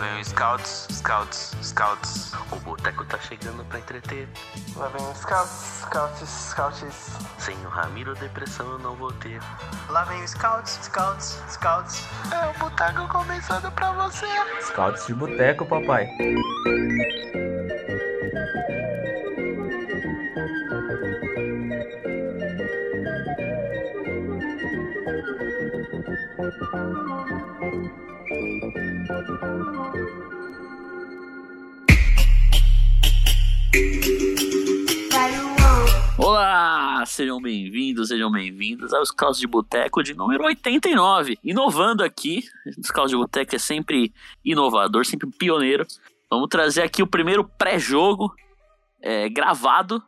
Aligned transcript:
Lá 0.00 0.06
vem 0.06 0.20
o 0.22 0.24
Scouts, 0.24 0.88
Scouts, 0.92 1.54
Scouts. 1.62 2.32
O 2.50 2.56
boteco 2.60 3.04
tá 3.04 3.18
chegando 3.18 3.62
pra 3.66 3.80
entreter. 3.80 4.26
Lá 4.74 4.88
vem 4.88 5.06
o 5.06 5.14
Scouts, 5.14 5.82
Scouts, 5.82 6.26
Scouts. 6.26 7.18
Sem 7.38 7.54
o 7.66 7.68
Ramiro, 7.68 8.14
depressão 8.14 8.66
eu 8.66 8.78
não 8.78 8.96
vou 8.96 9.12
ter. 9.12 9.38
Lá 9.90 10.04
vem 10.04 10.24
o 10.24 10.26
Scouts, 10.26 10.78
Scouts, 10.84 11.42
Scouts. 11.50 12.06
É 12.32 12.48
o 12.48 12.58
boteco 12.58 13.06
começando 13.08 13.70
pra 13.72 13.92
você. 13.92 14.24
Scouts 14.62 15.06
de 15.06 15.12
boteco, 15.12 15.66
papai. 15.66 16.08
Sejam 37.10 37.40
bem-vindos, 37.40 38.08
sejam 38.08 38.30
bem-vindos 38.30 38.94
aos 38.94 39.10
Caos 39.10 39.36
de 39.36 39.46
Boteco 39.46 40.00
de 40.00 40.14
número 40.14 40.44
89. 40.44 41.36
Inovando 41.42 42.04
aqui, 42.04 42.44
os 42.78 42.88
Caos 42.88 43.10
de 43.10 43.16
Boteco 43.16 43.56
é 43.56 43.58
sempre 43.58 44.14
inovador, 44.44 45.04
sempre 45.04 45.28
pioneiro. 45.28 45.84
Vamos 46.30 46.48
trazer 46.48 46.82
aqui 46.82 47.02
o 47.02 47.08
primeiro 47.08 47.44
pré-jogo 47.44 48.32
é, 49.02 49.28
gravado, 49.28 50.00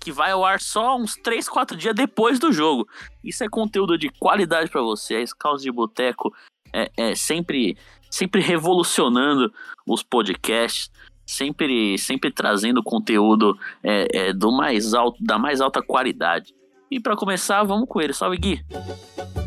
que 0.00 0.12
vai 0.12 0.30
ao 0.30 0.44
ar 0.44 0.60
só 0.60 0.96
uns 0.96 1.16
3, 1.16 1.48
4 1.48 1.76
dias 1.76 1.94
depois 1.94 2.38
do 2.38 2.52
jogo. 2.52 2.88
Isso 3.24 3.42
é 3.42 3.48
conteúdo 3.48 3.98
de 3.98 4.08
qualidade 4.08 4.70
para 4.70 4.80
vocês. 4.80 5.32
Caos 5.32 5.60
de 5.60 5.72
Boteco 5.72 6.32
é, 6.72 6.88
é 6.96 7.14
sempre, 7.16 7.76
sempre 8.08 8.40
revolucionando 8.40 9.52
os 9.84 10.04
podcasts 10.04 10.88
sempre, 11.26 11.96
sempre 11.98 12.30
trazendo 12.30 12.82
conteúdo 12.82 13.58
é, 13.82 14.06
é, 14.12 14.32
do 14.32 14.52
mais 14.52 14.94
alto, 14.94 15.22
da 15.22 15.38
mais 15.38 15.60
alta 15.60 15.82
qualidade. 15.82 16.54
E 16.90 17.00
para 17.00 17.16
começar, 17.16 17.62
vamos 17.62 17.88
com 17.88 18.00
ele. 18.00 18.12
Salve, 18.12 18.36
Gui. 18.36 18.64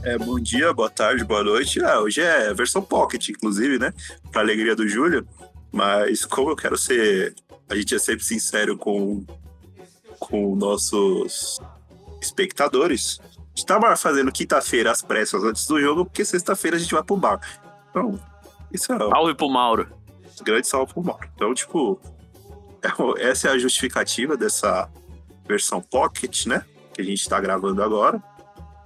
É, 0.04 0.18
bom 0.18 0.40
dia, 0.40 0.74
boa 0.74 0.90
tarde, 0.90 1.24
boa 1.24 1.44
noite. 1.44 1.84
Ah, 1.84 2.00
hoje 2.00 2.22
é 2.22 2.54
versão 2.54 2.82
Pocket, 2.82 3.30
inclusive, 3.30 3.78
né? 3.78 3.94
Pra 4.32 4.42
alegria 4.42 4.76
do 4.76 4.88
Júlio. 4.88 5.28
Mas 5.72 6.26
como 6.26 6.50
eu 6.50 6.56
quero 6.56 6.78
ser. 6.78 7.36
A 7.70 7.76
gente 7.76 7.94
é 7.94 8.00
sempre 8.00 8.24
sincero 8.24 8.78
com, 8.78 9.26
com 10.20 10.56
nossos 10.56 11.60
espectadores. 12.22 13.20
A 13.22 13.28
gente 13.56 13.66
tava 13.66 13.96
fazendo 13.96 14.32
quinta-feira 14.32 14.92
as 14.92 15.02
pressas 15.02 15.44
antes 15.44 15.68
do 15.68 15.80
jogo, 15.80 16.06
porque 16.06 16.26
sexta-feira 16.26 16.78
a 16.78 16.80
gente 16.80 16.94
vai 16.94 17.04
pro 17.04 17.16
bar. 17.16 17.40
Então, 17.90 18.20
isso 18.72 18.92
é. 18.92 18.98
Salve 18.98 19.36
pro 19.36 19.50
Mauro. 19.50 19.88
Grande 20.44 20.68
salve 20.68 20.94
pro 20.94 21.04
Mauro. 21.04 21.28
Então, 21.36 21.54
tipo, 21.54 22.00
essa 23.18 23.48
é 23.48 23.52
a 23.52 23.58
justificativa 23.58 24.36
dessa 24.38 24.90
versão 25.48 25.82
Pocket, 25.82 26.46
né? 26.46 26.64
Que 26.94 27.02
a 27.02 27.06
gente 27.06 27.28
tá 27.28 27.40
gravando 27.40 27.82
agora. 27.84 28.22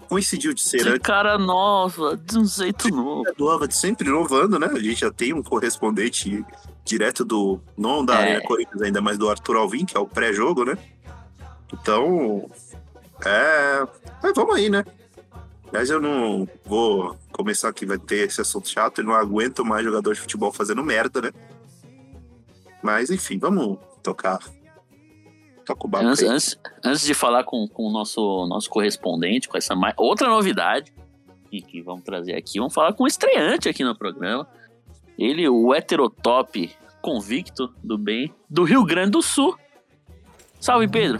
Coincidiu 0.07 0.53
de 0.53 0.61
ser 0.61 0.77
Esse 0.77 0.99
cara 0.99 1.37
nova, 1.37 2.17
de 2.17 2.39
um 2.39 2.45
jeito 2.45 2.89
novo. 2.89 3.23
nova, 3.37 3.69
sempre 3.69 4.07
inovando, 4.07 4.57
né? 4.57 4.67
A 4.67 4.79
gente 4.79 5.01
já 5.01 5.11
tem 5.11 5.33
um 5.33 5.43
correspondente 5.43 6.43
direto 6.83 7.23
do. 7.23 7.61
Não 7.77 8.03
da 8.03 8.19
É. 8.19 8.41
Corinthians, 8.41 8.81
ainda 8.81 9.01
mais 9.01 9.17
do 9.19 9.29
Arthur 9.29 9.57
Alvim, 9.57 9.85
que 9.85 9.95
é 9.95 9.99
o 9.99 10.07
pré-jogo, 10.07 10.65
né? 10.65 10.75
Então. 11.71 12.49
É. 13.23 13.85
Mas 14.23 14.33
vamos 14.35 14.55
aí, 14.55 14.69
né? 14.69 14.83
Mas 15.71 15.89
eu 15.89 16.01
não 16.01 16.47
vou 16.65 17.17
começar 17.31 17.69
aqui, 17.69 17.85
vai 17.85 17.97
ter 17.97 18.27
esse 18.27 18.41
assunto 18.41 18.69
chato. 18.69 18.99
Eu 18.99 19.05
não 19.05 19.13
aguento 19.13 19.63
mais 19.63 19.83
jogador 19.83 20.13
de 20.13 20.19
futebol 20.19 20.51
fazendo 20.51 20.83
merda, 20.83 21.21
né? 21.21 21.31
Mas 22.81 23.09
enfim, 23.09 23.37
vamos 23.37 23.77
tocar. 24.01 24.39
Toca 25.65 25.85
o 25.85 25.89
barco 25.89 26.07
Antes, 26.07 26.23
aí. 26.23 26.29
antes, 26.29 26.59
antes 26.83 27.01
de 27.01 27.13
falar 27.13 27.43
com, 27.43 27.67
com 27.67 27.83
o 27.83 27.91
nosso, 27.91 28.47
nosso 28.47 28.69
correspondente, 28.69 29.47
com 29.47 29.57
essa 29.57 29.75
mais, 29.75 29.93
outra 29.97 30.27
novidade 30.27 30.91
que, 31.49 31.61
que 31.61 31.81
vamos 31.81 32.03
trazer 32.03 32.35
aqui, 32.35 32.59
vamos 32.59 32.73
falar 32.73 32.93
com 32.93 33.03
um 33.03 33.07
estreante 33.07 33.69
aqui 33.69 33.83
no 33.83 33.95
programa. 33.95 34.47
Ele, 35.17 35.47
o 35.49 35.75
heterotop 35.75 36.71
convicto 37.01 37.73
do 37.83 37.97
bem 37.97 38.33
do 38.49 38.63
Rio 38.63 38.83
Grande 38.83 39.11
do 39.11 39.21
Sul. 39.21 39.57
Salve, 40.59 40.87
Pedro. 40.87 41.19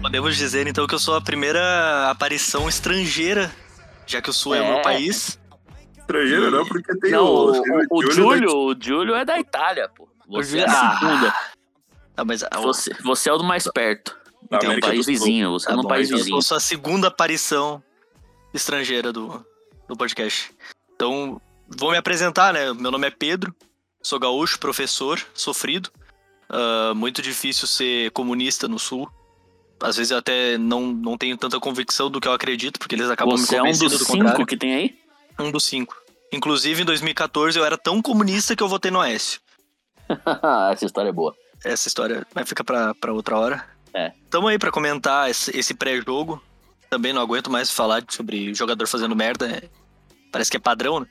Podemos 0.00 0.36
dizer 0.36 0.66
então 0.66 0.86
que 0.86 0.94
eu 0.94 0.98
sou 0.98 1.14
a 1.14 1.20
primeira 1.20 2.10
aparição 2.10 2.68
estrangeira, 2.68 3.50
já 4.10 4.20
que 4.20 4.30
o 4.30 4.32
Sul 4.32 4.54
é, 4.54 4.60
o 4.60 4.64
É. 4.64 4.72
meu 4.74 4.82
país. 4.82 5.38
Estrangeiro 5.98 6.50
não, 6.50 6.66
porque 6.66 6.96
tem 6.98 7.12
Não, 7.12 7.24
o, 7.24 7.52
tem 7.62 7.72
o, 7.72 7.86
o 7.90 8.02
Júlio, 8.10 8.30
né? 8.30 8.36
Júlio, 8.48 8.56
o 8.56 8.74
Júlio 8.82 9.14
é 9.14 9.24
da 9.24 9.38
Itália, 9.38 9.88
pô. 9.88 10.08
Você 10.28 10.58
é 10.58 10.64
a 10.68 10.72
Ah. 10.72 10.98
segunda. 10.98 11.34
Ah, 12.16 12.24
mas 12.24 12.44
Você, 12.62 12.92
você 13.02 13.30
é 13.30 13.32
o 13.32 13.38
do 13.38 13.44
mais 13.44 13.64
perto. 13.72 14.18
Da 14.50 14.58
Tem 14.58 14.70
um 14.70 14.80
país 14.80 15.06
vizinho, 15.06 15.52
você 15.52 15.66
é 15.66 15.70
tá 15.70 15.76
no 15.76 15.82
bom, 15.82 15.88
país 15.88 16.08
então 16.08 16.18
vizinho. 16.18 16.36
Eu 16.38 16.42
sou 16.42 16.56
a 16.56 16.60
segunda 16.60 17.06
aparição 17.08 17.80
estrangeira 18.52 19.12
do, 19.12 19.44
do 19.88 19.96
podcast. 19.96 20.52
Então, 20.96 21.40
vou 21.68 21.92
me 21.92 21.96
apresentar, 21.96 22.52
né? 22.52 22.72
Meu 22.72 22.90
nome 22.90 23.06
é 23.06 23.10
Pedro, 23.10 23.54
sou 24.02 24.18
gaúcho, 24.18 24.58
professor, 24.58 25.20
sofrido. 25.32 25.90
Ah, 26.48 26.92
muito 26.96 27.22
difícil 27.22 27.68
ser 27.68 28.10
comunista 28.10 28.66
no 28.66 28.78
Sul. 28.78 29.08
Às 29.82 29.96
vezes 29.96 30.10
eu 30.10 30.18
até 30.18 30.58
não, 30.58 30.88
não 30.92 31.16
tenho 31.16 31.36
tanta 31.36 31.58
convicção 31.58 32.10
do 32.10 32.20
que 32.20 32.28
eu 32.28 32.32
acredito, 32.32 32.78
porque 32.78 32.94
eles 32.94 33.08
acabam 33.08 33.36
Você 33.36 33.52
me 33.52 33.58
é 33.58 33.62
um 33.62 33.64
convencendo 33.66 33.90
dos 33.90 33.98
do 34.00 34.04
cinco 34.04 34.18
contrário. 34.18 34.46
que 34.46 34.56
tem 34.56 34.74
aí? 34.74 34.98
Um 35.38 35.50
dos 35.50 35.64
cinco. 35.64 35.96
Inclusive, 36.32 36.82
em 36.82 36.84
2014, 36.84 37.58
eu 37.58 37.64
era 37.64 37.76
tão 37.78 38.00
comunista 38.02 38.54
que 38.54 38.62
eu 38.62 38.68
votei 38.68 38.90
no 38.90 39.00
Aécio. 39.00 39.40
Essa 40.72 40.84
história 40.86 41.08
é 41.08 41.12
boa. 41.12 41.34
Essa 41.64 41.88
história 41.88 42.26
vai 42.34 42.44
ficar 42.44 42.64
pra, 42.64 42.94
pra 42.94 43.12
outra 43.12 43.38
hora. 43.38 43.64
É. 43.94 44.12
Tamo 44.30 44.48
aí 44.48 44.58
pra 44.58 44.70
comentar 44.70 45.28
esse, 45.30 45.56
esse 45.56 45.74
pré-jogo. 45.74 46.40
Também 46.88 47.12
não 47.12 47.22
aguento 47.22 47.50
mais 47.50 47.70
falar 47.70 48.02
sobre 48.08 48.52
jogador 48.54 48.86
fazendo 48.86 49.14
merda. 49.16 49.48
é- 49.50 49.68
Parece 50.32 50.50
que 50.50 50.56
é 50.56 50.60
padrão, 50.60 51.00
né? 51.00 51.06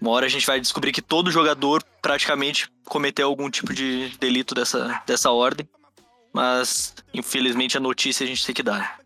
Uma 0.00 0.12
hora 0.12 0.26
a 0.26 0.28
gente 0.28 0.46
vai 0.46 0.60
descobrir 0.60 0.92
que 0.92 1.02
todo 1.02 1.30
jogador 1.30 1.82
praticamente 2.00 2.68
cometeu 2.84 3.26
algum 3.26 3.50
tipo 3.50 3.74
de 3.74 4.10
delito 4.20 4.54
dessa, 4.54 5.02
dessa 5.06 5.30
ordem. 5.30 5.68
Mas, 6.38 6.94
infelizmente, 7.12 7.76
a 7.76 7.80
notícia 7.80 8.22
a 8.22 8.26
gente 8.28 8.46
tem 8.46 8.54
que 8.54 8.62
dar. 8.62 9.00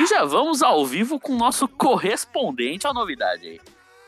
E 0.00 0.06
já 0.06 0.24
vamos 0.24 0.62
ao 0.62 0.86
vivo 0.86 1.20
com 1.20 1.34
o 1.34 1.36
nosso 1.36 1.68
correspondente 1.68 2.86
à 2.86 2.92
novidade 2.94 3.46
aí. 3.46 3.60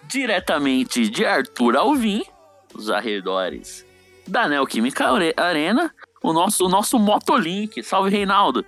Diretamente 0.04 1.06
de 1.10 1.26
Arthur 1.26 1.76
Alvim, 1.76 2.24
os 2.72 2.88
arredores 2.88 3.84
da 4.26 4.48
Neoquímica 4.48 5.06
Are- 5.06 5.34
Arena, 5.36 5.94
o 6.22 6.32
nosso, 6.32 6.64
o 6.64 6.68
nosso 6.70 6.98
Motolink. 6.98 7.82
Salve, 7.82 8.08
Reinaldo. 8.08 8.64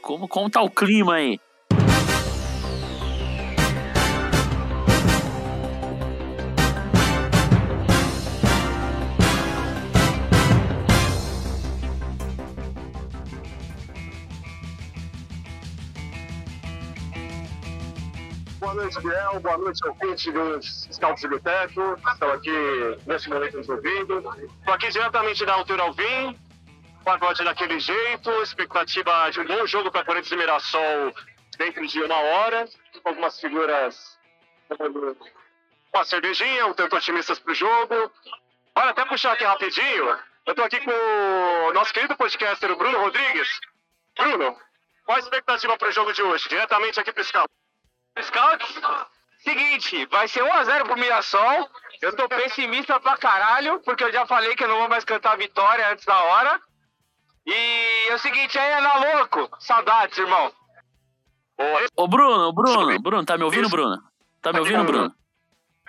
Como, 0.00 0.28
como 0.28 0.48
tá 0.48 0.62
o 0.62 0.70
clima 0.70 1.14
aí? 1.14 1.40
Boa 18.68 18.82
noite, 18.82 19.00
Biel. 19.00 19.40
Boa 19.40 19.56
noite, 19.56 19.88
ouvinte 19.88 20.30
dos 20.30 20.88
Scouts 20.92 21.22
de 21.22 21.28
Boteco. 21.28 21.98
Estão 22.12 22.30
aqui 22.32 22.52
nesse 23.06 23.30
momento 23.30 23.56
nos 23.56 23.66
ouvindo. 23.66 24.18
Estou 24.58 24.74
aqui 24.74 24.90
diretamente 24.90 25.46
da 25.46 25.54
altura 25.54 25.84
Alvim. 25.84 26.38
Pagode 27.02 27.42
daquele 27.44 27.80
jeito. 27.80 28.30
Expectativa 28.42 29.30
de 29.30 29.40
um 29.40 29.46
bom 29.46 29.66
jogo 29.66 29.90
para 29.90 30.04
Corinthians 30.04 30.32
e 30.32 30.36
Mirassol 30.36 31.14
dentro 31.56 31.86
de 31.86 32.02
uma 32.02 32.14
hora. 32.14 32.68
Algumas 33.06 33.40
figuras 33.40 34.18
uma 35.94 36.04
cervejinha, 36.04 36.66
um 36.66 36.74
tanto 36.74 36.94
otimistas 36.94 37.38
para 37.38 37.52
o 37.52 37.54
jogo. 37.54 38.12
Olha, 38.74 38.90
até 38.90 39.02
puxar 39.06 39.32
aqui 39.32 39.44
rapidinho. 39.44 40.04
Eu 40.44 40.50
estou 40.50 40.66
aqui 40.66 40.78
com 40.80 40.90
o 40.90 41.72
nosso 41.72 41.94
querido 41.94 42.14
podcaster, 42.18 42.70
o 42.70 42.76
Bruno 42.76 42.98
Rodrigues. 42.98 43.48
Bruno, 44.14 44.54
qual 45.06 45.16
a 45.16 45.20
expectativa 45.20 45.74
para 45.78 45.88
o 45.88 45.92
jogo 45.92 46.12
de 46.12 46.22
hoje? 46.22 46.50
Diretamente 46.50 47.00
aqui 47.00 47.10
para 47.14 47.22
o. 47.22 47.57
Scouts, 48.20 48.80
seguinte, 49.42 50.06
vai 50.06 50.28
ser 50.28 50.42
1x0 50.42 50.84
pro 50.84 50.96
Mirassol. 50.98 51.68
Eu 52.00 52.14
tô 52.14 52.28
pessimista 52.28 52.98
pra 53.00 53.16
caralho, 53.16 53.80
porque 53.80 54.04
eu 54.04 54.12
já 54.12 54.26
falei 54.26 54.54
que 54.54 54.64
eu 54.64 54.68
não 54.68 54.78
vou 54.78 54.88
mais 54.88 55.04
cantar 55.04 55.36
vitória 55.36 55.90
antes 55.90 56.04
da 56.04 56.18
hora. 56.22 56.60
E 57.46 58.08
é 58.08 58.14
o 58.14 58.18
seguinte, 58.18 58.58
aí 58.58 58.72
é 58.72 58.80
na 58.80 58.94
louco. 58.96 59.48
Saudades, 59.58 60.18
irmão. 60.18 60.52
Ô, 61.96 62.06
Bruno, 62.06 62.52
Bruno, 62.52 63.00
Bruno, 63.00 63.24
tá 63.24 63.36
me 63.36 63.44
ouvindo, 63.44 63.68
Bruno? 63.68 64.00
Tá 64.40 64.52
me 64.52 64.60
ouvindo, 64.60 64.84
Bruno? 64.84 65.12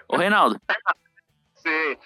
Ô, 0.08 0.18
Reinaldo, 0.18 0.60
Sim. 1.56 1.98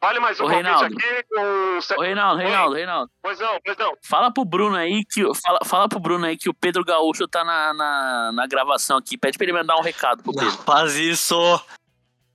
Fale 0.00 0.18
mais 0.18 0.40
um 0.40 0.44
Ô, 0.44 0.46
Reinaldo. 0.46 0.84
aqui 0.86 1.24
com... 1.28 1.78
ô, 1.98 2.00
Reinaldo, 2.02 2.40
Reinaldo, 2.40 2.74
Reinaldo. 2.74 3.10
Pois 3.22 3.38
não, 3.38 3.58
pois 3.62 3.76
não. 3.76 3.92
Fala 4.02 4.32
pro 4.32 4.44
Bruno 4.46 4.74
aí 4.76 5.04
que. 5.04 5.22
Fala, 5.34 5.58
fala 5.64 5.88
pro 5.88 6.00
Bruno 6.00 6.24
aí 6.24 6.38
que 6.38 6.48
o 6.48 6.54
Pedro 6.54 6.82
Gaúcho 6.84 7.28
tá 7.28 7.44
na, 7.44 7.74
na, 7.74 8.32
na 8.32 8.46
gravação 8.46 8.96
aqui. 8.96 9.18
Pede 9.18 9.36
pra 9.36 9.44
ele 9.44 9.52
mandar 9.52 9.76
um 9.76 9.82
recado 9.82 10.22
pro 10.22 10.32
Pedro. 10.32 10.50
Faz 10.52 10.94
isso! 10.96 11.36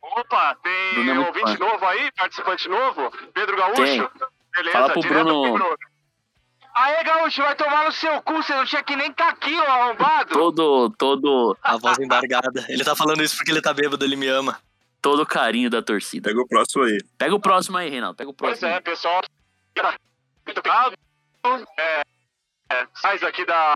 Opa, 0.02 0.56
tem 0.64 1.04
Bruno 1.06 1.24
é 1.24 1.28
ouvinte 1.28 1.58
fã. 1.58 1.66
novo 1.66 1.86
aí? 1.86 2.12
Participante 2.12 2.70
novo? 2.70 3.12
Pedro 3.34 3.58
Gaúcho? 3.58 3.82
Tem. 3.84 4.10
Beleza, 4.56 4.72
Fala 4.78 4.94
pro 4.94 5.02
direto 5.02 5.26
Bruno- 5.26 5.76
Aê, 6.76 7.04
Gaúcho, 7.04 7.42
vai 7.42 7.56
tomar 7.56 7.86
no 7.86 7.92
seu 7.92 8.22
cu, 8.22 8.34
você 8.44 8.54
não 8.54 8.66
tinha 8.66 8.84
que 8.84 8.96
nem 8.98 9.12
tá 9.12 9.30
aqui, 9.30 9.56
ô 9.58 9.64
arrombado. 9.64 10.34
Todo, 10.34 10.90
todo, 10.98 11.58
A 11.64 11.78
voz 11.78 11.98
embargada. 11.98 12.66
Ele 12.68 12.84
tá 12.84 12.94
falando 12.96 13.24
isso 13.24 13.38
porque 13.38 13.50
ele 13.50 13.62
tá 13.62 13.74
bêbado, 13.74 14.04
ele 14.04 14.18
me 14.18 14.28
ama. 14.28 14.60
Todo 15.06 15.24
carinho 15.24 15.70
da 15.70 15.84
torcida. 15.84 16.30
Pega 16.30 16.42
o 16.42 16.48
próximo 16.48 16.84
aí. 16.84 16.98
Pega 17.16 17.36
o 17.36 17.40
próximo 17.40 17.78
aí, 17.78 17.92
Reinaldo. 17.92 18.18
Pega 18.18 18.32
o 18.32 18.34
Pois 18.34 18.60
próximo. 18.60 18.72
é, 18.72 18.76
aí. 18.78 18.82
pessoal. 18.82 19.22
Muito 20.48 20.58
obrigado. 20.58 20.96
É, 21.78 22.02
é, 22.72 22.88
mais 23.04 23.22
aqui 23.22 23.46
da. 23.46 23.76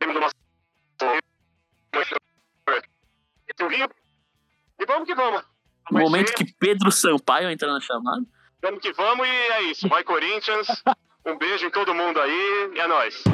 E 0.00 0.06
vamos 4.86 5.04
que 5.04 5.14
vamos. 5.16 5.42
No 5.90 5.98
momento 5.98 6.32
que 6.32 6.44
Pedro 6.44 6.92
Sampaio 6.92 7.50
entra 7.50 7.72
na 7.72 7.80
chamada. 7.80 8.22
Vamos 8.62 8.80
que 8.80 8.92
vamos 8.92 9.26
e 9.26 9.30
é 9.30 9.62
isso. 9.62 9.88
Vai 9.88 10.04
Corinthians. 10.04 10.68
Um 11.26 11.36
beijo 11.36 11.66
em 11.66 11.70
todo 11.70 11.92
mundo 11.92 12.20
aí 12.20 12.70
e 12.74 12.78
é 12.78 12.86
nóis. 12.86 13.24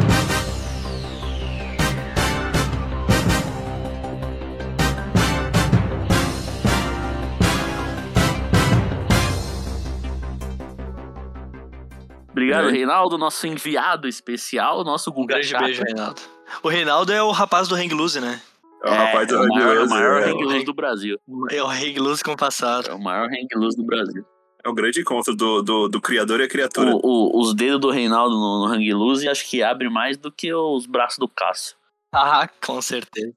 Obrigado, 12.44 12.68
É. 12.68 12.72
Reinaldo, 12.72 13.18
nosso 13.18 13.46
enviado 13.46 14.06
especial, 14.08 14.84
nosso 14.84 15.10
Um 15.10 15.14
Guga 15.14 15.34
grande 15.34 15.56
beijo, 15.56 15.82
Reinaldo. 15.82 16.20
O 16.62 16.68
Reinaldo 16.68 17.12
é 17.12 17.22
o 17.22 17.30
rapaz 17.30 17.68
do 17.68 17.74
Hang 17.74 17.92
Loose, 17.94 18.20
né? 18.20 18.40
É 18.84 18.90
o 18.90 18.94
rapaz 18.94 19.28
do 19.28 19.34
é 19.36 19.40
o 19.40 19.48
maior, 19.48 19.66
o 19.66 19.74
Beleza, 19.74 19.94
maior 19.94 20.20
é, 20.22 20.24
hang 20.30 20.44
loose 20.44 20.64
do 20.64 20.74
Brasil. 20.74 21.18
É 21.50 21.62
o 21.62 21.66
Hang 21.66 21.98
Loose 21.98 22.22
com 22.22 22.36
passado. 22.36 22.90
É 22.90 22.92
o 22.94 23.00
maior 23.00 23.28
hang 23.28 23.48
loose 23.56 23.76
do 23.78 23.84
Brasil. 23.84 24.24
é 24.62 24.68
o 24.68 24.74
grande 24.74 25.00
encontro 25.00 25.34
do, 25.34 25.62
do, 25.62 25.88
do 25.88 26.00
criador 26.02 26.40
e 26.40 26.44
a 26.44 26.48
criatura. 26.48 26.90
O- 26.94 27.00
o- 27.02 27.40
os 27.40 27.54
dedos 27.54 27.80
do 27.80 27.90
Reinaldo 27.90 28.34
no, 28.36 28.66
no 28.66 28.72
hang 28.72 28.92
loose 28.92 29.26
acho 29.28 29.48
que 29.48 29.62
abre 29.62 29.88
mais 29.88 30.16
do 30.18 30.30
que 30.30 30.52
os 30.52 30.84
braços 30.86 31.18
do 31.18 31.26
Cássio. 31.28 31.76
Ah, 32.12 32.46
com 32.64 32.80
certeza. 32.82 33.32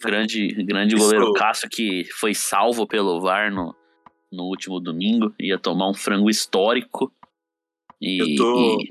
Grande, 0.00 0.48
grande 0.64 0.94
Isso- 0.94 1.04
goleiro 1.04 1.32
Cássio 1.32 1.68
que 1.68 2.04
foi 2.18 2.32
salvo 2.34 2.86
pelo 2.86 3.20
VAR 3.20 3.52
no, 3.52 3.74
no 4.32 4.44
último 4.44 4.78
domingo. 4.80 5.34
Ia 5.40 5.58
tomar 5.58 5.88
um 5.90 5.94
frango 5.94 6.30
histórico. 6.30 7.12
E. 8.00 8.18
Eu 8.20 8.36
tô- 8.36 8.80
e- 8.80 8.88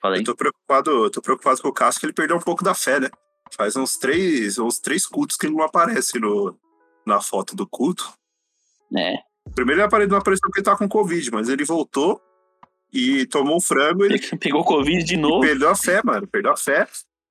Fala 0.00 0.14
aí. 0.16 0.20
Eu 0.20 0.24
tô 0.24 0.36
preocupado, 0.36 0.90
eu 1.04 1.10
tô 1.10 1.22
preocupado 1.22 1.62
com 1.62 1.68
o 1.68 1.72
Cássio 1.72 2.00
que 2.00 2.06
ele 2.06 2.12
perdeu 2.12 2.36
um 2.36 2.40
pouco 2.40 2.62
da 2.62 2.74
fé, 2.74 3.00
né? 3.00 3.08
Faz 3.56 3.74
uns 3.76 3.96
três, 3.96 4.58
uns 4.58 4.78
três 4.78 5.06
cultos 5.06 5.36
que 5.36 5.46
ele 5.46 5.54
não 5.54 5.64
aparece 5.64 6.18
no, 6.18 6.58
na 7.06 7.20
foto 7.20 7.56
do 7.56 7.66
culto. 7.66 8.12
É. 8.96 9.14
Primeiro 9.54 9.80
ele 9.82 10.06
não 10.06 10.18
apareceu 10.18 10.42
porque 10.42 10.58
ele 10.60 10.64
tava 10.64 10.78
com 10.78 10.88
Covid, 10.88 11.30
mas 11.30 11.48
ele 11.48 11.64
voltou 11.64 12.20
e 12.92 13.26
tomou 13.26 13.56
um 13.56 13.60
frango 13.60 14.04
ele 14.04 14.18
Pegou 14.38 14.64
Covid 14.64 15.02
de 15.04 15.16
novo. 15.16 15.40
perdeu 15.40 15.68
a 15.70 15.74
fé, 15.76 16.00
mano. 16.04 16.26
Perdeu 16.26 16.52
a 16.52 16.56
fé. 16.56 16.86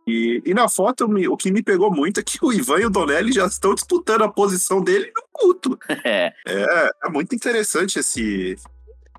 E, 0.07 0.41
e 0.45 0.53
na 0.53 0.67
foto, 0.67 1.05
o 1.05 1.37
que 1.37 1.51
me 1.51 1.63
pegou 1.63 1.89
muito 1.91 2.19
é 2.19 2.23
que 2.23 2.37
o 2.43 2.51
Ivan 2.51 2.79
e 2.81 2.85
o 2.85 2.89
Donelli 2.89 3.31
já 3.31 3.45
estão 3.45 3.73
disputando 3.73 4.23
a 4.23 4.31
posição 4.31 4.81
dele 4.81 5.11
no 5.15 5.23
culto. 5.31 5.77
É. 6.03 6.33
É, 6.47 6.89
é 7.05 7.09
muito 7.09 7.33
interessante 7.35 7.99
esse. 7.99 8.55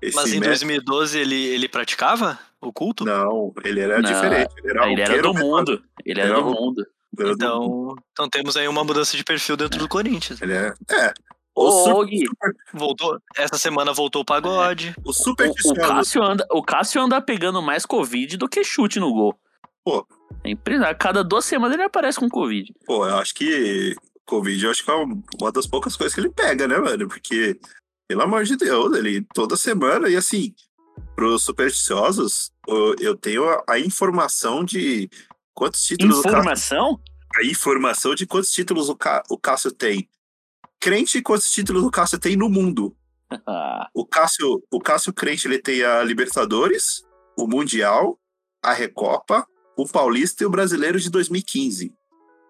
Esse 0.01 0.15
Mas 0.15 0.27
em 0.33 0.39
método. 0.39 0.49
2012 0.49 1.19
ele, 1.19 1.35
ele 1.45 1.67
praticava 1.69 2.39
o 2.61 2.71
culto? 2.73 3.05
Não, 3.05 3.53
ele 3.63 3.79
era 3.79 4.01
Não, 4.01 4.09
diferente. 4.11 4.53
Ele 4.57 4.69
era, 4.71 4.89
Ele 4.91 5.01
era 5.01 5.21
do 5.21 5.33
mundo. 5.33 5.83
Ele 6.05 6.19
era 6.21 6.29
Era 6.29 6.41
do 6.41 6.47
o- 6.49 6.53
mundo. 6.53 6.85
era 7.17 7.23
do 7.23 7.29
mundo. 7.29 7.35
Então, 7.35 7.95
então 8.11 8.29
temos 8.29 8.57
aí 8.57 8.67
uma 8.67 8.83
mudança 8.83 9.15
de 9.15 9.23
perfil 9.23 9.55
dentro 9.57 9.79
do 9.79 9.87
Corinthians. 9.87 10.41
Ele 10.41 10.53
é. 10.53 10.73
É. 10.91 11.13
Ô, 11.55 11.69
Os, 11.69 11.83
su- 11.85 11.91
ô, 11.91 12.05
Gui, 12.05 12.25
Voltou, 12.73 13.17
essa 13.37 13.57
semana 13.57 13.93
voltou 13.93 14.21
o 14.23 14.25
pagode. 14.25 14.93
os 15.05 15.17
o, 15.17 15.21
o, 15.21 15.23
supersticiosos. 15.23 15.77
Cássio 15.87 16.21
anda, 16.23 16.45
o 16.51 16.61
Cássio 16.61 17.01
anda 17.01 17.21
pegando 17.21 17.61
mais 17.61 17.85
Covid 17.85 18.35
do 18.35 18.49
que 18.49 18.63
chute 18.63 18.99
no 18.99 19.13
gol. 19.13 19.33
Pô. 19.85 20.05
É 20.43 20.49
impressionante. 20.49 20.97
Cada 20.97 21.23
duas 21.23 21.45
semanas 21.45 21.75
ele 21.75 21.83
aparece 21.83 22.19
com 22.19 22.27
Covid. 22.27 22.73
Pô, 22.85 23.07
eu 23.07 23.15
acho 23.17 23.33
que 23.33 23.95
Covid, 24.25 24.65
eu 24.65 24.71
acho 24.71 24.83
que 24.83 24.91
é 24.91 24.93
uma 24.95 25.51
das 25.53 25.65
poucas 25.67 25.95
coisas 25.95 26.13
que 26.13 26.19
ele 26.19 26.29
pega, 26.31 26.67
né, 26.67 26.77
mano? 26.77 27.07
Porque, 27.07 27.57
pelo 28.07 28.21
amor 28.23 28.43
de 28.43 28.55
Deus, 28.55 28.95
ele 28.97 29.25
toda 29.33 29.55
semana, 29.57 30.07
e 30.09 30.15
assim, 30.15 30.53
pros 31.15 31.43
supersticiosos, 31.43 32.51
o- 32.67 32.95
eu 32.99 33.15
tenho 33.15 33.47
a, 33.49 33.63
a 33.69 33.79
informação 33.79 34.63
de 34.63 35.09
quantos 35.53 35.83
títulos 35.83 36.19
o 36.19 36.23
Cássio, 36.23 36.37
Informação? 36.39 36.99
a 37.35 37.43
informação 37.45 38.15
de 38.15 38.25
quantos 38.27 38.51
títulos 38.51 38.89
o, 38.89 38.95
Cá- 38.95 39.23
o 39.29 39.37
Cássio 39.37 39.71
tem. 39.71 40.09
Crente, 40.79 41.21
quantos 41.21 41.49
títulos 41.51 41.83
o 41.83 41.91
Cássio 41.91 42.19
tem 42.19 42.35
no 42.35 42.49
mundo. 42.49 42.95
O 43.93 44.05
Cássio, 44.05 44.61
o 44.71 44.79
Cássio 44.79 45.11
Crente, 45.13 45.47
ele 45.47 45.57
tem 45.57 45.81
a 45.83 46.03
Libertadores, 46.03 47.01
o 47.37 47.47
Mundial, 47.47 48.19
a 48.61 48.71
Recopa, 48.73 49.47
o 49.77 49.87
Paulista 49.87 50.43
e 50.43 50.45
o 50.45 50.49
Brasileiro 50.49 50.99
de 50.99 51.09
2015. 51.09 51.93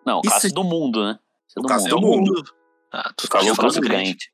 não, 0.06 0.18
o 0.18 0.22
Isso- 0.22 0.30
Cássio 0.34 0.54
do 0.54 0.64
mundo, 0.64 1.04
né? 1.04 1.20
É 1.56 1.60
O 1.60 1.64
Cássio 1.64 1.96
mundo. 2.02 2.02
do 2.26 2.32
mundo. 2.34 2.44
Ah, 2.92 3.14
tu 3.16 3.28
Falou 3.28 3.56
Cássio 3.56 3.82
do 3.82 3.88
crente. 3.88 4.32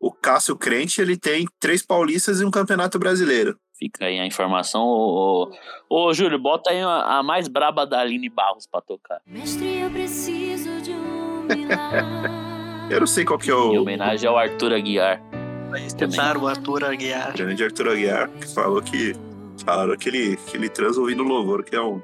O 0.00 0.10
Cássio 0.10 0.56
Crente, 0.56 1.00
ele 1.00 1.14
tem 1.14 1.46
três 1.60 1.84
paulistas 1.84 2.40
e 2.40 2.44
um 2.44 2.50
campeonato 2.50 2.98
brasileiro. 2.98 3.58
Fica 3.78 4.06
aí 4.06 4.18
a 4.18 4.26
informação. 4.26 4.82
Ô, 4.82 5.52
ô, 5.90 6.06
ô, 6.08 6.14
Júlio, 6.14 6.38
bota 6.38 6.70
aí 6.70 6.80
a, 6.80 7.18
a 7.18 7.22
mais 7.22 7.48
braba 7.48 7.86
da 7.86 8.00
Aline 8.00 8.30
Barros 8.30 8.66
pra 8.66 8.80
tocar. 8.80 9.20
Mestre, 9.26 9.80
eu 9.80 9.90
preciso 9.90 10.80
de 10.80 10.92
um 10.92 11.42
milagre. 11.54 12.30
Eu 12.90 13.00
não 13.00 13.06
sei 13.06 13.24
qual 13.24 13.38
que 13.38 13.50
é 13.50 13.54
Em 13.54 13.56
o 13.56 13.82
homenagem 13.82 14.28
ao 14.28 14.38
Arthur 14.38 14.72
Aguiar. 14.72 15.22
Vai 15.70 15.84
esquentar 15.84 16.36
o 16.36 16.48
Arthur 16.48 16.84
Aguiar. 16.84 17.36
grande 17.36 17.62
Arthur 17.62 17.88
Aguiar, 17.88 18.28
que 18.30 18.54
falou 18.54 18.82
que 18.82 19.14
falaram 19.64 19.96
que 19.96 20.08
ele, 20.08 20.36
que 20.36 20.56
ele 20.56 20.68
transa 20.68 20.98
ouvindo 20.98 21.22
louvor, 21.22 21.62
que 21.62 21.76
é 21.76 21.80
um. 21.80 22.00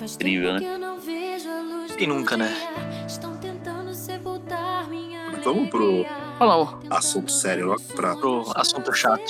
Incrível, 0.00 0.54
né? 0.54 0.58
do 0.58 2.06
nunca, 2.06 2.36
né? 2.36 2.48
dia. 2.48 3.06
Estão 3.06 3.36
tentando 3.36 3.94
sepultar 3.94 4.88
minha 4.88 5.30
Vamos 5.42 5.70
pro-. 5.70 6.04
Olha 6.40 6.54
lá, 6.54 6.78
assunto 6.90 7.30
sério 7.30 7.68
lá 7.68 7.76
pra. 7.94 8.16
Pro 8.16 8.44
assunto 8.56 8.92
chato. 8.92 9.22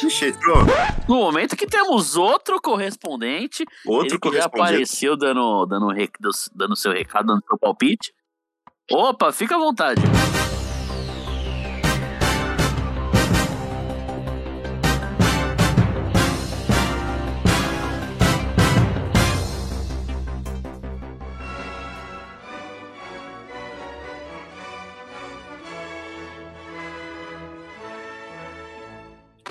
No 1.09 1.17
momento 1.17 1.57
que 1.57 1.67
temos 1.67 2.17
outro 2.17 2.61
correspondente, 2.61 3.65
Outro 3.87 4.15
ele 4.15 4.19
que 4.19 4.29
já 4.33 4.49
correspondente. 4.49 4.71
apareceu 4.73 5.17
dando, 5.17 5.67
dando, 5.67 5.89
rec- 5.89 6.17
dando 6.55 6.75
seu 6.77 6.93
recado, 6.93 7.27
dando 7.27 7.43
seu 7.47 7.59
palpite. 7.59 8.13
Opa, 8.91 9.33
fica 9.33 9.55
à 9.57 9.59
vontade. 9.59 10.01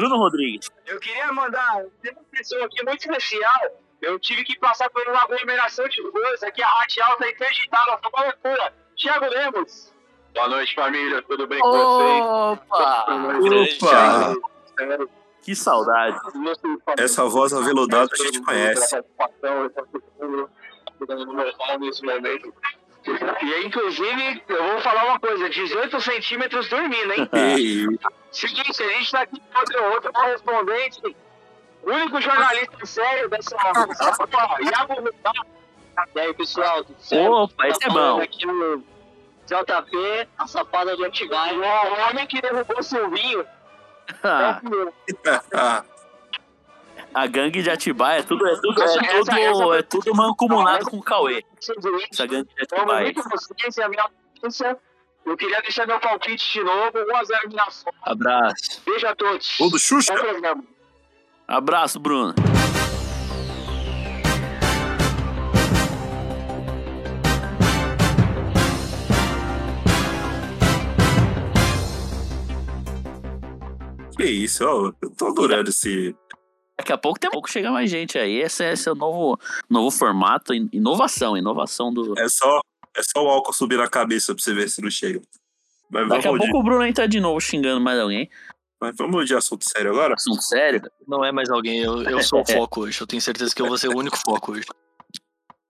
Bruno 0.03 0.17
Rodrigues. 0.17 0.69
Eu 0.85 0.99
queria 0.99 1.31
mandar, 1.31 1.77
uma 1.77 2.23
pessoa 2.29 2.65
aqui 2.65 2.83
muito 2.83 2.99
especial. 2.99 3.59
Eu 4.01 4.19
tive 4.19 4.43
que 4.43 4.59
passar 4.59 4.89
por 4.89 5.01
uma 5.07 5.23
aglomeração 5.23 5.87
de 5.87 6.01
ruas 6.01 6.43
aqui, 6.43 6.61
a 6.61 6.67
Radial 6.67 7.15
tá 7.15 7.29
interditada, 7.29 7.97
foi 8.01 8.11
uma 8.13 8.23
loucura. 8.25 8.73
Thiago 8.97 9.25
Lemos. 9.27 9.93
Boa 10.33 10.49
noite, 10.49 10.75
família, 10.75 11.21
tudo 11.21 11.47
bem 11.47 11.57
com 11.57 11.71
vocês? 11.71 12.21
Opa! 12.25 13.05
Opa! 13.87 14.35
Que 15.41 15.55
saudade. 15.55 16.17
Essa 16.97 17.23
voz 17.25 17.53
aveludada 17.53 18.09
a 18.11 18.23
gente 18.23 18.41
conhece. 18.41 18.97
nesse 21.79 22.03
momento. 22.03 22.53
E 23.05 23.53
aí, 23.53 23.65
inclusive, 23.65 24.43
eu 24.47 24.63
vou 24.63 24.81
falar 24.81 25.05
uma 25.05 25.19
coisa: 25.19 25.49
18 25.49 25.99
centímetros 25.99 26.69
dormindo, 26.69 27.13
hein? 27.13 27.29
Seguinte, 28.31 28.81
a 28.81 28.87
gente 28.89 29.11
tá 29.11 29.21
aqui 29.21 29.39
com 29.39 29.59
outro, 29.59 29.83
outro 29.85 30.13
correspondente, 30.13 31.15
o 31.83 31.91
único 31.91 32.21
jornalista 32.21 32.85
sério 32.85 33.29
dessa. 33.29 33.55
Iago 34.63 34.93
Rubá. 34.93 35.33
E 36.15 36.19
aí, 36.19 36.33
pessoal, 36.33 36.83
tudo 36.83 36.99
certo? 36.99 37.31
Opa, 37.31 37.67
esse 37.67 37.85
é 37.85 37.89
bom. 37.89 38.21
Aqui 38.21 38.45
no 38.45 38.83
JP, 39.45 40.27
a 40.37 40.47
sapada 40.47 40.95
do 40.95 41.03
Antigai. 41.03 41.55
O 41.55 42.09
homem 42.09 42.25
que 42.25 42.41
derrubou 42.41 42.79
o 42.79 42.83
Silvinho. 42.83 43.45
A 47.13 47.27
gangue 47.27 47.61
de 47.61 47.69
Atibaia 47.69 48.19
é 48.19 48.23
tudo, 48.23 48.47
é 48.47 48.55
tudo, 48.59 48.81
é 48.81 48.85
Essa- 48.85 48.93
tudo, 48.99 49.05
essa- 49.31 49.39
essa- 49.39 49.75
é 49.77 49.81
tudo 49.83 50.15
mancomunado 50.15 50.85
com 50.89 50.97
o 50.97 51.03
Cauê. 51.03 51.43
Essa 52.11 52.25
gangue 52.25 52.49
de 52.55 52.63
Atibaia. 52.63 53.13
audiência. 54.41 54.77
Eu 55.25 55.37
queria 55.37 55.61
deixar 55.61 55.87
meu 55.87 55.99
palpite 55.99 56.51
de 56.51 56.63
novo, 56.63 56.97
1x0 56.97 57.47
Mirassol. 57.47 57.93
Abraço. 58.01 58.81
Beijo 58.85 59.07
a 59.07 59.15
todos. 59.15 59.55
Gol 59.57 59.69
do 59.71 59.79
Xuxa. 59.79 60.13
Abraço, 61.47 61.99
Bruno. 61.99 62.33
Que 74.15 74.25
isso, 74.25 74.63
ó, 74.65 74.91
eu 75.01 75.09
tô 75.17 75.27
adorando 75.27 75.69
esse. 75.69 76.15
Daqui 76.77 76.91
a 76.91 76.97
pouco 76.97 77.19
tem 77.19 77.29
pouco 77.29 77.49
chega 77.49 77.71
mais 77.71 77.89
gente 77.89 78.17
aí. 78.17 78.41
Esse, 78.41 78.63
esse 78.65 78.89
é 78.89 78.91
o 78.91 78.95
novo, 78.95 79.39
novo 79.69 79.91
formato, 79.91 80.53
in- 80.53 80.69
inovação, 80.73 81.37
inovação 81.37 81.93
do. 81.93 82.17
É 82.19 82.27
só, 82.27 82.59
é 82.97 83.01
só 83.03 83.23
o 83.23 83.29
álcool 83.29 83.53
subir 83.53 83.77
na 83.77 83.87
cabeça 83.87 84.33
pra 84.33 84.43
você 84.43 84.53
ver 84.53 84.69
se 84.69 84.81
não 84.81 84.89
chega. 84.89 85.21
Mas 85.89 86.09
Daqui 86.09 86.27
a 86.27 86.31
pouco 86.35 86.57
o 86.57 86.63
Bruno 86.63 86.83
entra 86.83 87.07
de 87.07 87.19
novo 87.19 87.39
xingando 87.39 87.79
mais 87.79 87.99
alguém. 87.99 88.27
mas 88.81 88.95
vamos 88.97 89.27
de 89.27 89.35
assunto 89.35 89.63
sério 89.69 89.91
agora? 89.91 90.15
Assunto 90.15 90.41
sério. 90.41 90.81
Não 91.07 91.23
é 91.23 91.31
mais 91.31 91.49
alguém, 91.51 91.79
eu, 91.83 92.01
eu 92.03 92.23
sou 92.23 92.41
o 92.41 92.45
foco 92.51 92.81
hoje. 92.81 92.99
Eu 92.99 93.05
tenho 93.07 93.21
certeza 93.21 93.53
que 93.53 93.61
eu 93.61 93.67
vou 93.67 93.77
ser 93.77 93.89
o 93.89 93.97
único 93.97 94.17
foco 94.17 94.53
hoje. 94.53 94.65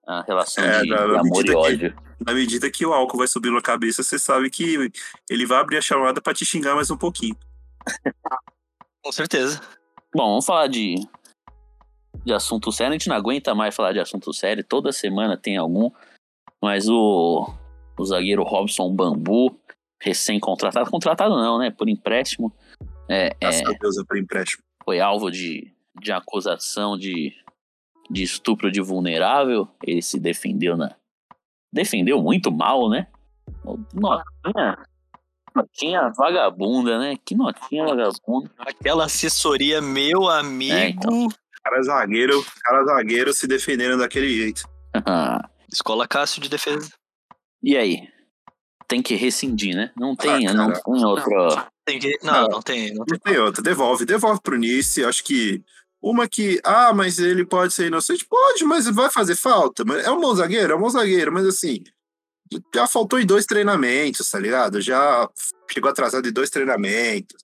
A 0.06 0.22
relação 0.22 0.64
É, 0.64 0.82
de, 0.82 0.88
na- 0.88 0.96
de 0.96 1.02
amor 1.02 1.18
e 1.18 1.22
medida 1.30 1.52
que- 1.52 1.56
ódio. 1.56 1.96
Na 2.26 2.32
medida 2.32 2.70
que 2.70 2.86
o 2.86 2.92
álcool 2.94 3.18
vai 3.18 3.26
subindo 3.28 3.54
na 3.54 3.60
cabeça, 3.60 4.02
você 4.02 4.18
sabe 4.18 4.48
que 4.48 4.90
ele 5.28 5.44
vai 5.44 5.58
abrir 5.58 5.76
a 5.76 5.82
chamada 5.82 6.22
pra 6.22 6.32
te 6.32 6.46
xingar 6.46 6.74
mais 6.74 6.90
um 6.90 6.96
pouquinho. 6.96 7.36
Com 9.02 9.12
certeza. 9.12 9.60
Bom, 10.14 10.28
vamos 10.28 10.46
falar 10.46 10.68
de, 10.68 10.94
de 12.24 12.32
assunto 12.32 12.70
sério. 12.70 12.92
A 12.92 12.98
gente 12.98 13.08
não 13.08 13.16
aguenta 13.16 13.52
mais 13.54 13.74
falar 13.74 13.92
de 13.92 13.98
assunto 13.98 14.32
sério. 14.32 14.62
Toda 14.62 14.92
semana 14.92 15.36
tem 15.36 15.56
algum. 15.56 15.90
Mas 16.62 16.88
o, 16.88 17.52
o 17.98 18.04
zagueiro 18.04 18.44
Robson 18.44 18.94
Bambu, 18.94 19.58
recém-contratado. 20.00 20.88
Contratado 20.88 21.34
não, 21.36 21.58
né? 21.58 21.70
Por 21.70 21.88
empréstimo. 21.88 22.54
É, 23.08 23.34
Graças 23.40 23.62
é, 23.62 23.66
a 23.66 23.78
Deus 23.78 23.98
é 23.98 24.04
pra 24.04 24.18
empréstimo. 24.18 24.62
foi 24.84 25.00
alvo 25.00 25.30
de, 25.30 25.74
de 26.00 26.12
acusação 26.12 26.96
de, 26.96 27.34
de 28.08 28.22
estupro 28.22 28.70
de 28.70 28.80
vulnerável. 28.80 29.68
Ele 29.82 30.00
se 30.00 30.20
defendeu 30.20 30.76
na. 30.76 30.94
Defendeu 31.72 32.22
muito 32.22 32.52
mal, 32.52 32.88
né? 32.88 33.08
Notinha, 33.92 34.78
notinha 35.54 36.10
vagabunda, 36.16 36.98
né? 36.98 37.16
Que 37.24 37.34
notinha 37.34 37.84
vagabunda. 37.84 38.50
Aquela 38.58 39.04
assessoria, 39.04 39.80
meu 39.80 40.28
amigo. 40.28 40.74
É, 40.74 40.88
então. 40.90 41.28
Cara 41.62 41.82
zagueiro, 41.82 42.44
cara 42.62 42.84
zagueiro 42.84 43.32
se 43.32 43.46
defendendo 43.46 43.96
daquele 43.98 44.28
jeito. 44.28 44.62
Escola 45.72 46.06
Cássio 46.06 46.42
de 46.42 46.48
defesa. 46.48 46.90
e 47.62 47.76
aí? 47.76 48.08
Tem 48.86 49.00
que 49.00 49.14
rescindir, 49.14 49.74
né? 49.74 49.90
Não 49.96 50.14
tem, 50.14 50.46
Ah, 50.46 50.52
não 50.52 50.70
tem 50.72 51.04
outra. 51.04 51.66
Tem 51.86 51.98
que... 51.98 52.18
Não, 52.22 52.32
Não. 52.42 52.48
não 52.48 52.62
tem. 52.62 52.92
Não 52.94 53.04
tem. 53.04 53.18
Não 53.18 53.32
tem 53.32 53.38
outra, 53.38 53.62
devolve, 53.62 54.04
devolve 54.04 54.40
pro 54.42 54.58
Nice. 54.58 55.02
Acho 55.04 55.24
que 55.24 55.62
uma 56.02 56.28
que, 56.28 56.60
ah, 56.62 56.92
mas 56.92 57.18
ele 57.18 57.46
pode 57.46 57.72
ser 57.72 57.86
inocente, 57.86 58.26
pode, 58.26 58.62
mas 58.64 58.86
vai 58.90 59.10
fazer 59.10 59.36
falta. 59.36 59.84
Mas 59.86 60.04
É 60.04 60.10
um 60.10 60.20
bom 60.20 60.34
zagueiro, 60.34 60.74
é 60.74 60.76
um 60.76 60.80
bom 60.80 60.90
zagueiro, 60.90 61.32
mas 61.32 61.46
assim, 61.46 61.82
já 62.74 62.86
faltou 62.86 63.18
em 63.18 63.26
dois 63.26 63.46
treinamentos, 63.46 64.30
tá 64.30 64.38
ligado? 64.38 64.80
Já 64.80 65.28
chegou 65.70 65.90
atrasado 65.90 66.28
em 66.28 66.32
dois 66.32 66.50
treinamentos. 66.50 67.36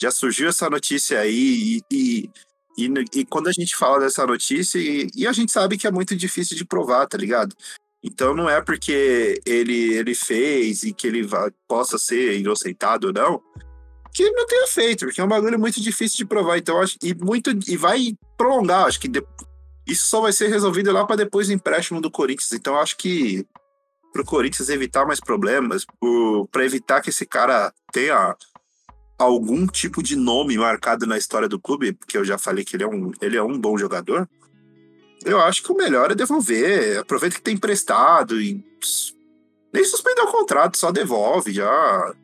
Já 0.00 0.10
surgiu 0.10 0.48
essa 0.48 0.68
notícia 0.68 1.20
aí 1.20 1.80
e, 1.90 1.94
e, 1.96 2.30
e, 2.78 3.20
e 3.20 3.24
quando 3.24 3.48
a 3.48 3.52
gente 3.52 3.76
fala 3.76 4.00
dessa 4.00 4.26
notícia, 4.26 4.78
e, 4.78 5.08
e 5.14 5.26
a 5.26 5.32
gente 5.32 5.52
sabe 5.52 5.78
que 5.78 5.86
é 5.86 5.90
muito 5.90 6.16
difícil 6.16 6.56
de 6.56 6.64
provar, 6.64 7.06
tá 7.06 7.16
ligado? 7.16 7.54
Então 8.02 8.34
não 8.34 8.50
é 8.50 8.60
porque 8.60 9.40
ele, 9.46 9.94
ele 9.94 10.14
fez 10.14 10.82
e 10.82 10.92
que 10.92 11.06
ele 11.06 11.22
vai, 11.22 11.50
possa 11.68 11.98
ser 11.98 12.36
inocentado 12.38 13.08
ou 13.08 13.12
não, 13.12 13.40
que 14.12 14.24
ele 14.24 14.32
não 14.32 14.46
tenha 14.46 14.66
feito, 14.66 15.06
porque 15.06 15.20
é 15.20 15.24
um 15.24 15.28
bagulho 15.28 15.58
muito 15.58 15.80
difícil 15.80 16.18
de 16.18 16.24
provar. 16.24 16.58
Então, 16.58 16.80
acho, 16.80 16.96
e 17.02 17.14
muito 17.14 17.50
e 17.66 17.76
vai 17.76 18.14
prolongar. 18.36 18.86
Acho 18.86 19.00
que 19.00 19.08
de- 19.08 19.24
isso 19.86 20.06
só 20.06 20.20
vai 20.20 20.32
ser 20.32 20.48
resolvido 20.48 20.92
lá 20.92 21.06
para 21.06 21.16
depois 21.16 21.46
do 21.46 21.52
empréstimo 21.52 22.00
do 22.00 22.10
Corinthians. 22.10 22.52
Então, 22.52 22.76
acho 22.76 22.96
que 22.96 23.46
pro 24.12 24.24
Corinthians 24.24 24.68
evitar 24.68 25.06
mais 25.06 25.20
problemas, 25.20 25.86
para 26.50 26.64
evitar 26.64 27.00
que 27.00 27.10
esse 27.10 27.24
cara 27.24 27.72
tenha 27.90 28.36
algum 29.18 29.66
tipo 29.66 30.02
de 30.02 30.16
nome 30.16 30.58
marcado 30.58 31.06
na 31.06 31.16
história 31.16 31.48
do 31.48 31.60
clube, 31.60 31.92
porque 31.92 32.18
eu 32.18 32.24
já 32.24 32.36
falei 32.36 32.64
que 32.64 32.76
ele 32.76 32.84
é 32.84 32.86
um, 32.86 33.12
ele 33.20 33.36
é 33.36 33.42
um 33.42 33.58
bom 33.58 33.78
jogador. 33.78 34.28
Eu 35.24 35.40
acho 35.40 35.62
que 35.62 35.72
o 35.72 35.76
melhor 35.76 36.10
é 36.10 36.14
devolver. 36.14 36.98
Aproveita 36.98 37.36
que 37.36 37.42
tem 37.42 37.54
emprestado 37.54 38.40
e 38.40 38.62
nem 39.72 39.84
suspender 39.84 40.20
o 40.22 40.32
contrato, 40.32 40.76
só 40.76 40.90
devolve, 40.90 41.52
já 41.52 42.14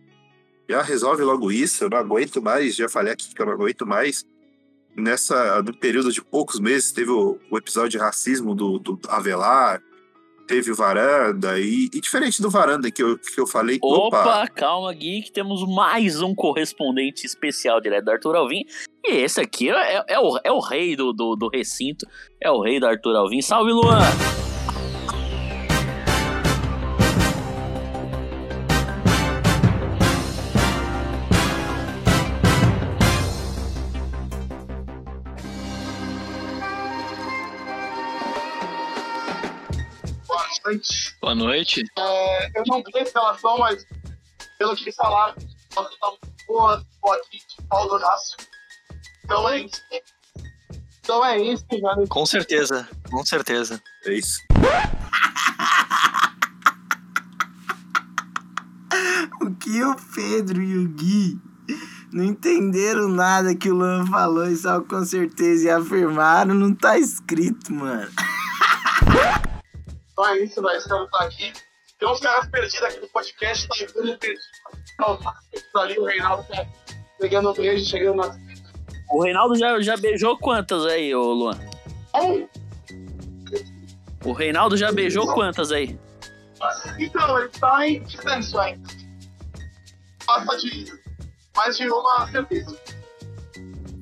já 0.69 0.83
resolve 0.83 1.23
logo 1.23 1.51
isso. 1.51 1.85
Eu 1.85 1.91
não 1.91 1.99
aguento 1.99 2.43
mais, 2.43 2.75
já 2.75 2.89
falei 2.89 3.13
aqui 3.13 3.35
que 3.35 3.41
eu 3.41 3.47
não 3.47 3.55
aguento 3.55 3.87
mais. 3.87 4.27
Nessa, 4.95 5.63
no 5.63 5.73
período 5.73 6.13
de 6.13 6.21
poucos 6.21 6.59
meses, 6.59 6.93
teve 6.93 7.11
o, 7.11 7.39
o 7.51 7.57
episódio 7.57 7.91
de 7.91 7.99
racismo 7.99 8.55
do, 8.55 8.79
do 8.79 8.99
Avelar, 9.09 9.81
teve 10.49 10.73
Varanda, 10.73 11.61
e, 11.61 11.91
e 11.93 12.01
diferente 12.01 12.41
do 12.41 12.49
Varanda 12.49 12.91
que 12.91 13.03
eu, 13.03 13.19
que 13.19 13.39
eu 13.39 13.47
falei, 13.47 13.79
Opa, 13.83 14.49
calma, 14.49 14.93
Gui, 14.95 15.23
que 15.23 15.31
temos 15.31 15.63
mais 15.69 16.23
um 16.23 16.35
correspondente 16.35 17.27
especial 17.27 17.81
direto 17.81 18.07
do 18.07 18.11
Arthur 18.11 18.35
Alvim. 18.35 18.65
E 19.05 19.13
esse 19.17 19.41
aqui 19.41 19.71
é, 19.71 20.05
é 20.09 20.19
o, 20.19 20.41
é 20.43 20.51
o 20.51 20.59
rei 20.59 20.97
do, 20.97 21.13
do, 21.13 21.37
do 21.37 21.49
recinto, 21.49 22.07
é 22.43 22.51
o 22.51 22.63
rei 22.63 22.81
do 22.81 22.87
Arthur 22.87 23.15
Alvim. 23.15 23.43
Salve, 23.43 23.73
Luan! 23.73 24.38
Noite. 40.69 41.17
Boa 41.21 41.35
noite. 41.35 41.83
É, 41.99 42.59
eu 42.59 42.63
não 42.67 42.83
vi 42.83 42.99
a 42.99 43.03
escalação, 43.03 43.59
mas 43.59 43.87
pelo 44.59 44.77
que 44.77 44.93
falaram, 44.93 45.35
nós 45.75 45.91
estamos 45.91 46.19
boa, 46.47 46.85
boa 47.01 47.17
aqui 47.17 47.39
de 47.39 47.67
Paulo 47.69 47.95
Horácio. 47.95 48.37
Então 49.25 49.49
é 49.49 49.61
isso. 49.61 49.83
Então 51.01 51.25
é 51.25 51.39
isso, 51.39 51.65
velho. 51.71 52.09
Com 52.09 52.27
certeza. 52.27 52.89
Com 53.11 53.25
certeza. 53.25 53.83
É 54.05 54.13
isso. 54.13 54.39
O 59.41 59.55
que 59.55 59.83
o 59.83 59.95
Pedro 60.15 60.63
e 60.63 60.79
o 60.79 60.89
Gui 60.89 61.39
não 62.13 62.25
entenderam 62.25 63.09
nada 63.09 63.55
que 63.55 63.71
o 63.71 63.75
Luan 63.75 64.07
falou 64.07 64.49
e 64.49 64.57
só 64.57 64.81
com 64.81 65.05
certeza 65.05 65.67
e 65.67 65.71
afirmaram, 65.71 66.55
não 66.55 66.75
tá 66.75 66.99
escrito, 66.99 67.73
mano. 67.73 68.11
É 70.27 70.39
isso, 70.39 70.61
nós 70.61 70.83
estamos 70.83 71.09
aqui. 71.15 71.53
Tem 71.99 72.09
uns 72.09 72.21
caras 72.21 72.49
perdidos 72.49 72.83
aqui 72.83 73.01
no 73.01 73.09
podcast, 73.09 73.69
tá 73.69 73.75
tudo 73.93 74.19
perdido. 74.19 74.41
Tá 75.73 75.81
ali 75.81 75.99
o 75.99 76.05
Reinaldo 76.05 76.45
tá 76.49 76.67
pegando 77.19 77.51
o 77.51 77.55
beijo, 77.55 77.85
chegando 77.85 78.17
na. 78.17 78.37
O 79.11 79.23
Reinaldo 79.23 79.57
já, 79.57 79.81
já 79.81 79.97
beijou 79.97 80.37
quantas 80.39 80.85
aí, 80.87 81.15
ô 81.15 81.33
Luan? 81.33 81.59
O 84.25 84.33
Reinaldo 84.33 84.77
já 84.77 84.93
beijou 84.93 85.33
quantas 85.33 85.73
aí? 85.73 85.99
Então, 86.99 87.39
ele 87.39 87.49
tá 87.51 87.87
em 87.87 88.03
descenso 88.03 88.59
ainda. 88.59 88.89
Passa 90.27 90.57
de 90.59 90.93
mais 91.57 91.77
de 91.77 91.89
uma 91.89 92.31
certeza. 92.31 92.79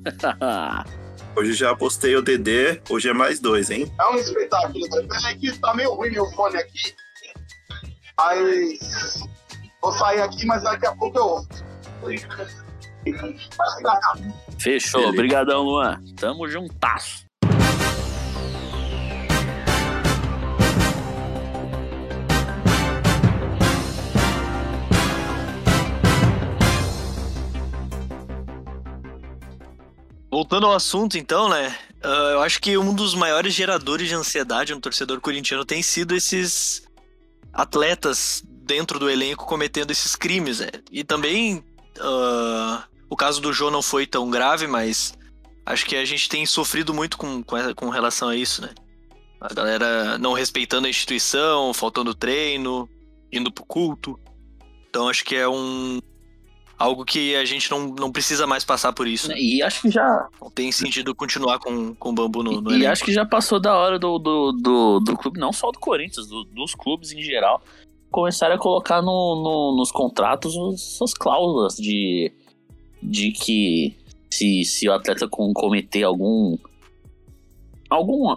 Hoje 1.36 1.52
já 1.52 1.76
postei 1.76 2.16
o 2.16 2.22
DD, 2.22 2.80
hoje 2.88 3.10
é 3.10 3.12
mais 3.12 3.38
dois, 3.38 3.70
hein? 3.70 3.92
É 4.00 4.06
um 4.06 4.14
espetáculo. 4.14 4.88
Peraí 4.88 5.36
que 5.38 5.52
tá 5.58 5.74
meio 5.74 5.92
ruim 5.92 6.10
meu 6.10 6.24
fone 6.32 6.56
aqui. 6.56 6.94
Aí 8.16 8.78
vou 9.82 9.92
sair 9.92 10.22
aqui, 10.22 10.46
mas 10.46 10.62
daqui 10.62 10.86
a 10.86 10.96
pouco 10.96 11.18
eu. 11.18 11.46
Fechou, 14.58 15.08
obrigadão, 15.08 15.62
Luan. 15.62 16.00
Tamo 16.16 16.48
juntasso. 16.48 17.25
Voltando 30.36 30.66
ao 30.66 30.74
assunto, 30.74 31.16
então, 31.16 31.48
né? 31.48 31.74
ah, 32.02 32.32
eu 32.32 32.42
acho 32.42 32.60
que 32.60 32.76
um 32.76 32.94
dos 32.94 33.14
maiores 33.14 33.54
geradores 33.54 34.06
de 34.06 34.14
ansiedade 34.14 34.74
no 34.74 34.80
torcedor 34.82 35.18
corintiano 35.18 35.64
tem 35.64 35.82
sido 35.82 36.14
esses 36.14 36.86
atletas 37.54 38.44
dentro 38.46 38.98
do 38.98 39.08
elenco 39.08 39.46
cometendo 39.46 39.92
esses 39.92 40.14
crimes, 40.14 40.60
né? 40.60 40.68
E 40.92 41.02
também 41.02 41.64
ah, 41.98 42.84
o 43.08 43.16
caso 43.16 43.40
do 43.40 43.50
Jô 43.50 43.70
não 43.70 43.80
foi 43.80 44.06
tão 44.06 44.28
grave, 44.28 44.66
mas 44.66 45.16
acho 45.64 45.86
que 45.86 45.96
a 45.96 46.04
gente 46.04 46.28
tem 46.28 46.44
sofrido 46.44 46.92
muito 46.92 47.16
com, 47.16 47.42
com, 47.42 47.56
com 47.74 47.88
relação 47.88 48.28
a 48.28 48.36
isso, 48.36 48.60
né? 48.60 48.74
A 49.40 49.54
galera 49.54 50.18
não 50.18 50.34
respeitando 50.34 50.86
a 50.86 50.90
instituição, 50.90 51.72
faltando 51.72 52.14
treino, 52.14 52.86
indo 53.32 53.50
pro 53.50 53.64
culto. 53.64 54.20
Então 54.90 55.08
acho 55.08 55.24
que 55.24 55.34
é 55.34 55.48
um. 55.48 55.98
Algo 56.78 57.04
que 57.06 57.34
a 57.36 57.44
gente 57.46 57.70
não, 57.70 57.88
não 57.88 58.12
precisa 58.12 58.46
mais 58.46 58.62
passar 58.64 58.92
por 58.92 59.08
isso. 59.08 59.32
E 59.32 59.62
acho 59.62 59.80
que 59.82 59.90
já. 59.90 60.28
Não 60.40 60.50
tem 60.50 60.70
sentido 60.70 61.14
continuar 61.14 61.58
com, 61.58 61.94
com 61.94 62.10
o 62.10 62.12
bambu 62.12 62.42
no, 62.42 62.60
no 62.60 62.70
E 62.70 62.74
elenco. 62.74 62.92
acho 62.92 63.04
que 63.04 63.12
já 63.12 63.24
passou 63.24 63.58
da 63.58 63.74
hora 63.74 63.98
do, 63.98 64.18
do, 64.18 64.52
do, 64.52 65.00
do 65.00 65.16
clube, 65.16 65.40
não 65.40 65.52
só 65.54 65.70
do 65.70 65.78
Corinthians, 65.78 66.26
do- 66.26 66.44
dos 66.44 66.74
clubes 66.74 67.12
em 67.12 67.22
geral, 67.22 67.62
começarem 68.10 68.56
a 68.56 68.58
colocar 68.58 69.00
no, 69.00 69.06
no- 69.42 69.76
nos 69.78 69.90
contratos 69.90 70.54
os- 70.54 70.96
suas 70.98 71.14
cláusulas 71.14 71.76
de, 71.76 72.30
de 73.02 73.32
que 73.32 73.96
se, 74.30 74.62
se 74.66 74.86
o 74.86 74.92
atleta 74.92 75.26
com- 75.26 75.54
cometer 75.54 76.02
algum. 76.02 76.58
algum. 77.88 78.34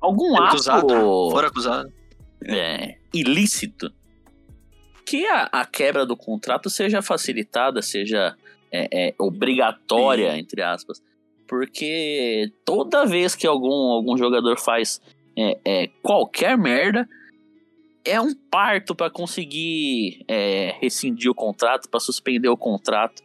algum 0.00 0.36
ato 0.36 0.48
Acusado, 0.56 0.88
for 1.30 1.44
acusado. 1.44 1.92
é, 2.44 2.96
ilícito, 3.14 3.90
que 5.06 5.24
a, 5.26 5.44
a 5.52 5.64
quebra 5.64 6.04
do 6.04 6.16
contrato 6.16 6.68
seja 6.68 7.00
facilitada, 7.00 7.80
seja 7.80 8.36
é, 8.72 9.08
é, 9.08 9.14
obrigatória, 9.18 10.36
entre 10.36 10.60
aspas. 10.62 11.00
Porque 11.46 12.52
toda 12.64 13.06
vez 13.06 13.36
que 13.36 13.46
algum, 13.46 13.92
algum 13.92 14.18
jogador 14.18 14.58
faz 14.58 15.00
é, 15.38 15.58
é, 15.64 15.86
qualquer 16.02 16.58
merda, 16.58 17.08
é 18.04 18.20
um 18.20 18.34
parto 18.34 18.94
para 18.94 19.08
conseguir 19.08 20.24
é, 20.26 20.76
rescindir 20.80 21.30
o 21.30 21.34
contrato, 21.34 21.88
para 21.88 22.00
suspender 22.00 22.48
o 22.48 22.56
contrato. 22.56 23.22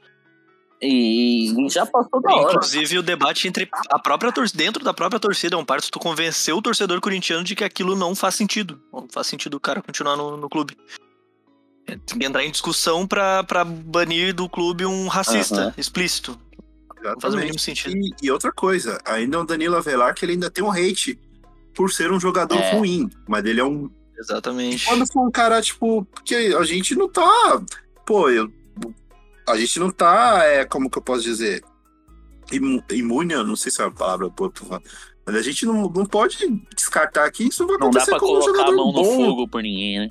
E 0.84 1.54
já 1.70 1.86
passou 1.86 2.20
da 2.22 2.34
hora. 2.34 2.54
Inclusive, 2.54 2.98
o 2.98 3.04
debate 3.04 3.48
entre 3.48 3.70
a 3.90 4.00
própria 4.00 4.32
torcida, 4.32 4.64
dentro 4.64 4.84
da 4.84 4.94
própria 4.94 5.20
torcida, 5.20 5.56
é 5.56 5.58
um 5.58 5.66
parto 5.66 5.92
tu 5.92 6.00
convencer 6.00 6.56
o 6.56 6.62
torcedor 6.62 7.00
corintiano 7.00 7.44
de 7.44 7.56
que 7.56 7.64
aquilo 7.64 7.96
não 7.96 8.16
faz 8.16 8.34
sentido. 8.34 8.82
Não 8.92 9.08
faz 9.12 9.28
sentido 9.28 9.56
o 9.56 9.60
cara 9.60 9.82
continuar 9.82 10.16
no, 10.16 10.38
no 10.38 10.50
clube. 10.50 10.76
É, 11.92 11.98
Tem 12.06 12.20
que 12.20 12.26
entrar 12.26 12.44
em 12.44 12.52
discussão 12.52 13.06
pra, 13.06 13.44
pra 13.44 13.64
banir 13.66 14.34
do 14.34 14.48
clube 14.48 14.86
um 14.86 15.08
racista 15.08 15.56
Aham. 15.62 15.74
explícito. 15.78 16.40
Não 17.04 17.20
faz 17.20 17.34
o 17.34 17.38
mínimo 17.38 17.58
sentido. 17.60 17.96
E, 17.98 18.14
e 18.24 18.32
outra 18.32 18.52
coisa, 18.52 19.00
ainda 19.06 19.40
o 19.40 19.44
Danilo 19.46 19.76
Avelar, 19.76 20.14
que 20.14 20.24
ele 20.24 20.34
ainda 20.34 20.50
tem 20.52 20.64
um 20.64 20.72
hate 20.72 21.20
por 21.74 21.92
ser 21.92 22.12
um 22.12 22.20
jogador 22.20 22.58
É. 22.60 22.76
ruim. 22.76 23.10
Mas 23.28 23.44
ele 23.46 23.60
é 23.60 23.64
um. 23.66 23.90
Exatamente. 24.18 24.86
Quando 24.86 25.12
for 25.12 25.28
um 25.28 25.32
cara, 25.32 25.60
tipo, 25.62 26.06
porque 26.06 26.36
a 26.36 26.64
gente 26.64 26.96
não 26.96 27.10
tá. 27.10 27.62
Pô, 28.06 28.30
eu. 28.30 28.52
A 29.50 29.58
gente 29.58 29.80
não 29.80 29.90
tá. 29.90 30.44
É, 30.46 30.64
como 30.64 30.90
que 30.90 30.98
eu 30.98 31.02
posso 31.02 31.24
dizer? 31.24 31.64
Imu- 32.52 32.84
Imune, 32.92 33.34
não 33.36 33.56
sei 33.56 33.72
se 33.72 33.82
é 33.82 33.86
a 33.86 33.92
palavra 33.92 34.30
boa 34.30 34.52
pra 34.52 34.64
falar. 34.64 34.82
Mas 35.26 35.36
a 35.36 35.42
gente 35.42 35.66
não, 35.66 35.84
não 35.90 36.06
pode 36.06 36.38
descartar 36.76 37.30
que 37.32 37.44
isso 37.48 37.66
vai 37.66 37.78
Não 37.78 37.90
dá 37.90 38.02
acontecer 38.04 38.12
pra 38.12 38.20
com 38.20 38.26
um 38.26 38.30
colocar 38.40 38.52
a 38.52 38.54
jogador 38.66 38.76
mão 38.76 38.88
no 38.88 38.94
bom. 38.94 39.16
fogo 39.26 39.48
por 39.48 39.64
ninguém, 39.64 40.00
né? 40.02 40.10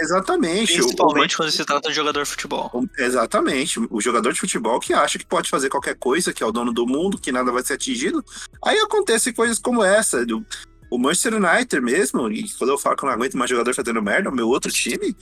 Exatamente. 0.00 0.72
O- 0.72 0.84
Principalmente 0.84 1.36
quando 1.36 1.50
se 1.50 1.64
trata 1.64 1.88
de 1.88 1.94
jogador 1.94 2.22
de 2.24 2.30
futebol. 2.30 2.70
o- 2.72 2.88
Exatamente. 2.98 3.78
O 3.90 4.00
jogador 4.00 4.32
de 4.32 4.40
futebol 4.40 4.80
que 4.80 4.92
acha 4.92 5.18
que 5.18 5.26
pode 5.26 5.48
fazer 5.50 5.68
qualquer 5.68 5.94
coisa, 5.96 6.32
que 6.32 6.42
é 6.42 6.46
o 6.46 6.52
dono 6.52 6.72
do 6.72 6.86
mundo, 6.86 7.18
que 7.18 7.30
nada 7.32 7.52
vai 7.52 7.62
ser 7.62 7.74
atingido. 7.74 8.24
Aí 8.64 8.78
acontecem 8.78 9.32
coisas 9.32 9.58
como 9.58 9.82
essa. 9.84 10.24
do- 10.24 10.44
O 10.90 10.98
Manchester 10.98 11.34
United 11.34 11.80
mesmo, 11.80 12.28
e 12.32 12.50
quando 12.58 12.70
eu 12.70 12.78
falo 12.78 12.96
que 12.96 13.04
eu 13.04 13.06
não 13.06 13.14
aguento 13.14 13.36
mais 13.36 13.48
jogador 13.48 13.72
fazendo 13.74 14.02
merda, 14.02 14.28
o 14.28 14.34
meu 14.34 14.48
outro 14.48 14.72
time, 14.72 15.14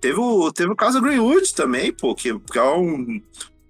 teve 0.00 0.18
o, 0.18 0.50
teve 0.50 0.72
o 0.72 0.76
caso 0.76 0.98
do 0.98 1.04
Greenwood 1.06 1.54
também, 1.54 1.92
pô, 1.92 2.14
que, 2.14 2.38
que 2.38 2.58
é 2.58 2.62
um. 2.62 3.20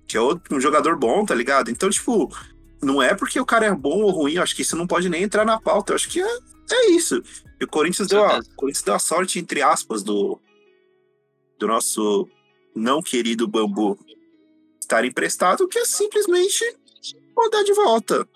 Que 0.07 0.17
é 0.17 0.21
outro- 0.21 0.57
um 0.57 0.61
jogador 0.61 0.97
bom, 0.97 1.25
tá 1.25 1.35
ligado? 1.35 1.69
Então, 1.71 1.91
tipo, 1.91 2.33
não 2.81 3.03
é 3.03 3.15
porque 3.15 3.41
o 3.41 3.45
cara 3.45 3.67
é 3.67 3.75
bom 3.75 4.01
ou 4.03 4.11
ruim, 4.11 4.35
eu 4.35 4.43
acho 4.45 4.55
que 4.55 4.63
isso 4.63 4.77
não 4.77 4.87
pode 4.87 5.09
nem 5.09 5.25
entrar 5.25 5.45
na 5.45 5.61
pauta. 5.61 5.93
Eu 5.93 5.97
acho 5.97 6.09
que 6.09 6.21
é, 6.21 6.39
é 6.71 6.91
isso. 6.93 7.21
E 7.61 7.65
o 7.65 7.69
Corinthians 7.69 8.07
deu, 8.09 8.25
a, 8.25 8.39
o 8.39 8.55
Corinthians 8.57 8.85
deu 8.85 8.95
a 8.95 8.99
sorte, 9.01 9.39
entre 9.41 9.61
aspas, 9.61 10.03
do, 10.05 10.41
do 11.61 11.69
nosso 11.69 12.29
não 12.75 13.01
querido 13.03 13.47
Bambu 13.47 13.97
estar 14.81 15.05
emprestado, 15.05 15.69
que 15.69 15.79
é 15.79 15.85
simplesmente 15.85 16.65
mandar 17.37 17.63
de 17.63 17.73
volta. 17.75 18.27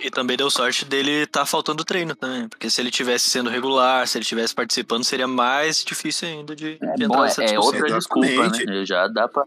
E 0.00 0.10
também 0.10 0.36
deu 0.36 0.50
sorte 0.50 0.84
dele 0.84 1.26
tá 1.26 1.46
faltando 1.46 1.84
treino 1.84 2.14
também. 2.14 2.48
Porque 2.48 2.68
se 2.68 2.80
ele 2.80 2.90
tivesse 2.90 3.30
sendo 3.30 3.48
regular, 3.48 4.06
se 4.06 4.18
ele 4.18 4.24
tivesse 4.24 4.54
participando, 4.54 5.04
seria 5.04 5.26
mais 5.26 5.82
difícil 5.84 6.28
ainda 6.28 6.54
de, 6.54 6.78
de 6.78 6.84
É, 6.84 6.94
entrar 6.94 7.08
bom, 7.08 7.18
é, 7.22 7.26
nessa 7.26 7.42
é 7.42 7.46
discussão. 7.46 7.80
outra 7.80 7.96
desculpa, 7.96 8.48
né? 8.48 8.84
Já 8.84 9.08
dá 9.08 9.28
pra 9.28 9.44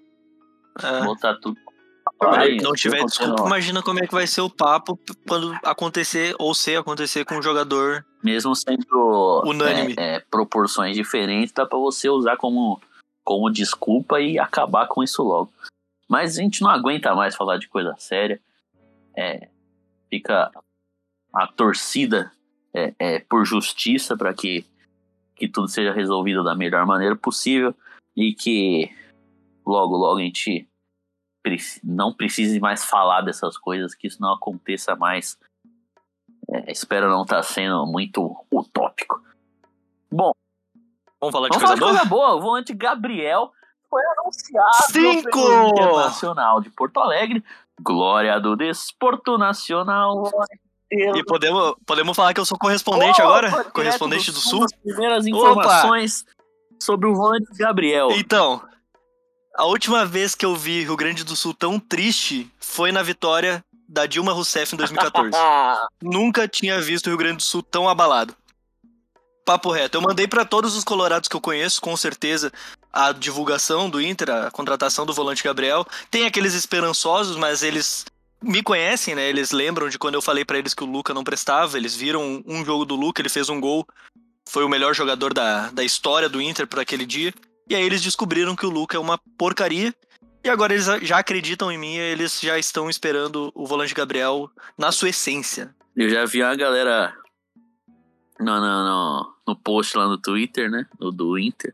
É. 0.82 1.04
botar 1.04 1.36
tudo. 1.36 1.58
Se 2.20 2.28
Aí, 2.28 2.58
não 2.58 2.74
tiver 2.74 3.04
desculpa, 3.06 3.46
imagina 3.46 3.84
como 3.84 4.00
é 4.00 4.08
que 4.08 4.14
vai 4.14 4.26
ser 4.26 4.42
o 4.42 4.50
papo 4.50 5.00
quando 5.28 5.56
acontecer, 5.64 6.36
ou 6.40 6.54
se 6.56 6.76
acontecer 6.76 7.24
com 7.26 7.36
um 7.36 7.44
jogador. 7.44 8.04
Mesmo 8.24 8.56
sendo 8.56 9.44
Unânime. 9.46 9.94
é, 9.98 10.16
é, 10.16 10.20
proporções 10.20 10.96
diferentes, 10.96 11.54
dá 11.54 11.66
pra 11.66 11.78
você 11.78 12.10
usar 12.10 12.36
como, 12.36 12.82
como 13.24 13.52
desculpa 13.52 14.20
e 14.20 14.40
acabar 14.40 14.88
com 14.88 15.04
isso 15.04 15.22
logo. 15.22 15.52
Mas 16.10 16.38
a 16.38 16.42
gente 16.42 16.62
não 16.62 16.72
aguenta 16.72 17.14
mais 17.14 17.36
falar 17.36 17.58
de 17.58 17.68
coisa 17.68 17.94
séria. 18.00 18.40
É, 19.16 19.50
fica 20.10 20.52
a 21.34 21.48
torcida 21.48 22.32
é, 22.74 22.94
é, 22.98 23.20
por 23.20 23.46
justiça 23.46 24.18
para 24.18 24.34
que, 24.34 24.66
que 25.36 25.48
tudo 25.48 25.68
seja 25.68 25.94
resolvido 25.94 26.44
da 26.44 26.56
melhor 26.56 26.86
maneira 26.86 27.16
possível 27.16 27.76
e 28.16 28.34
que 28.34 28.90
logo, 29.66 29.96
logo 29.96 30.20
a 30.20 30.24
gente 30.24 30.68
não 31.84 32.14
precise 32.14 32.60
mais 32.60 32.84
falar 32.86 33.22
dessas 33.22 33.58
coisas, 33.58 33.94
que 33.96 34.08
isso 34.08 34.22
não 34.22 34.34
aconteça 34.34 34.96
mais. 34.96 35.38
É, 36.50 36.72
espero 36.72 37.10
não 37.10 37.24
estar 37.24 37.44
sendo 37.44 37.86
muito 37.86 38.36
utópico. 38.52 39.22
Bom, 40.12 40.32
Vamos 41.20 41.34
falar 41.34 41.50
de 41.50 41.58
vamos 41.58 41.64
falar 41.64 41.68
coisa 41.68 41.74
de 41.74 41.80
boa? 41.80 41.92
coisa 41.92 42.06
boa. 42.06 42.36
O 42.36 42.42
volante 42.42 42.74
Gabriel 42.74 43.52
foi 43.90 44.02
anunciado 44.20 44.92
Cinco! 44.92 45.32
pelo 45.32 45.70
Internacional 45.70 46.62
de 46.62 46.70
Porto 46.70 47.00
Alegre. 47.00 47.44
Glória 47.82 48.40
do 48.40 48.56
Desporto 48.56 49.38
Nacional. 49.38 50.30
E 50.92 51.24
podemos, 51.26 51.76
podemos 51.86 52.16
falar 52.16 52.34
que 52.34 52.40
eu 52.40 52.46
sou 52.46 52.58
correspondente 52.58 53.22
Oh, 53.22 53.26
agora? 53.26 53.64
Correspondente 53.66 54.32
do 54.32 54.38
Sul? 54.38 54.64
As 54.64 54.72
primeiras 54.74 55.26
informações 55.28 56.26
sobre 56.80 57.08
o 57.10 57.16
volante 57.16 57.48
Gabriel. 57.58 58.10
Então, 58.12 58.62
a 59.58 59.66
última 59.66 60.06
vez 60.06 60.36
que 60.36 60.46
eu 60.46 60.56
vi 60.56 60.84
Rio 60.84 60.96
Grande 60.96 61.24
do 61.24 61.36
Sul 61.36 61.54
tão 61.54 61.80
triste 61.80 62.50
foi 62.60 62.92
na 62.92 63.02
vitória 63.02 63.66
da 63.90 64.06
Dilma 64.06 64.32
Rousseff 64.32 64.76
em 64.76 64.78
2014. 64.78 65.32
Nunca 66.02 66.48
tinha 66.48 66.80
visto 66.80 67.08
o 67.08 67.10
Rio 67.10 67.18
Grande 67.18 67.38
do 67.38 67.44
Sul 67.44 67.64
tão 67.64 67.90
abalado. 67.90 68.36
Papo 69.44 69.72
reto. 69.72 69.98
Eu 69.98 70.02
mandei 70.02 70.28
pra 70.28 70.46
todos 70.46 70.76
os 70.76 70.84
colorados 70.84 71.28
que 71.28 71.36
eu 71.36 71.42
conheço, 71.42 71.82
com 71.82 71.96
certeza, 71.98 72.52
a 72.94 73.12
divulgação 73.12 73.90
do 73.90 74.00
Inter, 74.00 74.30
a 74.30 74.52
contratação 74.52 75.06
do 75.06 75.14
volante 75.14 75.44
Gabriel. 75.44 75.88
Tem 76.12 76.26
aqueles 76.26 76.54
esperançosos, 76.54 77.36
mas 77.36 77.64
eles 77.64 78.06
me 78.44 78.62
conhecem, 78.62 79.16
né? 79.16 79.28
Eles 79.28 79.52
lembram 79.52 79.90
de 79.90 79.98
quando 79.98 80.16
eu 80.16 80.22
falei 80.22 80.46
pra 80.46 80.60
eles 80.60 80.74
que 80.74 80.84
o 80.84 80.88
Luca 80.88 81.14
não 81.14 81.24
prestava. 81.24 81.78
Eles 81.78 81.96
viram 81.96 82.44
um 82.46 82.64
jogo 82.64 82.86
do 82.86 82.96
Luca, 82.96 83.22
ele 83.22 83.30
fez 83.30 83.50
um 83.50 83.60
gol. 83.60 83.88
Foi 84.48 84.64
o 84.64 84.70
melhor 84.70 84.94
jogador 84.94 85.34
da, 85.34 85.70
da 85.72 85.84
história 85.84 86.30
do 86.30 86.42
Inter 86.42 86.68
por 86.68 86.80
aquele 86.80 87.06
dia. 87.06 87.34
E 87.70 87.76
aí 87.76 87.84
eles 87.84 88.02
descobriram 88.02 88.56
que 88.56 88.66
o 88.66 88.70
Luca 88.70 88.98
é 88.98 89.00
uma 89.00 89.18
porcaria. 89.38 89.94
E 90.44 90.50
agora 90.50 90.74
eles 90.74 90.86
já 91.02 91.18
acreditam 91.18 91.72
em 91.72 91.78
mim 91.78 91.96
e 91.96 92.00
eles 92.00 92.40
já 92.40 92.58
estão 92.58 92.90
esperando 92.90 93.52
o 93.54 93.66
volante 93.66 93.94
Gabriel 93.94 94.50
na 94.78 94.92
sua 94.92 95.10
essência. 95.10 95.76
Eu 95.96 96.10
já 96.10 96.26
vi 96.26 96.42
a 96.42 96.56
galera 96.56 97.14
no, 98.40 98.46
no, 98.46 98.60
no, 98.62 99.34
no 99.48 99.56
post 99.56 99.98
lá 99.98 100.08
no 100.08 100.18
Twitter, 100.18 100.70
né? 100.70 100.86
No 101.00 101.12
do 101.12 101.38
Inter. 101.38 101.74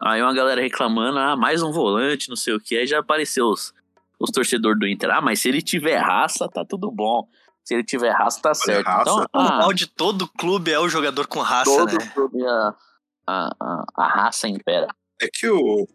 Aí 0.00 0.20
uma 0.20 0.34
galera 0.34 0.60
reclamando, 0.60 1.18
ah, 1.18 1.36
mais 1.36 1.62
um 1.62 1.70
volante, 1.70 2.28
não 2.28 2.36
sei 2.36 2.54
o 2.54 2.60
que. 2.60 2.76
Aí 2.76 2.86
já 2.86 2.98
apareceu 2.98 3.46
os, 3.46 3.72
os 4.18 4.30
torcedores 4.30 4.78
do 4.78 4.86
Inter. 4.86 5.10
Ah, 5.10 5.20
mas 5.20 5.40
se 5.40 5.48
ele 5.48 5.62
tiver 5.62 5.98
raça, 5.98 6.48
tá 6.48 6.64
tudo 6.64 6.90
bom. 6.90 7.28
Se 7.62 7.74
ele 7.74 7.84
tiver 7.84 8.10
raça, 8.10 8.42
tá 8.42 8.54
certo. 8.54 8.86
raça, 8.86 9.10
então, 9.10 9.18
O 9.18 9.28
ah, 9.32 9.58
mal 9.58 9.72
de 9.72 9.86
todo 9.86 10.26
clube 10.26 10.70
é 10.70 10.78
o 10.78 10.88
jogador 10.88 11.26
com 11.26 11.40
raça, 11.40 11.70
todo 11.70 11.92
né? 11.92 12.10
clube 12.12 12.44
a, 12.44 12.74
a, 13.26 13.56
a, 13.60 13.84
a 13.96 14.06
raça 14.08 14.48
impera. 14.48 14.88
É 15.20 15.28
que 15.32 15.48
o. 15.48 15.86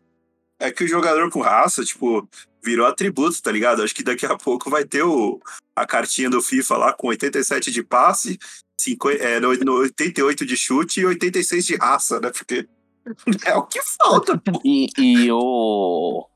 É 0.60 0.72
que 0.72 0.84
o 0.84 0.88
jogador 0.88 1.30
com 1.32 1.40
raça, 1.40 1.86
tipo, 1.86 2.28
virou 2.64 2.86
atributo, 2.86 3.42
tá 3.42 3.52
ligado? 3.52 3.82
Acho 3.82 3.96
que 3.96 4.04
daqui 4.04 4.26
a 4.26 4.38
pouco 4.38 4.70
vai 4.70 4.84
ter 4.84 5.04
o, 5.04 5.40
a 5.76 5.86
cartinha 5.86 6.30
do 6.30 6.42
FIFA 6.42 6.78
lá 6.78 6.94
com 6.94 7.08
87 7.08 7.72
de 7.72 7.82
passe, 7.82 8.38
50, 8.78 9.24
é, 9.24 9.40
no, 9.40 9.54
no 9.54 9.74
88 9.80 10.46
de 10.46 10.58
chute 10.58 11.00
e 11.00 11.06
86 11.06 11.66
de 11.66 11.76
raça, 11.78 12.20
né? 12.20 12.30
Porque 12.30 12.68
é 13.46 13.56
o 13.56 13.64
que 13.64 13.80
falta, 13.98 14.38
pô. 14.38 14.62
E, 14.64 14.88
e 14.98 15.32
o. 15.32 16.28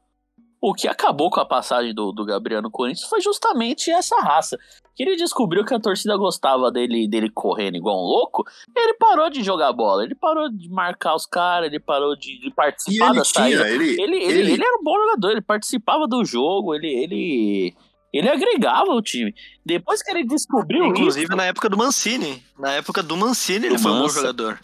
O 0.61 0.73
que 0.73 0.87
acabou 0.87 1.29
com 1.29 1.41
a 1.41 1.45
passagem 1.45 1.93
do, 1.93 2.13
do 2.13 2.23
Gabriel 2.23 2.61
no 2.61 2.71
Corinthians 2.71 3.09
foi 3.09 3.19
justamente 3.19 3.91
essa 3.91 4.15
raça. 4.21 4.57
Que 4.95 5.03
ele 5.03 5.15
descobriu 5.15 5.65
que 5.65 5.73
a 5.73 5.79
torcida 5.79 6.15
gostava 6.17 6.71
dele, 6.71 7.07
dele 7.07 7.29
correndo 7.29 7.75
igual 7.77 7.97
um 7.97 8.05
louco. 8.05 8.43
Ele 8.75 8.93
parou 8.93 9.29
de 9.29 9.41
jogar 9.43 9.73
bola, 9.73 10.03
ele 10.03 10.13
parou 10.13 10.49
de 10.51 10.69
marcar 10.69 11.15
os 11.15 11.25
caras, 11.25 11.67
ele 11.67 11.79
parou 11.79 12.15
de, 12.15 12.39
de 12.39 12.51
participar 12.53 13.07
ele 13.07 13.15
da 13.15 13.21
tinha, 13.23 13.33
saída. 13.57 13.69
ele, 13.69 13.83
Ele, 13.89 14.01
ele, 14.01 14.17
ele- 14.23 14.51
ele 14.53 14.63
era 14.63 14.77
um 14.79 14.83
bom 14.83 14.95
jogador, 14.99 15.31
ele 15.31 15.41
participava 15.41 16.07
do 16.07 16.23
jogo, 16.23 16.75
ele, 16.75 16.87
ele, 16.87 17.75
ele 18.13 18.29
agregava 18.29 18.91
o 18.91 19.01
time. 19.01 19.33
Depois 19.65 20.03
que 20.03 20.11
ele 20.11 20.23
descobriu 20.25 20.85
Inclusive 20.85 21.25
isso, 21.25 21.35
na 21.35 21.45
época 21.45 21.67
do 21.69 21.77
Mancini. 21.77 22.43
Na 22.59 22.73
época 22.73 23.01
do 23.01 23.17
Mancini 23.17 23.65
ele 23.65 23.75
Do 23.77 23.81
foi 23.81 23.91
um 23.91 24.01
bom 24.01 24.09
jogador. 24.09 24.59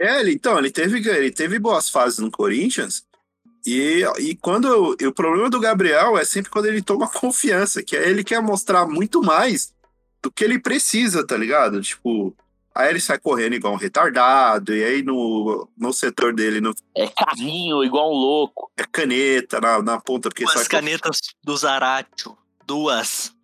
É, 0.00 0.20
ele, 0.20 0.32
então, 0.32 0.56
ele 0.58 0.70
teve, 0.70 1.06
ele 1.10 1.30
teve 1.32 1.58
boas 1.58 1.90
fases 1.90 2.18
no 2.20 2.30
Corinthians. 2.30 3.04
E, 3.66 4.02
e 4.18 4.36
quando. 4.36 4.96
E 5.00 5.06
o 5.06 5.12
problema 5.12 5.50
do 5.50 5.60
Gabriel 5.60 6.16
é 6.16 6.24
sempre 6.24 6.50
quando 6.50 6.66
ele 6.66 6.82
toma 6.82 7.08
confiança, 7.10 7.82
que 7.82 7.96
é 7.96 8.08
ele 8.08 8.24
quer 8.24 8.40
mostrar 8.40 8.86
muito 8.86 9.22
mais 9.22 9.72
do 10.22 10.30
que 10.30 10.42
ele 10.44 10.58
precisa, 10.58 11.26
tá 11.26 11.36
ligado? 11.36 11.80
Tipo, 11.82 12.34
Aí 12.74 12.90
ele 12.90 13.00
sai 13.00 13.18
correndo 13.18 13.54
igual 13.54 13.74
um 13.74 13.76
retardado, 13.76 14.72
e 14.72 14.84
aí 14.84 15.02
no, 15.02 15.68
no 15.76 15.92
setor 15.92 16.32
dele 16.32 16.60
no, 16.60 16.72
É 16.94 17.08
carrinho, 17.08 17.82
igual 17.82 18.08
um 18.12 18.16
louco. 18.16 18.70
é 18.76 18.84
caneta 18.84 19.60
na, 19.60 19.82
na 19.82 20.00
ponta, 20.00 20.28
porque 20.28 20.44
Duas 20.44 20.68
canetas 20.68 21.18
do 21.42 21.56
Zaratio. 21.56 22.38
Duas. 22.64 23.34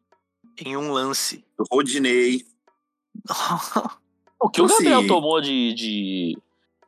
Em 0.65 0.77
um 0.77 0.93
lance. 0.93 1.45
Rodinei. 1.69 2.45
O 4.41 4.51
que 4.51 4.61
o 4.61 4.67
Assim- 4.67 4.85
Gabriel 4.85 5.07
tomou 5.07 5.41
de, 5.41 5.73
de, 5.73 6.39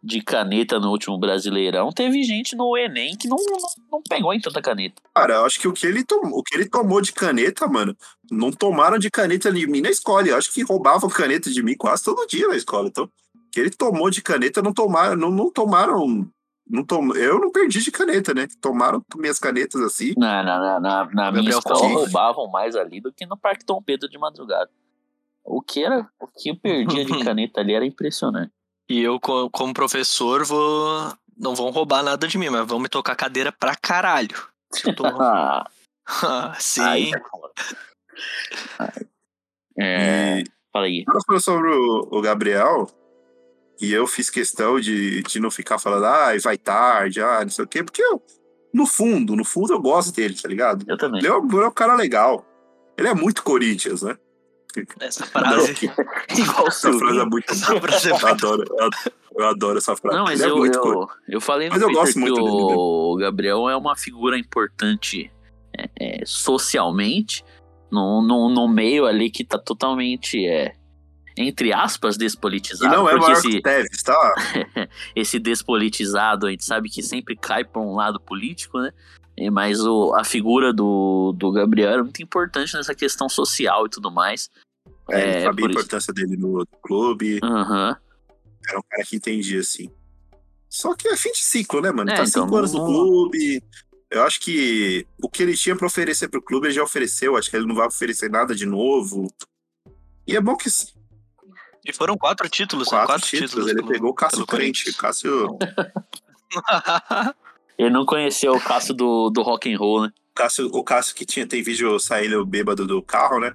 de 0.07 0.23
caneta 0.23 0.79
no 0.79 0.91
último 0.91 1.19
Brasileirão, 1.19 1.91
teve 1.91 2.23
gente 2.23 2.55
no 2.55 2.77
Enem 2.77 3.17
que 3.17 3.27
não, 3.27 3.37
não, 3.37 3.59
não 3.91 4.03
pegou 4.09 4.33
em 4.33 4.41
tanta 4.41 4.63
caneta. 4.63 5.03
Cara, 5.13 5.35
eu 5.35 5.45
acho 5.45 5.59
que 5.59 5.67
o 5.67 5.73
que, 5.73 5.85
ele 5.85 6.05
tomou, 6.05 6.39
o 6.39 6.43
que 6.45 6.55
ele 6.55 6.69
tomou 6.69 7.01
de 7.01 7.13
caneta, 7.13 7.67
mano, 7.67 7.97
não 8.31 8.53
tomaram 8.53 8.99
de 8.99 9.11
caneta 9.11 9.53
de 9.53 9.67
mim 9.67 9.81
na 9.81 9.91
escola. 9.91 10.29
Eu 10.29 10.37
acho 10.37 10.53
que 10.55 10.63
roubavam 10.63 11.11
caneta 11.11 11.51
de 11.51 11.61
mim 11.61 11.75
quase 11.77 12.05
todo 12.05 12.27
dia 12.29 12.47
na 12.47 12.55
escola. 12.55 12.87
Então, 12.87 13.05
o 13.05 13.11
que 13.51 13.59
ele 13.59 13.71
tomou 13.71 14.09
de 14.09 14.23
caneta, 14.23 14.63
não 14.63 14.73
tomaram, 14.73 15.17
não, 15.17 15.31
não 15.31 15.51
tomaram. 15.51 16.25
Não 16.69 16.85
tom... 16.85 17.13
Eu 17.15 17.41
não 17.41 17.51
perdi 17.51 17.81
de 17.81 17.91
caneta, 17.91 18.33
né? 18.33 18.47
Tomaram 18.61 19.03
minhas 19.17 19.41
canetas 19.41 19.81
assim. 19.81 20.15
Na, 20.17 20.43
na, 20.43 20.59
na, 20.59 20.81
na, 20.81 21.11
na 21.13 21.33
minha 21.33 21.51
escola 21.51 21.89
roubavam 21.89 22.49
mais 22.49 22.77
ali 22.77 23.01
do 23.01 23.13
que 23.13 23.27
no 23.27 23.37
Parque 23.37 23.67
Dom 23.67 23.83
Pedro 23.83 24.09
de 24.09 24.19
madrugada. 24.19 24.71
O 25.45 25.63
que, 25.63 25.85
era, 25.85 26.09
o 26.21 26.27
que 26.27 26.51
eu 26.51 26.57
perdia 26.57 27.05
de 27.05 27.19
caneta 27.25 27.61
ali 27.61 27.75
era 27.75 27.87
impressionante. 27.87 28.53
E 28.89 29.03
eu, 29.03 29.19
co- 29.21 29.51
como 29.51 29.75
professor, 29.75 30.45
vou. 30.45 31.13
Não 31.37 31.55
vão 31.55 31.71
roubar 31.71 32.03
nada 32.03 32.27
de 32.27 32.39
mim, 32.39 32.49
mas 32.49 32.67
vão 32.67 32.79
me 32.79 32.89
tocar 32.89 33.15
cadeira 33.15 33.53
pra 33.53 33.75
caralho. 33.77 34.37
Se 34.73 34.89
eu 34.89 34.95
tô- 34.97 35.07
Ah, 35.07 35.65
Sim. 36.61 37.11
tá. 37.11 38.93
É, 39.79 40.41
E 40.41 40.45
fala 40.73 40.87
aí. 40.87 41.05
Nós 41.07 41.23
falamos 41.27 41.45
sobre 41.45 41.69
o, 41.71 42.09
o 42.11 42.21
Gabriel, 42.23 42.87
e 43.81 43.93
eu 43.93 44.07
fiz 44.07 44.31
questão 44.31 44.81
de, 44.81 45.23
de 45.23 45.39
não 45.41 45.51
ficar 45.51 45.79
falando, 45.79 46.07
ah, 46.07 46.29
vai 46.43 46.57
tarde, 46.57 47.21
ah, 47.21 47.41
não 47.43 47.51
sei 47.51 47.65
o 47.65 47.69
quê, 47.69 47.83
porque 47.85 48.03
eu, 48.03 48.23
no 48.73 48.87
fundo, 48.87 49.37
no 49.37 49.45
fundo 49.45 49.75
eu 49.75 49.81
gosto 49.81 50.15
dele, 50.15 50.35
tá 50.41 50.49
ligado? 50.49 50.85
Eu 50.89 50.97
também. 50.97 51.19
Ele 51.21 51.29
é 51.29 51.35
um, 51.37 51.47
ele 51.47 51.65
é 51.65 51.69
um 51.69 51.73
cara 51.73 51.95
legal. 51.95 52.47
Ele 52.97 53.09
é 53.09 53.15
muito 53.15 53.43
Corinthians, 53.43 54.01
né? 54.03 54.17
Essa 55.01 55.27
frase. 55.27 55.73
Igual 56.37 56.65
o 56.65 56.69
Essa 56.69 56.93
frase 56.93 57.19
é 57.19 57.25
muito 57.25 57.53
Essa 57.53 57.81
frase 57.81 58.09
é 58.09 58.13
eu 58.13 58.27
adoro, 58.27 58.65
eu 58.69 58.77
adoro, 58.85 59.13
eu 59.39 59.49
adoro 59.49 59.79
essa 59.79 59.97
frase. 59.97 60.17
Não, 60.17 60.25
mas 60.25 60.41
Ele 60.41 60.49
é 60.49 60.53
eu, 60.53 60.57
muito 60.59 60.79
eu, 60.79 61.09
eu 61.29 61.41
falei 61.41 61.69
no 61.69 61.75
Mas 61.75 61.83
eu 61.83 61.89
Twitter 61.89 62.03
gosto 62.05 62.15
que 62.15 62.21
muito 62.21 62.35
dele, 62.43 62.67
né? 62.69 62.75
o 62.77 63.17
Gabriel 63.17 63.69
é 63.69 63.77
uma 63.77 63.97
figura 63.97 64.39
importante 64.39 65.31
é, 65.77 65.89
é, 66.01 66.23
socialmente 66.27 67.45
no, 67.91 68.21
no, 68.23 68.49
no 68.49 68.67
meio 68.69 69.07
ali 69.07 69.31
que 69.31 69.45
tá 69.45 69.59
totalmente, 69.59 70.45
é, 70.47 70.75
entre 71.37 71.73
aspas, 71.73 72.17
E 72.17 72.19
despolitizado. 72.19 72.95
não 72.97 73.09
é 73.09 73.15
maior 73.15 73.33
esse, 73.33 73.49
que 73.51 73.57
o 73.59 73.63
Tevez, 73.63 74.03
tá? 74.03 74.35
esse 75.15 75.39
despolitizado, 75.39 76.47
a 76.47 76.51
gente 76.51 76.65
sabe 76.65 76.89
que 76.89 77.03
sempre 77.03 77.37
cai 77.37 77.65
para 77.65 77.81
um 77.81 77.95
lado 77.95 78.19
político, 78.21 78.79
né? 78.79 78.91
E- 79.37 79.51
Mas 79.51 79.85
o, 79.85 80.15
a 80.15 80.25
figura 80.25 80.73
do, 80.73 81.33
do 81.37 81.53
Gabriel 81.53 81.91
era 81.91 82.03
muito 82.03 82.23
importante 82.23 82.75
nessa 82.75 82.95
questão 82.95 83.29
social 83.29 83.87
e 83.87 83.91
tudo 83.91 84.11
mais. 84.11 84.51
É, 85.11 85.21
É, 85.21 85.23
ele 85.23 85.33
sabia 85.45 85.49
a 85.49 85.55
por 85.55 85.59
isso. 85.71 85.79
importância 85.81 86.13
dele 86.13 86.37
no 86.37 86.67
clube. 86.83 87.41
Aham. 87.43 87.97
Era 88.69 88.79
um 88.79 88.83
cara 88.91 89.05
que 89.05 89.17
entendia, 89.17 89.61
assim. 89.61 89.91
Só 90.69 90.95
que 90.95 91.09
é 91.09 91.17
fim 91.17 91.31
de 91.33 91.39
ciclo, 91.39 91.81
né, 91.81 91.91
mano? 91.93 92.11
É, 92.11 92.17
tá 92.17 92.25
então, 92.25 92.43
cinco 92.45 92.57
anos 92.57 92.73
no 92.73 92.85
clube. 92.85 93.63
Eu 94.11 94.23
acho 94.25 94.41
que 94.41 95.07
o 95.23 95.29
que 95.29 95.43
ele 95.43 95.57
tinha 95.57 95.77
pra 95.77 95.87
oferecer 95.87 96.29
pro 96.29 96.43
clube, 96.43 96.67
ele 96.67 96.75
já 96.75 96.83
ofereceu. 96.83 97.37
Acho 97.37 97.49
que 97.51 97.57
ele 97.57 97.67
não 97.67 97.75
vai 97.75 97.87
oferecer 97.87 98.29
nada 98.31 98.55
de 98.55 98.67
novo. 98.67 99.33
E 100.27 100.37
é 100.37 100.41
bom 100.41 100.57
que 100.57 100.69
E 101.85 101.93
foram 101.93 102.17
quatro 102.17 102.49
títulos, 102.49 102.87
né? 102.89 102.91
quatro, 102.99 103.07
Quatro 103.15 103.27
títulos. 103.29 103.51
títulos. 103.51 103.71
ele 103.71 103.79
pelo- 103.81 103.93
pegou 103.93 104.11
o 104.11 104.15
Cássio 104.15 104.45
Crente. 104.47 104.93
Cássio, 104.95 105.57
Ele 107.79 107.91
não 107.91 108.07
conheceu 108.07 108.53
o 108.55 108.61
caso 108.61 108.95
do, 108.95 109.29
do 109.31 109.43
rock 109.43 109.73
and 109.73 109.79
roll, 109.79 110.03
né? 110.05 110.13
Cássio, 110.35 110.67
o 110.73 110.83
Cássio 110.85 111.15
que 111.15 111.25
tinha, 111.27 111.47
tem 111.47 111.63
vídeo 111.63 111.99
saindo 111.99 112.45
bêbado 112.45 112.87
do 112.87 113.03
carro, 113.03 113.39
né? 113.39 113.55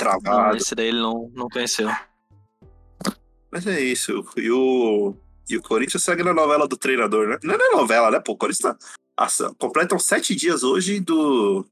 Não, 0.00 0.20
Travado. 0.20 0.56
esse 0.56 0.74
daí 0.74 0.88
ele 0.88 1.00
não, 1.00 1.30
não 1.34 1.48
conheceu. 1.48 1.88
Mas 3.50 3.66
é 3.66 3.80
isso. 3.80 4.24
E 4.36 4.50
o, 4.50 5.14
e 5.48 5.56
o 5.56 5.62
Corinthians 5.62 6.02
segue 6.02 6.22
na 6.22 6.32
novela 6.32 6.66
do 6.66 6.76
treinador, 6.76 7.28
né? 7.28 7.38
Não 7.42 7.54
é 7.54 7.70
novela, 7.76 8.10
né? 8.10 8.18
Pô, 8.18 8.32
o 8.32 8.36
Corinthians 8.36 8.76
tá, 8.78 8.86
assa- 9.16 9.54
completam 9.58 9.98
sete 9.98 10.34
dias 10.34 10.62
hoje 10.62 11.00
do. 11.00 11.64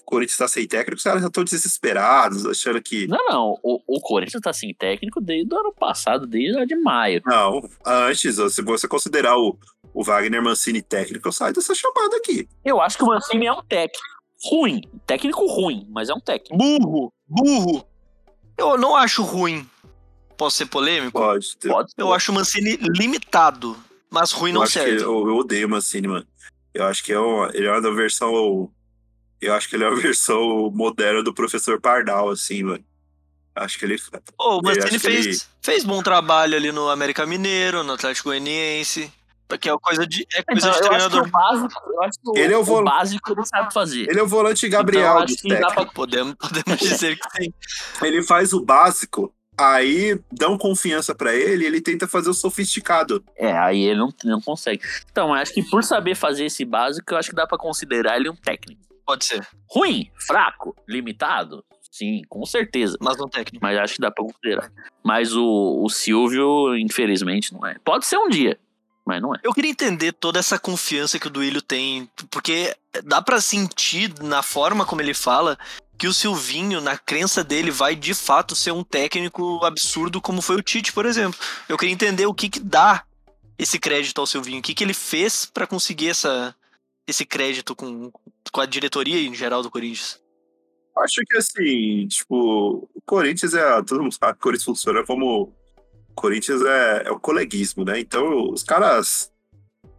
O 0.00 0.04
Corinthians 0.04 0.36
tá 0.36 0.48
sem 0.48 0.66
técnico, 0.68 0.98
os 0.98 1.02
caras 1.02 1.22
já 1.22 1.28
estão 1.28 1.44
desesperados, 1.44 2.44
achando 2.44 2.82
que. 2.82 3.06
Não, 3.06 3.24
não. 3.26 3.58
O, 3.62 3.80
o 3.86 4.00
Corinthians 4.00 4.42
tá 4.42 4.52
sem 4.52 4.74
técnico 4.74 5.20
desde 5.20 5.54
o 5.54 5.58
ano 5.58 5.72
passado, 5.72 6.26
desde 6.26 6.52
lá 6.58 6.64
de 6.66 6.76
maio. 6.76 7.22
Não, 7.24 7.62
antes, 7.86 8.34
se 8.52 8.62
você 8.62 8.86
considerar 8.86 9.38
o, 9.38 9.56
o 9.94 10.02
Wagner 10.04 10.42
Mancini 10.42 10.82
técnico, 10.82 11.26
eu 11.28 11.32
saio 11.32 11.54
dessa 11.54 11.74
chamada 11.74 12.16
aqui. 12.16 12.46
Eu 12.64 12.82
acho 12.82 12.98
que 12.98 13.04
o 13.04 13.06
Mancini 13.06 13.46
é 13.46 13.52
um 13.52 13.62
técnico 13.62 14.04
ruim. 14.50 14.80
Técnico 15.06 15.46
ruim, 15.46 15.86
mas 15.90 16.08
é 16.08 16.14
um 16.14 16.20
técnico. 16.20 16.56
Burro! 16.56 17.12
Burro! 17.26 17.86
Eu 18.56 18.76
não 18.78 18.94
acho 18.96 19.22
ruim. 19.22 19.68
Posso 20.36 20.56
ser 20.56 20.66
polêmico? 20.66 21.18
Pode. 21.18 21.56
ter- 21.56 21.68
Pode 21.68 21.92
Eu 21.96 22.12
acho 22.12 22.32
o 22.32 22.34
Mancini 22.34 22.76
limitado, 22.76 23.76
mas 24.10 24.32
ruim 24.32 24.50
eu 24.52 24.60
não 24.60 24.66
serve. 24.66 24.96
eu, 25.02 25.28
eu 25.28 25.36
odeio 25.36 25.66
o 25.66 25.70
Mancini, 25.70 26.08
mano. 26.08 26.26
Eu 26.72 26.84
acho 26.84 27.04
que 27.04 27.12
é 27.12 27.18
uma, 27.18 27.50
ele 27.54 27.66
é 27.66 27.70
uma 27.72 27.94
versão. 27.94 28.70
Eu 29.40 29.54
acho 29.54 29.68
que 29.68 29.76
ele 29.76 29.84
é 29.84 29.88
uma 29.88 29.96
versão 30.00 30.70
moderna 30.72 31.22
do 31.22 31.32
professor 31.34 31.80
Pardal, 31.80 32.30
assim, 32.30 32.62
mano. 32.64 32.84
Acho 33.54 33.78
que 33.78 33.84
ele. 33.84 33.96
Ô, 34.38 34.58
o 34.58 34.62
Mancini 34.62 34.98
fez, 34.98 35.26
ele- 35.26 35.40
fez 35.62 35.84
bom 35.84 36.02
trabalho 36.02 36.56
ali 36.56 36.72
no 36.72 36.88
América 36.90 37.24
Mineiro, 37.24 37.84
no 37.84 37.92
Atlético 37.92 38.28
Goianiense. 38.30 39.12
Que 39.60 39.68
é 39.68 39.76
coisa 39.78 40.06
de, 40.06 40.26
é 40.34 40.42
coisa 40.42 40.68
Então, 40.68 40.80
de 40.80 40.86
eu 40.86 40.92
acho 40.92 41.04
que 41.04 41.10
treinador. 41.10 41.28
o 41.28 41.30
básico, 41.30 41.82
eu 41.92 42.02
acho 42.02 42.18
que 42.20 42.30
o, 42.30 42.36
Ele 42.36 42.54
é 42.54 42.56
o 42.58 42.82
básico 42.82 43.32
ele 43.32 43.46
sabe 43.46 43.72
fazer. 43.72 44.08
Ele 44.10 44.18
é 44.18 44.22
o 44.22 44.26
volante 44.26 44.66
Então, 44.66 44.78
Gabriel 44.80 45.24
dos 45.24 45.36
que 45.36 45.48
dá 45.48 45.54
técnicos. 45.56 45.74
pra 45.84 45.92
Podemos, 45.92 46.34
podemos 46.34 46.80
dizer 46.80 47.16
que 47.18 47.42
sim. 47.44 47.52
Ele 48.02 48.22
faz 48.22 48.52
o 48.52 48.64
básico, 48.64 49.32
aí 49.56 50.18
dão 50.32 50.58
confiança 50.58 51.14
pra 51.14 51.34
ele, 51.34 51.64
ele 51.66 51.80
tenta 51.80 52.08
fazer 52.08 52.30
o 52.30 52.34
sofisticado. 52.34 53.24
É, 53.36 53.52
aí 53.56 53.82
ele 53.84 54.00
não, 54.00 54.12
não 54.24 54.40
consegue. 54.40 54.80
Então, 55.10 55.28
eu 55.28 55.34
acho 55.34 55.52
que 55.52 55.62
por 55.62 55.84
saber 55.84 56.14
fazer 56.16 56.46
esse 56.46 56.64
básico, 56.64 57.12
eu 57.14 57.18
acho 57.18 57.30
que 57.30 57.36
dá 57.36 57.46
pra 57.46 57.58
considerar 57.58 58.16
ele 58.16 58.28
um 58.30 58.36
técnico. 58.36 58.82
Pode 59.06 59.24
ser, 59.26 59.46
Ruim, 59.70 60.10
fraco, 60.18 60.74
limitado? 60.88 61.62
Sim, 61.92 62.22
com 62.28 62.44
certeza. 62.44 62.96
mas 63.00 63.16
não 63.18 63.28
técnico. 63.28 63.62
Mas 63.64 63.78
acho 63.78 63.94
que 63.94 64.00
dá 64.00 64.10
pra 64.10 64.24
considerar. 64.24 64.68
Mas 65.04 65.32
o, 65.36 65.80
o 65.84 65.88
Silvio, 65.88 66.76
infelizmente, 66.76 67.52
não 67.52 67.64
é. 67.64 67.76
Pode 67.84 68.04
ser 68.06 68.16
um 68.18 68.28
dia, 68.28 68.58
mas 69.04 69.20
não 69.20 69.34
é. 69.34 69.40
Eu 69.42 69.52
queria 69.52 69.70
entender 69.70 70.12
toda 70.12 70.38
essa 70.38 70.58
confiança 70.58 71.18
que 71.18 71.26
o 71.26 71.30
Duílio 71.30 71.60
tem, 71.60 72.08
porque 72.30 72.74
dá 73.04 73.20
pra 73.20 73.40
sentir 73.40 74.12
na 74.22 74.42
forma 74.42 74.86
como 74.86 75.02
ele 75.02 75.14
fala 75.14 75.58
que 75.96 76.08
o 76.08 76.14
Silvinho, 76.14 76.80
na 76.80 76.98
crença 76.98 77.44
dele, 77.44 77.70
vai 77.70 77.94
de 77.94 78.14
fato 78.14 78.54
ser 78.56 78.72
um 78.72 78.82
técnico 78.82 79.64
absurdo 79.64 80.20
como 80.20 80.42
foi 80.42 80.56
o 80.56 80.62
Tite, 80.62 80.92
por 80.92 81.06
exemplo. 81.06 81.38
Eu 81.68 81.76
queria 81.76 81.94
entender 81.94 82.26
o 82.26 82.34
que 82.34 82.48
que 82.48 82.60
dá 82.60 83.04
esse 83.58 83.78
crédito 83.78 84.20
ao 84.20 84.26
Silvinho, 84.26 84.58
o 84.58 84.62
que 84.62 84.74
que 84.74 84.82
ele 84.82 84.94
fez 84.94 85.46
pra 85.46 85.66
conseguir 85.66 86.08
essa, 86.08 86.54
esse 87.06 87.24
crédito 87.24 87.76
com, 87.76 88.10
com 88.50 88.60
a 88.60 88.66
diretoria 88.66 89.20
em 89.20 89.34
geral 89.34 89.62
do 89.62 89.70
Corinthians. 89.70 90.20
Acho 90.96 91.22
que 91.26 91.36
assim, 91.36 92.06
tipo, 92.08 92.88
o 92.94 93.00
Corinthians 93.04 93.54
é. 93.54 93.82
Todo 93.82 94.02
mundo 94.02 94.14
sabe 94.14 94.34
que 94.34 94.38
o 94.38 94.42
Corinthians 94.42 94.64
funciona 94.64 95.04
como. 95.04 95.52
Corinthians 96.14 96.62
é, 96.62 97.02
é 97.06 97.10
o 97.10 97.18
coleguismo, 97.20 97.84
né? 97.84 97.98
Então, 98.00 98.50
os 98.50 98.62
caras. 98.62 99.30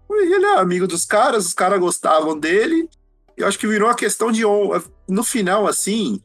Ele 0.10 0.46
é 0.46 0.58
amigo 0.60 0.88
dos 0.88 1.04
caras, 1.06 1.46
os 1.46 1.54
caras 1.54 1.80
gostavam 1.80 2.38
dele. 2.40 2.88
Eu 3.36 3.48
acho 3.48 3.60
que 3.60 3.68
virou 3.68 3.88
uma 3.90 3.96
questão 3.96 4.32
de 4.32 4.46
honra. 4.46 4.84
No 5.10 5.24
final, 5.24 5.68
assim. 5.68 6.22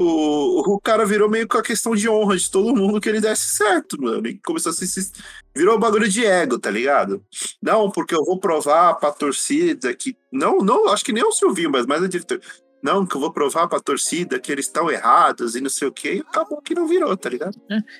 O, 0.00 0.74
o 0.74 0.80
cara 0.80 1.04
virou 1.04 1.28
meio 1.28 1.48
que 1.48 1.56
a 1.56 1.62
questão 1.62 1.94
de 1.94 2.08
honra 2.08 2.36
de 2.36 2.48
todo 2.48 2.74
mundo 2.74 3.00
que 3.00 3.08
ele 3.08 3.20
desse 3.20 3.48
certo, 3.56 4.00
mano. 4.00 4.26
E 4.28 4.38
começou 4.38 4.70
a 4.70 4.72
se. 4.72 4.86
se- 4.86 5.12
Virou 5.56 5.76
um 5.76 5.80
bagulho 5.80 6.08
de 6.08 6.24
ego, 6.24 6.56
tá 6.58 6.70
ligado? 6.70 7.20
Não, 7.60 7.90
porque 7.90 8.14
eu 8.14 8.24
vou 8.24 8.38
provar 8.38 8.94
pra 8.94 9.10
torcida 9.10 9.92
que. 9.94 10.16
Não, 10.32 10.58
não, 10.58 10.88
acho 10.88 11.04
que 11.04 11.12
nem 11.12 11.24
o 11.24 11.32
Silvinho, 11.32 11.70
mas 11.70 11.84
mais 11.84 12.02
a 12.02 12.06
diretor. 12.08 12.40
Não, 12.82 13.04
que 13.04 13.16
eu 13.16 13.20
vou 13.20 13.32
provar 13.32 13.66
pra 13.68 13.80
torcida 13.80 14.38
que 14.38 14.52
eles 14.52 14.66
estão 14.66 14.90
errados 14.90 15.56
e 15.56 15.60
não 15.60 15.70
sei 15.70 15.88
o 15.88 15.92
quê. 15.92 16.14
E 16.16 16.20
acabou 16.20 16.62
que 16.62 16.74
não 16.74 16.86
virou, 16.86 17.16
tá 17.16 17.28
ligado? 17.28 17.56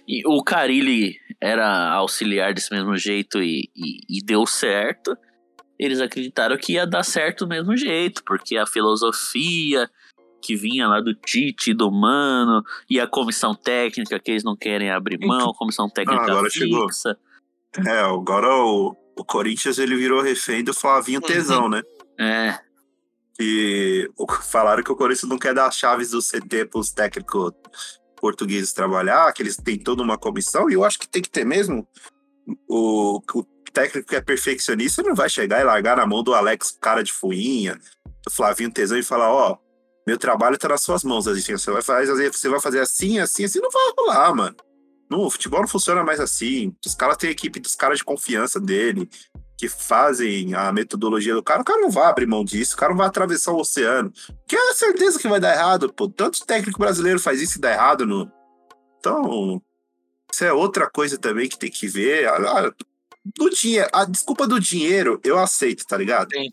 E 0.06 0.22
o 0.26 0.42
Carilli 0.42 1.16
era 1.40 1.90
auxiliar 1.94 2.54
desse 2.54 2.72
mesmo 2.72 2.96
jeito 2.96 3.42
e, 3.42 3.68
e, 3.74 4.18
e 4.18 4.24
deu 4.24 4.46
certo. 4.46 5.16
Eles 5.78 6.00
acreditaram 6.00 6.56
que 6.56 6.74
ia 6.74 6.86
dar 6.86 7.02
certo 7.02 7.44
do 7.44 7.48
mesmo 7.48 7.76
jeito, 7.76 8.22
porque 8.24 8.56
a 8.56 8.66
filosofia 8.66 9.90
que 10.40 10.54
vinha 10.54 10.86
lá 10.86 11.00
do 11.00 11.14
Tite, 11.14 11.74
do 11.74 11.90
Mano, 11.90 12.62
e 12.88 13.00
a 13.00 13.06
comissão 13.06 13.54
técnica 13.54 14.18
que 14.20 14.30
eles 14.30 14.44
não 14.44 14.56
querem 14.56 14.90
abrir 14.90 15.18
mão, 15.18 15.52
comissão 15.58 15.88
técnica 15.90 16.22
Ah, 16.22 16.30
agora 16.30 16.50
chegou. 16.50 16.88
fixa. 16.88 17.18
É, 17.86 17.98
agora 18.00 18.48
o, 18.48 18.96
o 19.16 19.24
Corinthians 19.24 19.78
ele 19.78 19.96
virou 19.96 20.22
refém 20.22 20.62
do 20.62 20.72
Flavinho 20.72 21.20
Tesão, 21.20 21.68
né? 21.68 21.82
É, 22.18 22.58
E 23.40 24.10
o- 24.16 24.26
falaram 24.42 24.82
que 24.82 24.92
o 24.92 24.96
Corinthians 24.96 25.28
não 25.30 25.38
quer 25.38 25.54
dar 25.54 25.66
as 25.66 25.76
chaves 25.76 26.10
do 26.10 26.20
CT 26.22 26.66
pros 26.66 26.90
técnicos 26.90 27.52
portugueses 28.20 28.72
trabalhar, 28.72 29.32
que 29.32 29.42
eles 29.42 29.56
têm 29.56 29.78
toda 29.78 30.02
uma 30.02 30.18
comissão, 30.18 30.68
e 30.68 30.74
eu 30.74 30.84
acho 30.84 30.98
que 30.98 31.08
tem 31.08 31.22
que 31.22 31.30
ter 31.30 31.44
mesmo. 31.44 31.86
O, 32.68 33.20
o 33.34 33.44
técnico 33.72 34.08
que 34.08 34.16
é 34.16 34.20
perfeccionista 34.20 35.02
não 35.02 35.14
vai 35.14 35.28
chegar 35.28 35.60
e 35.60 35.64
largar 35.64 35.96
na 35.96 36.06
mão 36.06 36.22
do 36.22 36.34
Alex, 36.34 36.76
cara 36.80 37.02
de 37.02 37.12
fuinha, 37.12 37.78
do 38.24 38.30
Flavinho 38.32 38.72
Tesão 38.72 38.98
e 38.98 39.02
falar: 39.04 39.32
Ó, 39.32 39.56
meu 40.06 40.18
trabalho 40.18 40.58
tá 40.58 40.68
nas 40.68 40.82
suas 40.82 41.04
mãos, 41.04 41.28
assim, 41.28 41.52
você 41.52 41.70
vai 41.70 41.82
fazer, 41.82 42.32
você 42.32 42.48
vai 42.48 42.60
fazer 42.60 42.80
assim, 42.80 43.20
assim, 43.20 43.44
assim, 43.44 43.60
não 43.60 43.70
vai 43.70 43.92
rolar, 43.96 44.34
mano. 44.34 44.56
No 45.10 45.26
o 45.26 45.30
futebol 45.30 45.60
não 45.60 45.68
funciona 45.68 46.02
mais 46.02 46.18
assim. 46.18 46.74
Os 46.84 46.94
caras 46.94 47.16
têm 47.16 47.28
a 47.28 47.32
equipe 47.32 47.60
dos 47.60 47.76
caras 47.76 47.98
de 47.98 48.04
confiança 48.04 48.58
dele, 48.58 49.08
que 49.58 49.68
fazem 49.68 50.54
a 50.54 50.72
metodologia 50.72 51.34
do 51.34 51.42
cara. 51.42 51.62
O 51.62 51.64
cara 51.64 51.80
não 51.80 51.90
vai 51.90 52.06
abrir 52.06 52.26
mão 52.26 52.44
disso, 52.44 52.74
o 52.74 52.78
cara 52.78 52.92
não 52.92 52.98
vai 52.98 53.08
atravessar 53.08 53.50
o 53.50 53.58
oceano. 53.58 54.12
Que 54.46 54.54
é 54.54 54.72
certeza 54.72 55.18
que 55.18 55.26
vai 55.26 55.40
dar 55.40 55.52
errado, 55.52 55.92
pô. 55.92 56.08
Tanto 56.08 56.46
técnico 56.46 56.78
brasileiro 56.78 57.18
faz 57.18 57.42
isso 57.42 57.58
e 57.58 57.60
dá 57.60 57.72
errado 57.72 58.06
no. 58.06 58.30
Então, 59.00 59.60
isso 60.32 60.44
é 60.44 60.52
outra 60.52 60.88
coisa 60.88 61.18
também 61.18 61.48
que 61.48 61.58
tem 61.58 61.70
que 61.70 61.88
ver. 61.88 62.28
Ah, 62.28 62.72
Do 63.36 63.50
dinheiro, 63.50 63.88
a 63.92 64.04
desculpa 64.04 64.46
do 64.46 64.60
dinheiro 64.60 65.20
eu 65.24 65.36
aceito, 65.36 65.84
tá 65.84 65.96
ligado? 65.96 66.30
Sim. 66.32 66.48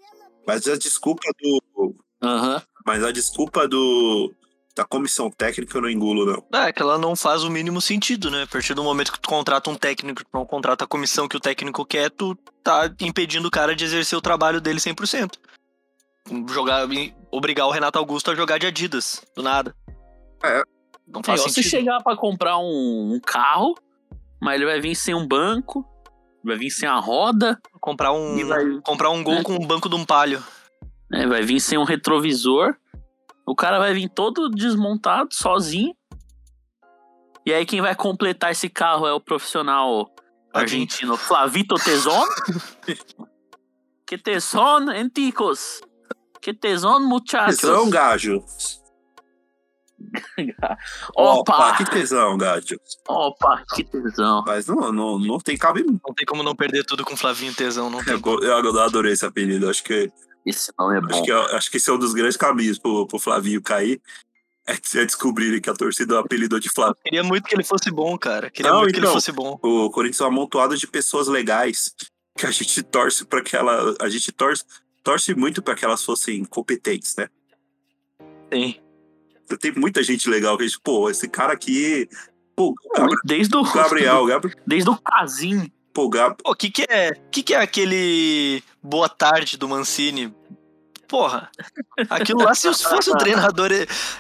Mas 0.47 0.67
a 0.67 0.75
desculpa 0.75 1.29
do. 1.39 1.95
Aham. 2.23 2.61
Mas 2.83 3.03
a 3.03 3.11
desculpa 3.11 3.67
do. 3.67 4.33
Da 4.75 4.83
comissão 4.83 5.29
técnica 5.31 5.77
eu 5.77 5.81
não 5.81 5.89
engulo, 5.89 6.25
não. 6.25 6.59
É, 6.59 6.73
que 6.73 6.81
ela 6.81 6.97
não 6.97 7.15
faz 7.15 7.43
o 7.43 7.49
mínimo 7.49 7.79
sentido, 7.79 8.29
né? 8.29 8.43
A 8.43 8.47
partir 8.47 8.73
do 8.73 8.83
momento 8.83 9.11
que 9.13 9.19
tu 9.19 9.29
contrata 9.29 9.69
um 9.69 9.75
técnico, 9.75 10.21
tu 10.23 10.27
não 10.33 10.45
contrata 10.45 10.83
a 10.83 10.87
comissão 10.87 11.27
que 11.29 11.37
o 11.37 11.39
técnico 11.39 11.85
quer, 11.85 12.09
tu 12.09 12.35
tá 12.61 12.89
impedindo 12.99 13.47
o 13.47 13.51
cara 13.51 13.73
de 13.73 13.85
exercer 13.85 14.17
o 14.17 14.21
trabalho 14.21 14.59
dele 14.59 14.79
100%. 14.79 15.37
Jogar, 16.49 16.87
obrigar 17.31 17.67
o 17.67 17.71
Renato 17.71 17.99
Augusto 17.99 18.31
a 18.31 18.35
jogar 18.35 18.57
de 18.57 18.65
Adidas, 18.67 19.23
do 19.35 19.41
nada. 19.43 19.73
É. 20.43 20.63
Não 21.07 21.21
É, 21.21 21.23
faz 21.23 21.41
você 21.41 21.49
sentido. 21.61 21.69
chegar 21.71 22.03
pra 22.03 22.17
comprar 22.17 22.57
um, 22.57 23.13
um 23.13 23.19
carro, 23.25 23.75
mas 24.41 24.55
ele 24.55 24.65
vai 24.65 24.81
vir 24.81 24.95
sem 24.95 25.13
um 25.15 25.25
banco, 25.25 25.85
vai 26.43 26.57
vir 26.57 26.69
sem 26.71 26.89
a 26.89 26.97
roda, 26.99 27.59
Comprar 27.79 28.11
um, 28.11 28.45
vai- 28.47 28.81
comprar 28.83 29.11
um 29.11 29.23
gol 29.23 29.35
É. 29.35 29.43
com 29.43 29.53
um 29.53 29.65
banco 29.67 29.87
de 29.87 29.95
um 29.95 30.03
palio. 30.03 30.43
né, 31.09 31.27
vai 31.27 31.43
vir 31.43 31.59
sem 31.61 31.77
um 31.77 31.83
retrovisor. 31.83 32.75
O 33.45 33.55
cara 33.55 33.77
vai 33.79 33.93
vir 33.93 34.09
todo 34.09 34.49
desmontado, 34.49 35.33
sozinho. 35.33 35.95
E 37.45 37.53
aí 37.53 37.65
quem 37.65 37.81
vai 37.81 37.95
completar 37.95 38.51
esse 38.51 38.67
carro 38.67 39.05
é 39.05 39.13
o 39.13 39.19
profissional 39.19 40.09
argentino 40.53 41.15
Flavito 41.15 41.75
Teson. 41.75 42.25
que 44.07 44.17
teson, 44.17 44.89
anticos. 44.89 45.81
Que 46.41 46.53
teson, 46.53 46.99
muchachos. 46.99 47.57
Tesão, 47.57 47.89
gajo. 47.89 48.43
Opa, 51.15 51.53
Opa, 51.55 51.77
que 51.77 51.85
tesão, 51.89 52.37
gajo. 52.37 52.75
opa, 53.07 53.63
que 53.73 53.83
tesão. 53.83 54.43
Mas 54.45 54.67
não, 54.67 54.91
não, 54.91 55.19
não 55.19 55.39
tem 55.39 55.57
cabimento. 55.57 55.99
Não 56.05 56.13
tem 56.13 56.25
como 56.25 56.43
não 56.43 56.55
perder 56.55 56.83
tudo 56.85 57.03
com 57.03 57.15
Flavinho 57.15 57.53
Tesão, 57.53 57.89
não 57.89 58.03
tem. 58.03 58.13
Eu, 58.13 58.39
eu 58.41 58.79
adorei 58.81 59.13
esse 59.13 59.25
apelido. 59.25 59.69
Acho 59.69 59.83
que, 59.83 60.11
Esse 60.45 60.71
nome 60.77 60.95
é 60.95 60.97
acho 60.99 61.07
bom. 61.07 61.23
que, 61.23 61.31
acho 61.31 61.71
que 61.71 61.77
esse 61.77 61.89
é 61.89 61.93
um 61.93 61.97
dos 61.97 62.13
grandes 62.13 62.37
caminhos 62.37 62.77
pro, 62.77 63.07
pro 63.07 63.19
Flavinho 63.19 63.61
cair. 63.61 64.01
É, 64.67 64.73
é 64.73 65.05
descobrirem 65.05 65.61
que 65.61 65.69
a 65.69 65.73
torcida 65.73 66.19
apelidou 66.19 66.59
de 66.59 66.69
Flavinho. 66.69 66.97
Queria 67.03 67.23
muito 67.23 67.47
que 67.47 67.55
ele 67.55 67.63
fosse 67.63 67.91
bom, 67.91 68.17
cara. 68.17 68.49
Queria 68.49 68.71
Não, 68.71 68.79
muito 68.79 68.93
que 68.93 68.99
ele 68.99 69.05
então. 69.05 69.13
fosse 69.13 69.31
bom. 69.31 69.59
O 69.61 69.89
Corinthians 69.89 70.21
é 70.21 70.23
um 70.23 70.27
amontoado 70.27 70.75
de 70.77 70.87
pessoas 70.87 71.27
legais 71.27 71.93
que 72.37 72.45
a 72.45 72.51
gente 72.51 72.81
torce 72.83 73.25
para 73.25 73.41
que 73.41 73.55
ela. 73.55 73.95
A 74.01 74.09
gente 74.09 74.31
torce, 74.31 74.63
torce 75.03 75.33
muito 75.35 75.61
para 75.61 75.75
que 75.75 75.85
elas 75.85 76.03
fossem 76.03 76.43
competentes, 76.45 77.15
né? 77.15 77.29
Tem. 78.49 78.81
Tem 79.59 79.71
muita 79.75 80.01
gente 80.01 80.27
legal 80.29 80.57
que 80.57 80.63
a 80.63 80.67
gente, 80.67 80.79
pô, 80.81 81.09
esse 81.09 81.27
cara 81.27 81.53
aqui. 81.53 82.09
Pô, 82.55 82.73
Gabriel, 82.95 83.19
Desde 83.23 83.55
o, 83.55 83.63
Gabriel, 83.63 84.25
Gabriel 84.25 84.57
desde 84.65 84.89
o 84.89 84.97
Casim. 84.97 85.71
Pô, 85.95 86.09
Gab, 86.09 86.35
Pô, 86.43 86.51
o 86.51 86.55
que 86.55 86.69
que 86.69 86.85
é, 86.89 87.13
que 87.31 87.41
que 87.41 87.53
é 87.55 87.61
aquele 87.61 88.61
boa 88.83 89.07
tarde 89.07 89.57
do 89.57 89.69
Mancini? 89.69 90.35
Porra, 91.07 91.49
aquilo 92.09 92.43
lá, 92.43 92.53
se 92.53 92.67
fosse 92.83 93.09
um 93.09 93.15
treinador 93.15 93.69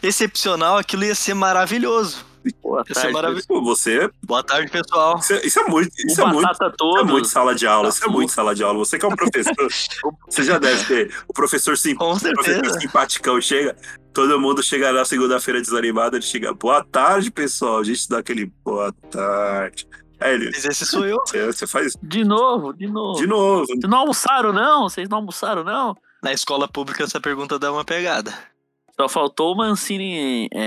excepcional, 0.01 0.77
aquilo 0.77 1.03
ia 1.03 1.13
ser 1.13 1.33
maravilhoso. 1.33 2.25
Boa 2.61 2.85
tarde. 2.85 3.11
maravilhoso. 3.11 3.47
pô, 3.47 3.61
você. 3.61 4.09
Boa 4.23 4.43
tarde, 4.43 4.71
pessoal. 4.71 5.17
Isso 5.17 5.33
é, 5.33 5.45
isso 5.45 5.59
é 5.59 5.67
muito. 5.67 5.89
Isso 6.07 6.21
o 6.21 6.27
é 6.27 6.31
muito. 6.31 6.71
Todo. 6.77 6.99
é 6.99 7.03
muito 7.03 7.27
sala 7.27 7.55
de 7.55 7.67
aula, 7.67 7.89
isso 7.89 8.05
é 8.05 8.07
muito 8.07 8.31
sala 8.31 8.55
de 8.55 8.63
aula. 8.63 8.77
Você 8.77 8.97
que 8.99 9.05
é 9.05 9.09
um 9.09 9.15
professor, 9.15 9.53
você 10.29 10.43
já 10.43 10.57
deve 10.59 10.85
ter. 10.85 11.15
O 11.27 11.33
professor 11.33 11.75
sim, 11.75 11.93
o 11.93 11.97
professor 11.97 12.79
simpaticão 12.79 13.41
chega, 13.41 13.75
todo 14.13 14.39
mundo 14.39 14.61
chega 14.61 14.93
na 14.93 15.03
segunda-feira 15.03 15.59
desanimado, 15.59 16.15
ele 16.15 16.23
chega, 16.23 16.53
boa 16.53 16.83
tarde, 16.83 17.31
pessoal. 17.31 17.79
A 17.79 17.83
gente 17.83 18.07
dá 18.07 18.19
aquele 18.19 18.45
boa 18.63 18.93
tarde. 19.09 19.87
Aí 20.19 20.33
ele, 20.33 20.45
Mas 20.53 20.65
esse 20.65 20.85
sou 20.85 21.05
eu. 21.05 21.17
você, 21.25 21.45
você 21.45 21.67
faz 21.67 21.93
De 22.01 22.23
novo, 22.23 22.73
de 22.73 22.87
novo. 22.87 23.19
de 23.19 23.27
novo. 23.27 23.65
Vocês 23.65 23.79
não 23.89 23.97
almoçaram, 23.99 24.53
não? 24.53 24.83
Vocês 24.83 25.09
não 25.09 25.17
almoçaram, 25.17 25.63
não? 25.63 25.95
Na 26.23 26.31
escola 26.33 26.67
pública, 26.67 27.03
essa 27.03 27.19
pergunta 27.19 27.59
dá 27.59 27.71
uma 27.71 27.83
pegada. 27.85 28.33
Só 28.99 29.09
faltou 29.09 29.53
o 29.53 29.57
Mancini 29.57 30.47
é, 30.53 30.59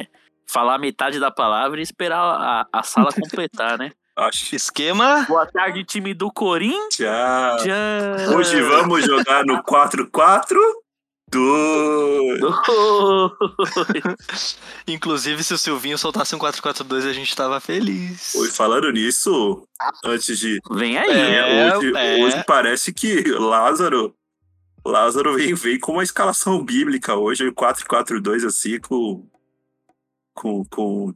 é, 0.00 0.06
falar 0.46 0.78
metade 0.78 1.20
da 1.20 1.30
palavra 1.30 1.80
e 1.80 1.82
esperar 1.82 2.18
a, 2.20 2.66
a 2.72 2.82
sala 2.82 3.10
completar, 3.14 3.78
né? 3.78 3.92
Acho 4.16 4.48
que 4.48 4.56
Esquema. 4.56 5.24
Boa 5.28 5.44
tarde, 5.44 5.84
time 5.84 6.14
do 6.14 6.30
Corinthians. 6.32 7.62
Hoje 8.34 8.62
vamos 8.62 9.04
jogar 9.04 9.44
no 9.44 9.62
4-4 9.62 10.56
do. 11.30 12.36
Inclusive, 14.86 15.42
se 15.42 15.54
o 15.54 15.58
Silvinho 15.58 15.98
soltasse 15.98 16.34
um 16.34 16.38
4-4-2, 16.38 17.08
a 17.08 17.12
gente 17.12 17.34
tava 17.34 17.60
feliz. 17.60 18.34
Oi, 18.34 18.48
falando 18.48 18.90
nisso, 18.90 19.66
antes 20.04 20.38
de. 20.38 20.58
Vem 20.70 20.98
aí. 20.98 21.10
É. 21.10 21.76
hoje, 21.76 21.92
é. 21.96 22.24
hoje 22.24 22.44
parece 22.46 22.92
que 22.92 23.22
Lázaro. 23.32 24.14
Lázaro 24.86 25.34
vem, 25.34 25.54
vem 25.54 25.78
com 25.78 25.92
uma 25.92 26.02
escalação 26.02 26.62
bíblica 26.62 27.14
hoje, 27.14 27.50
4-4-2, 27.50 28.46
assim, 28.46 28.78
com. 28.78 29.26
Com. 30.34 30.64
Com, 30.66 31.14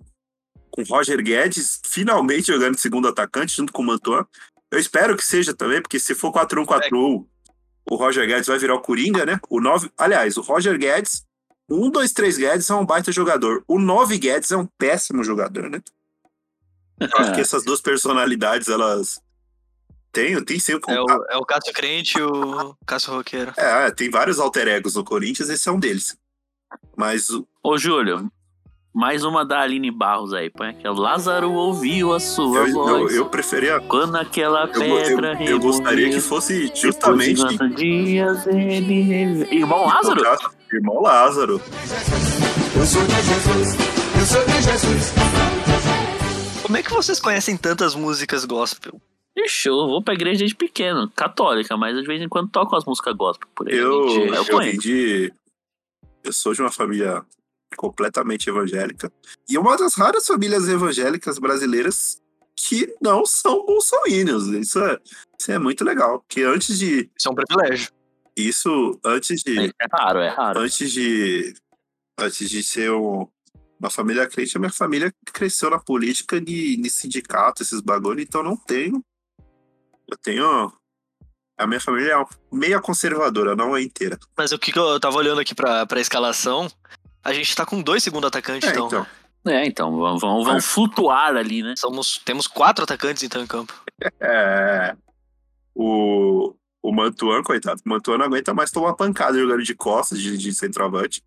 com 0.71 0.83
Roger 0.85 1.23
Guedes 1.23 1.81
finalmente 1.85 2.47
jogando 2.47 2.77
de 2.77 2.81
segundo 2.81 3.09
atacante, 3.09 3.57
junto 3.57 3.73
com 3.73 3.83
o 3.83 3.87
Mantuan. 3.87 4.27
Eu 4.71 4.79
espero 4.79 5.17
que 5.17 5.25
seja 5.25 5.55
também, 5.55 5.81
porque 5.81 5.99
se 5.99 6.15
for 6.15 6.31
4-1-4-1, 6.31 7.27
o 7.91 7.97
Roger 7.97 8.27
Guedes 8.27 8.47
vai 8.47 8.59
virar 8.59 8.75
o 8.75 8.81
Coringa, 8.81 9.25
né? 9.27 9.41
O 9.49 9.61
9. 9.61 9.91
Aliás, 9.97 10.37
o 10.37 10.43
Roger 10.43 10.79
Guedes. 10.79 11.25
1, 11.71 11.91
2, 11.91 12.13
3 12.15 12.39
Guedes 12.39 12.71
é 12.71 12.75
um 12.75 12.87
baita 12.87 13.13
jogador. 13.13 13.63
O 13.69 13.79
9 13.79 14.17
Guedes 14.17 14.51
é 14.51 14.57
um 14.57 14.67
péssimo 14.79 15.23
jogador, 15.23 15.69
né? 15.69 15.83
Eu 16.99 17.09
acho 17.19 17.35
que 17.35 17.41
essas 17.43 17.63
duas 17.65 17.81
personalidades, 17.81 18.69
elas. 18.69 19.21
Tem, 20.11 20.43
tem 20.45 20.59
sim 20.59 20.75
o 20.75 20.81
É 20.89 20.99
o, 21.01 21.07
é 21.31 21.37
o 21.37 21.45
Cássio 21.45 21.73
Crente 21.75 22.19
e 22.19 22.23
o 22.23 22.75
Cássio 22.87 23.13
Roqueiro. 23.13 23.53
É, 23.59 23.91
tem 23.91 24.11
vários 24.11 24.39
alter 24.41 24.67
egos 24.67 24.95
no 24.95 25.05
Corinthians, 25.05 25.51
esse 25.51 25.69
é 25.69 25.73
um 25.73 25.79
deles. 25.79 26.17
Mas 26.97 27.29
o- 27.29 27.47
Ô, 27.63 27.77
Júlio, 27.77 28.33
mais 28.95 29.25
uma 29.25 29.45
da 29.45 29.61
Aline 29.61 29.91
Barros 29.91 30.33
aí. 30.33 30.51
Põe 30.51 30.69
aqui. 30.69 30.87
ó. 30.89 30.93
Lázaro 30.93 31.53
ouviu 31.53 32.13
a 32.13 32.21
sua 32.21 32.59
eu, 32.61 32.67
eu, 32.67 32.73
voz. 32.73 33.15
eu 33.15 33.27
preferia. 33.27 33.81
Quando 33.81 34.17
aquela 34.17 34.65
Eu, 34.75 34.83
eu, 34.83 35.03
pedra 35.05 35.45
eu 35.45 35.61
gostaria 35.61 36.11
que 36.11 36.21
fosse 36.21 36.71
de 36.71 36.81
justamente. 36.83 37.39
90 37.43 37.69
dias 37.71 38.47
ele 38.47 39.47
Irmão 39.55 39.87
Lázaro? 39.87 40.23
Irmão 40.73 41.01
Lázaro. 41.01 41.61
Como 46.63 46.77
é 46.77 46.83
que 46.83 46.91
vocês 46.91 47.21
conhecem 47.21 47.57
tantas 47.57 47.95
músicas 47.95 48.45
gospel? 48.45 49.01
Ixi, 49.37 49.69
eu 49.69 49.77
vou 49.77 50.03
pra 50.03 50.15
igreja 50.15 50.39
desde 50.41 50.57
pequeno, 50.57 51.09
católica, 51.15 51.77
mas 51.77 51.97
de 51.97 52.07
vez 52.07 52.21
em 52.21 52.29
quando 52.29 52.51
toco 52.51 52.75
as 52.75 52.85
músicas 52.85 53.15
gospel 53.15 53.49
por 53.55 53.69
aí. 53.69 53.77
Eu, 53.77 54.09
Gente, 54.09 54.35
eu, 54.35 54.45
conheço. 54.47 54.73
vim 54.73 54.79
de. 54.79 55.33
Eu 56.25 56.33
sou 56.33 56.53
de 56.53 56.61
uma 56.61 56.71
família 56.71 57.25
completamente 57.77 58.49
evangélica. 58.49 59.13
E 59.49 59.57
uma 59.59 59.77
das 59.77 59.95
raras 59.95 60.27
famílias 60.27 60.69
evangélicas 60.69 61.39
brasileiras 61.39 62.21
que 62.57 62.93
não 63.01 63.25
são 63.25 63.65
bolsominions. 63.65 64.47
Isso 64.49 64.79
é, 64.81 64.99
isso 65.39 65.53
é 65.53 65.59
muito 65.59 65.85
legal. 65.85 66.21
Porque 66.21 66.43
antes 66.43 66.79
de. 66.79 67.11
Isso 67.17 67.29
é 67.29 67.31
um 67.31 67.35
privilégio. 67.35 67.91
Isso, 68.37 68.99
antes 69.05 69.43
de. 69.43 69.67
É 69.81 69.87
raro, 69.93 70.19
é 70.21 70.29
raro. 70.29 70.61
antes 70.61 70.91
de 70.93 71.55
antes 72.19 72.49
de 72.51 72.63
ser 72.65 72.91
um- 72.93 73.29
uma 73.79 73.91
família 73.91 74.27
crente, 74.27 74.57
a 74.57 74.61
minha 74.61 74.73
família 74.73 75.13
cresceu 75.33 75.71
na 75.71 75.79
política 75.79 76.41
de, 76.41 76.77
de 76.77 76.91
sindicato, 76.91 77.63
esses 77.63 77.81
bagulho, 77.81 78.21
então 78.21 78.43
não 78.43 78.57
tenho. 78.57 79.01
Eu 80.11 80.17
tenho. 80.21 80.73
A 81.57 81.67
minha 81.67 81.81
família 81.81 82.15
é 82.15 82.25
meia 82.53 82.81
conservadora, 82.81 83.55
não 83.55 83.77
é 83.77 83.83
inteira. 83.83 84.19
Mas 84.37 84.51
o 84.53 84.59
que, 84.59 84.73
que 84.73 84.79
eu 84.79 84.99
tava 84.99 85.17
olhando 85.17 85.41
aqui 85.41 85.55
pra, 85.55 85.87
pra 85.87 86.01
escalação, 86.01 86.69
a 87.29 87.33
gente 87.33 87.55
tá 87.55 87.65
com 87.67 87.81
dois 87.83 88.03
segundo 88.03 88.27
atacantes, 88.27 88.69
É, 88.69 88.73
então. 88.73 88.87
então. 88.87 89.07
É, 89.47 89.65
então, 89.67 89.97
vão, 89.97 90.19
vão, 90.19 90.45
vão 90.45 90.57
É. 90.57 90.61
flutuar 90.61 91.35
ali, 91.37 91.63
né? 91.63 91.75
Somos, 91.79 92.21
temos 92.25 92.47
quatro 92.47 92.85
atacantes, 92.85 93.23
então, 93.23 93.43
em 93.43 93.47
campo. 93.47 93.73
É. 94.21 94.95
O, 95.75 96.55
o 96.83 96.93
Mantuan, 96.93 97.43
coitado. 97.43 97.81
O 97.85 97.89
Mantuan 97.89 98.19
não 98.19 98.27
aguenta 98.27 98.53
mais 98.53 98.71
tomar 98.71 98.95
pancada 98.95 99.39
jogando 99.39 99.63
de 99.63 99.75
costas 99.75 100.21
de, 100.21 100.37
de 100.37 100.53
centroavante. 100.53 101.23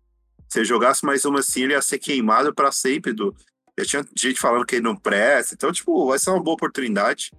Se 0.48 0.58
ele 0.58 0.66
jogasse 0.66 1.04
mais 1.04 1.24
uma 1.24 1.40
assim, 1.40 1.62
ele 1.62 1.72
ia 1.72 1.80
ser 1.82 1.98
queimado 1.98 2.54
pra 2.54 2.70
sempre 2.70 3.12
do. 3.12 3.34
Já 3.78 3.84
tinha 3.86 4.04
gente 4.16 4.38
falando 4.38 4.66
que 4.66 4.76
ele 4.76 4.84
não 4.84 4.94
presta. 4.94 5.54
Então, 5.54 5.72
tipo, 5.72 6.06
vai 6.06 6.18
ser 6.18 6.28
uma 6.30 6.42
boa 6.42 6.54
oportunidade, 6.54 7.30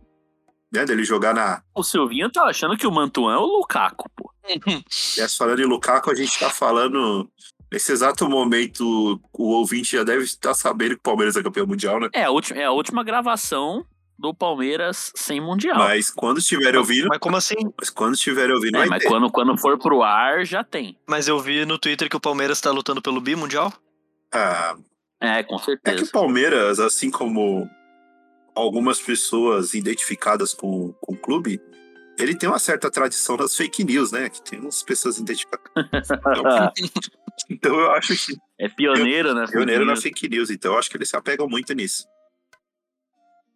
né, 0.74 0.84
dele 0.84 1.04
jogar 1.04 1.32
na... 1.36 1.62
O 1.76 1.84
Silvinho 1.84 2.32
tá 2.32 2.46
achando 2.46 2.76
que 2.76 2.88
o 2.88 2.92
Mantuan 2.92 3.36
é 3.36 3.38
o 3.38 3.46
Lukaku, 3.46 4.10
pô. 4.16 4.32
Aliás, 5.16 5.38
falando 5.38 5.62
em 5.62 5.66
Lukaku, 5.68 6.10
a 6.10 6.16
gente 6.16 6.38
tá 6.40 6.50
falando... 6.50 7.30
Nesse 7.74 7.92
exato 7.92 8.30
momento, 8.30 9.20
o 9.34 9.44
ouvinte 9.50 9.94
já 9.98 10.04
deve 10.04 10.24
estar 10.26 10.54
sabendo 10.54 10.90
que 10.92 11.00
o 11.00 11.02
Palmeiras 11.02 11.36
é 11.36 11.42
campeão 11.42 11.66
mundial, 11.66 12.00
né? 12.00 12.08
É 12.14 12.26
a 12.26 12.30
última, 12.30 12.60
é 12.62 12.66
a 12.66 12.72
última 12.72 13.04
gravação 13.04 13.84
do 14.16 14.32
Palmeiras 14.32 15.12
sem 15.16 15.42
Mundial. 15.42 15.80
Mas 15.80 16.12
quando 16.12 16.38
estiver 16.38 16.78
ouvindo... 16.78 17.08
Mas 17.10 17.18
como 17.18 17.36
assim? 17.36 17.56
Mas 17.76 17.90
quando 17.90 18.14
estiver 18.14 18.52
ouvindo, 18.52 18.78
É, 18.78 18.86
mas 18.86 19.02
ter. 19.02 19.10
quando, 19.10 19.28
quando 19.32 19.58
for 19.58 19.80
pro 19.80 20.04
ar, 20.04 20.46
já 20.46 20.64
tem. 20.64 20.96
Mas 21.10 21.28
eu 21.28 21.40
vi 21.40 21.66
no 21.66 21.80
Twitter 21.80 22.08
que 22.08 22.16
o 22.16 22.20
Palmeiras 22.20 22.62
tá 22.62 22.70
lutando 22.70 23.02
pelo 23.02 23.20
bi 23.20 23.36
mundial. 23.36 23.74
Ah, 24.32 24.76
É, 25.20 25.42
com 25.42 25.56
É 25.56 25.58
que 25.58 25.66
certeza. 25.66 26.04
o 26.06 26.12
Palmeiras, 26.12 26.80
assim 26.80 27.10
como 27.10 27.68
algumas 28.56 29.00
pessoas 29.02 29.74
identificadas 29.74 30.54
com, 30.54 30.94
com 31.02 31.14
o 31.16 31.18
clube, 31.18 31.60
ele 32.20 32.36
tem 32.36 32.48
uma 32.48 32.60
certa 32.60 32.92
tradição 32.92 33.36
nas 33.36 33.56
fake 33.58 33.84
news, 33.84 34.12
né? 34.12 34.30
Que 34.30 34.44
tem 34.44 34.60
umas 34.60 34.84
pessoas 34.84 35.18
identificadas. 35.18 35.72
Então, 36.38 36.72
então 37.50 37.80
eu 37.80 37.92
acho 37.92 38.16
que 38.16 38.38
é 38.60 38.70
pioneiro, 38.70 39.34
né? 39.34 39.46
pioneiro 39.48 39.86
na 39.86 39.96
fake 39.96 40.30
news, 40.30 40.50
então 40.50 40.74
eu 40.74 40.80
acho 40.80 40.90
que 40.90 40.98
eles 40.98 41.10
se 41.10 41.16
apegam 41.16 41.48
muito 41.48 41.74
nisso. 41.74 42.08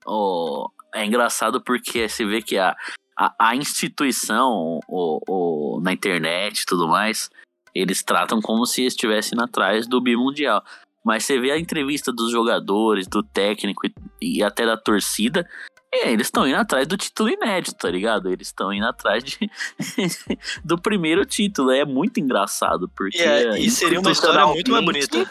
Oh, 0.06 0.70
é 0.94 1.06
engraçado 1.06 1.62
porque 1.62 2.08
você 2.08 2.26
vê 2.26 2.42
que 2.42 2.58
a, 2.58 2.76
a, 3.18 3.50
a 3.50 3.56
instituição 3.56 4.80
o, 4.88 5.20
o, 5.28 5.82
na 5.82 5.92
internet 5.92 6.62
e 6.62 6.66
tudo 6.66 6.88
mais, 6.88 7.30
eles 7.76 8.04
tratam 8.04 8.42
como 8.42 8.66
se 8.66 8.86
estivessem 8.86 9.40
atrás 9.42 9.88
do 9.88 10.02
bimundial. 10.02 10.64
Mas 11.04 11.26
você 11.26 11.40
vê 11.40 11.52
a 11.52 11.60
entrevista 11.60 12.12
dos 12.12 12.32
jogadores, 12.32 13.08
do 13.08 13.24
técnico 13.24 13.88
e, 13.88 13.94
e 14.22 14.44
até 14.44 14.66
da 14.66 14.78
torcida, 14.78 15.48
é, 15.94 16.12
eles 16.12 16.28
estão 16.28 16.48
indo 16.48 16.58
atrás 16.58 16.86
do 16.88 16.98
título 16.98 17.30
inédito, 17.30 17.78
tá 17.78 17.90
ligado? 17.90 18.30
Eles 18.32 18.48
estão 18.48 18.72
indo 18.74 18.86
atrás 18.86 19.24
de, 19.24 19.38
do 20.64 20.78
primeiro 20.80 21.26
título. 21.26 21.72
É 21.72 21.86
muito 21.86 22.20
engraçado, 22.20 22.90
porque. 22.96 23.18
E, 23.18 23.22
é- 23.22 23.60
e 23.60 23.70
seria 23.72 24.00
uma 24.00 24.12
história 24.12 24.46
muito 24.48 24.72
mais 24.72 24.84
bonita. 24.86 25.30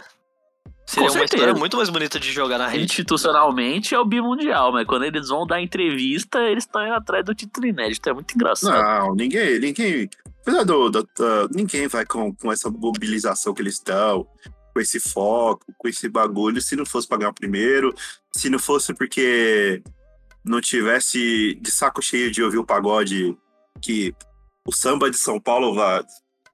Seria 0.88 1.11
uma 1.11 1.25
história 1.25 1.53
muito 1.55 1.77
mais 1.77 1.90
bonita 1.90 2.19
de 2.21 2.31
jogar 2.31 2.59
na 2.59 2.69
rede. 2.69 2.85
Institucionalmente 2.85 3.92
é 3.92 3.99
o 3.99 4.05
bimundial, 4.05 4.71
mas 4.73 4.87
quando 4.87 5.05
eles 5.05 5.29
vão 5.29 5.45
dar 5.45 5.61
entrevista, 5.61 6.38
eles 6.49 6.62
estão 6.64 6.81
indo 6.85 6.95
atrás 6.95 7.25
do 7.25 7.35
título 7.35 7.66
inédito. 7.66 8.09
É 8.09 8.12
muito 8.14 8.33
engraçado. 8.35 8.83
Não, 9.07 9.14
ninguém, 9.16 9.59
ninguém. 9.59 10.09
Apesar 10.42 10.62
do, 10.62 10.88
do- 10.88 11.09
ninguém 11.53 11.88
vai 11.88 12.07
com, 12.07 12.33
com 12.33 12.53
essa 12.53 12.71
mobilização 12.71 13.53
que 13.53 13.62
eles 13.62 13.75
estão, 13.75 14.29
com 14.73 14.81
esse 14.81 15.01
foco, 15.01 15.64
com 15.77 15.88
esse 15.88 16.09
bagulho, 16.09 16.61
se 16.62 16.77
não 16.77 16.87
fosse 16.87 17.09
pagar 17.09 17.31
o 17.31 17.35
primeiro, 17.35 17.92
se 18.33 18.49
não 18.49 18.59
fosse 18.61 18.95
porque 18.95 19.83
não 20.47 20.61
tivesse 20.61 21.55
de 21.61 21.71
saco 21.71 22.01
cheio 22.01 22.31
de 22.31 22.43
ouvir 22.43 22.59
o 22.59 22.65
pagode 22.65 23.37
que 23.83 24.15
o 24.67 24.73
samba 24.73 25.11
de 25.11 25.19
São 25.19 25.41
Paulo 25.41 25.75
vai. 25.75 26.03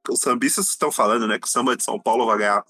Os 0.08 0.20
sambistas 0.20 0.68
estão 0.68 0.90
falando, 0.90 1.26
né? 1.28 1.38
Que 1.38 1.46
o 1.46 1.50
samba 1.50 1.76
de 1.76 1.84
São 1.84 1.98
Paulo 2.00 2.26
vai 2.26 2.38
ganhar 2.38 2.64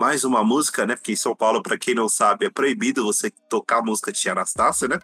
mais 0.00 0.24
uma 0.24 0.44
música, 0.44 0.86
né? 0.86 0.94
Porque 0.94 1.12
em 1.12 1.16
São 1.16 1.34
Paulo, 1.34 1.62
para 1.62 1.78
quem 1.78 1.94
não 1.94 2.08
sabe, 2.08 2.46
é 2.46 2.50
proibido 2.50 3.04
você 3.04 3.30
tocar 3.48 3.78
a 3.78 3.82
música 3.82 4.12
de 4.12 4.20
Tia 4.20 4.32
Anastácia, 4.32 4.86
né? 4.86 4.98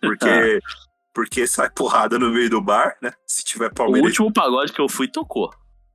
Porque, 0.00 0.26
porque 1.14 1.46
sai 1.46 1.70
porrada 1.70 2.18
no 2.18 2.30
meio 2.30 2.50
do 2.50 2.60
bar, 2.60 2.96
né? 3.00 3.12
Se 3.26 3.44
tiver 3.44 3.70
o 3.70 3.74
Palmeiras. 3.74 4.10
último 4.10 4.32
pagode 4.32 4.72
que 4.72 4.80
eu 4.80 4.88
fui 4.88 5.06
tocou. 5.08 5.50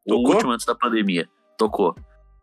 O 0.05 0.11
Tocou? 0.11 0.33
último 0.35 0.51
antes 0.51 0.65
da 0.65 0.75
pandemia. 0.75 1.27
Tocou. 1.57 1.95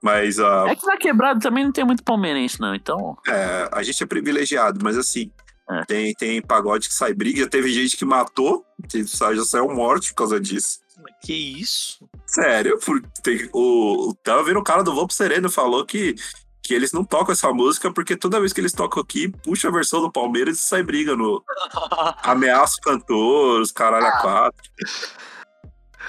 Mas 0.03 0.39
ah, 0.39 0.67
É 0.69 0.77
que 0.77 0.87
na 0.87 0.99
quebrada 0.99 1.41
também 1.41 1.65
não 1.65 1.73
tem 1.73 1.85
muito 1.85 2.03
palmeirense, 2.03 2.61
não. 2.61 2.75
Então. 2.75 3.17
é, 3.27 3.71
a 3.73 3.83
gente 3.83 4.03
é 4.03 4.07
privilegiado, 4.07 4.81
mas 4.83 4.99
assim, 4.99 5.33
É. 5.71 5.85
tem, 5.87 6.13
tem 6.15 6.43
pagode 6.43 6.89
que 6.89 6.95
sai 6.95 7.15
briga. 7.15 7.41
Já 7.41 7.49
teve 7.49 7.73
gente 7.73 7.97
que 7.97 8.05
matou, 8.05 8.65
que 8.89 9.05
já 9.05 9.45
saiu 9.45 9.69
morte 9.69 10.11
por 10.11 10.17
causa 10.17 10.41
disso. 10.41 10.81
Que 11.23 11.33
isso? 11.33 12.07
Sério, 12.27 12.79
por- 12.79 13.03
tem, 13.23 13.49
o, 13.53 14.15
tava 14.23 14.43
vendo 14.45 14.59
o 14.59 14.65
cara 14.65 14.83
do 14.83 14.95
Vampo 14.95 15.13
Sereno 15.13 15.51
falou 15.51 15.85
que, 15.85 16.15
que 16.63 16.75
eles 16.75 16.93
não 16.93 17.05
tocam 17.05 17.33
essa 17.33 17.53
música 17.53 17.93
porque 17.93 18.17
toda 18.17 18.41
vez 18.41 18.53
que 18.53 18.61
eles 18.61 18.73
tocam 18.73 19.03
aqui, 19.03 19.29
puxa 19.43 19.69
a 19.69 19.73
versão 19.73 20.01
do 20.01 20.13
Palmeiras 20.13 20.59
e 20.59 20.63
sai 20.63 20.83
briga 20.83 21.17
no 21.17 21.43
ameaça 22.23 22.77
o 22.79 22.81
cantor, 22.81 23.61
os 23.61 23.73
caralho 23.73 24.07
a 24.07 24.21
quatro. 24.21 24.63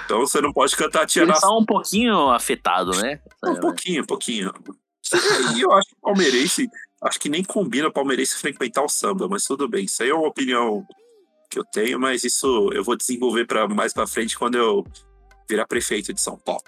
Então 0.04 0.20
você 0.20 0.40
não 0.40 0.52
pode 0.52 0.76
cantar 0.76 1.06
Tia 1.06 1.26
Nas... 1.26 1.40
são 1.40 1.58
um 1.58 1.64
pouquinho 1.64 2.30
afetados, 2.30 3.02
né? 3.02 3.20
Um 3.44 3.56
pouquinho, 3.56 4.02
um 4.02 4.06
pouquinho. 4.06 4.52
E 5.54 5.60
eu 5.60 5.70
acho 5.72 5.88
que 5.90 5.94
o 5.94 6.00
palmeirense, 6.00 6.68
acho 7.06 7.20
que 7.20 7.28
nem 7.28 7.44
combina 7.44 7.88
o 7.88 7.92
palmeirense 7.92 8.36
frequentar 8.36 8.84
o 8.84 8.88
samba, 8.88 9.28
mas 9.28 9.44
tudo 9.44 9.68
bem. 9.68 9.84
Isso 9.84 10.02
aí 10.02 10.10
é 10.10 10.14
uma 10.14 10.28
opinião 10.28 10.86
que 11.50 11.58
eu 11.58 11.64
tenho, 11.64 11.98
mas 11.98 12.24
isso 12.24 12.70
eu 12.72 12.82
vou 12.82 12.96
desenvolver 12.96 13.46
para 13.46 13.68
mais 13.68 13.92
para 13.92 14.06
frente 14.06 14.38
quando 14.38 14.56
eu 14.56 14.84
virar 15.48 15.66
prefeito 15.66 16.12
de 16.12 16.20
São 16.20 16.36
Paulo. 16.36 16.62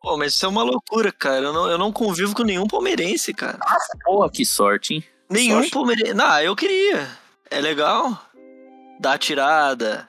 Pô, 0.00 0.16
mas 0.16 0.34
isso 0.34 0.44
é 0.44 0.48
uma 0.48 0.62
loucura, 0.62 1.10
cara. 1.10 1.46
Eu 1.46 1.52
não, 1.52 1.70
eu 1.70 1.78
não 1.78 1.92
convivo 1.92 2.34
com 2.34 2.42
nenhum 2.42 2.66
palmeirense, 2.66 3.32
cara. 3.32 3.58
Porra, 4.04 4.30
que 4.30 4.44
sorte, 4.44 4.94
hein? 4.94 5.04
Nenhum 5.30 5.60
Sorte. 5.60 5.70
palmeirense. 5.70 6.14
Não, 6.14 6.40
eu 6.40 6.54
queria. 6.54 7.08
É 7.50 7.60
legal. 7.60 8.20
Dar 9.00 9.18
tirada. 9.18 10.06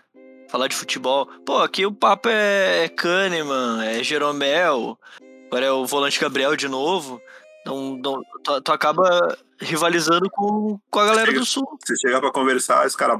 Falar 0.49 0.67
de 0.67 0.75
futebol. 0.75 1.27
Pô, 1.45 1.59
aqui 1.59 1.85
o 1.85 1.93
papo 1.93 2.27
é 2.29 2.89
Kahneman, 2.89 3.85
é 3.85 4.03
Jeromel. 4.03 4.99
Agora 5.47 5.65
é 5.65 5.71
o 5.71 5.85
volante 5.85 6.19
Gabriel 6.19 6.55
de 6.55 6.67
novo. 6.67 7.21
Não, 7.65 7.99
tu, 8.43 8.61
tu 8.61 8.71
acaba 8.71 9.37
rivalizando 9.59 10.29
com, 10.29 10.79
com 10.89 10.99
a 10.99 11.05
galera 11.05 11.31
do 11.31 11.45
Sul. 11.45 11.65
Você 11.83 11.95
chegar 11.97 12.19
para 12.19 12.31
conversar, 12.31 12.85
os 12.85 12.95
caras 12.95 13.19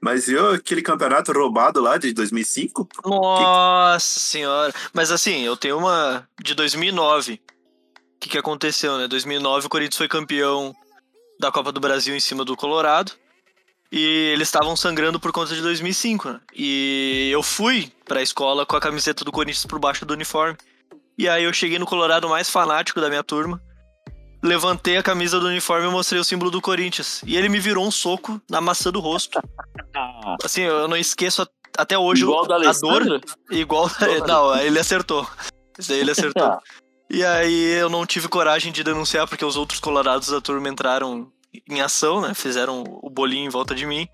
mas 0.00 0.28
eu 0.28 0.52
aquele 0.52 0.80
campeonato 0.80 1.32
roubado 1.32 1.80
lá 1.80 1.98
de 1.98 2.12
2005? 2.12 2.88
Nossa 3.04 4.20
senhora. 4.20 4.72
Mas 4.92 5.10
assim, 5.10 5.42
eu 5.42 5.56
tenho 5.56 5.78
uma 5.78 6.28
de 6.40 6.54
2009. 6.54 7.34
O 7.34 8.20
que, 8.20 8.28
que 8.28 8.38
aconteceu, 8.38 8.96
né? 8.98 9.08
2009 9.08 9.66
o 9.66 9.70
Corinthians 9.70 9.96
foi 9.96 10.08
campeão 10.08 10.74
da 11.38 11.50
Copa 11.50 11.72
do 11.72 11.80
Brasil 11.80 12.14
em 12.14 12.20
cima 12.20 12.44
do 12.44 12.56
Colorado. 12.56 13.12
E 13.90 14.30
eles 14.32 14.48
estavam 14.48 14.76
sangrando 14.76 15.18
por 15.18 15.32
conta 15.32 15.54
de 15.54 15.62
2005, 15.62 16.30
né? 16.30 16.40
E 16.54 17.30
eu 17.32 17.42
fui 17.42 17.90
pra 18.04 18.22
escola 18.22 18.66
com 18.66 18.76
a 18.76 18.80
camiseta 18.80 19.24
do 19.24 19.32
Corinthians 19.32 19.66
por 19.66 19.78
baixo 19.78 20.04
do 20.04 20.14
uniforme. 20.14 20.56
E 21.16 21.28
aí 21.28 21.44
eu 21.44 21.52
cheguei 21.52 21.78
no 21.78 21.86
Colorado 21.86 22.28
mais 22.28 22.50
fanático 22.50 23.00
da 23.00 23.08
minha 23.08 23.24
turma. 23.24 23.60
Levantei 24.42 24.96
a 24.96 25.02
camisa 25.02 25.40
do 25.40 25.46
uniforme 25.46 25.88
e 25.88 25.90
mostrei 25.90 26.20
o 26.20 26.24
símbolo 26.24 26.50
do 26.50 26.60
Corinthians. 26.60 27.22
E 27.26 27.36
ele 27.36 27.48
me 27.48 27.58
virou 27.58 27.86
um 27.86 27.90
soco 27.90 28.40
na 28.48 28.60
maçã 28.60 28.90
do 28.90 29.00
rosto. 29.00 29.40
Assim, 30.44 30.62
eu 30.62 30.86
não 30.86 30.96
esqueço 30.96 31.46
até 31.76 31.98
hoje 31.98 32.22
Igual 32.22 32.46
do 32.46 32.54
a 32.54 32.72
dor. 32.72 33.20
Igual. 33.50 33.90
Não, 34.26 34.56
ele 34.58 34.78
acertou. 34.78 35.28
Isso 35.78 35.92
aí 35.92 36.00
ele 36.00 36.10
acertou. 36.10 36.58
E 37.10 37.24
aí 37.24 37.72
eu 37.80 37.88
não 37.88 38.04
tive 38.04 38.28
coragem 38.28 38.70
de 38.70 38.84
denunciar 38.84 39.26
porque 39.26 39.42
os 39.42 39.56
outros 39.56 39.80
colorados 39.80 40.28
da 40.28 40.42
turma 40.42 40.68
entraram 40.68 41.32
em 41.66 41.80
ação, 41.80 42.20
né? 42.20 42.34
Fizeram 42.34 42.84
o 43.02 43.08
bolinho 43.08 43.46
em 43.46 43.48
volta 43.48 43.74
de 43.74 43.86
mim. 43.86 44.06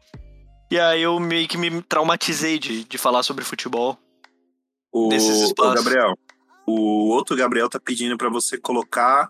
E 0.70 0.78
aí 0.78 1.02
eu 1.02 1.18
meio 1.18 1.48
que 1.48 1.58
me 1.58 1.82
traumatizei 1.82 2.56
de, 2.56 2.84
de 2.84 2.96
falar 2.96 3.24
sobre 3.24 3.44
futebol. 3.44 3.98
O, 4.92 5.08
Nesses 5.08 5.40
o 5.40 5.44
espaços. 5.46 5.74
Gabriel, 5.74 6.14
o 6.66 7.08
outro 7.08 7.34
Gabriel 7.36 7.68
tá 7.68 7.80
pedindo 7.80 8.16
para 8.16 8.28
você 8.28 8.56
colocar 8.56 9.26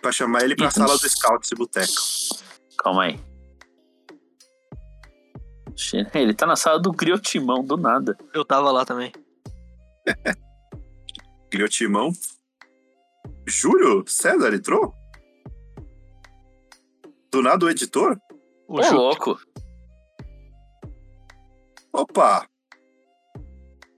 para 0.00 0.12
chamar 0.12 0.42
ele 0.42 0.56
para 0.56 0.68
Isso. 0.68 0.78
sala 0.78 0.96
do 0.96 1.08
Scout 1.08 1.52
e 1.52 1.56
Boteco. 1.56 1.92
Calma 2.78 3.04
aí. 3.04 3.20
Ele 6.14 6.34
tá 6.34 6.46
na 6.46 6.56
sala 6.56 6.80
do 6.80 6.92
Griotimão, 6.92 7.64
do 7.64 7.76
nada. 7.76 8.16
Eu 8.34 8.44
tava 8.44 8.70
lá 8.70 8.84
também. 8.84 9.12
Criou 11.50 11.68
timão. 11.68 12.10
Júlio 13.46 14.04
César 14.06 14.52
entrou? 14.52 14.92
Do 17.30 17.42
nada 17.42 17.64
o 17.64 17.70
editor? 17.70 18.18
O 18.66 18.80
Ô, 18.80 18.90
louco. 18.90 19.40
Opa! 21.92 22.46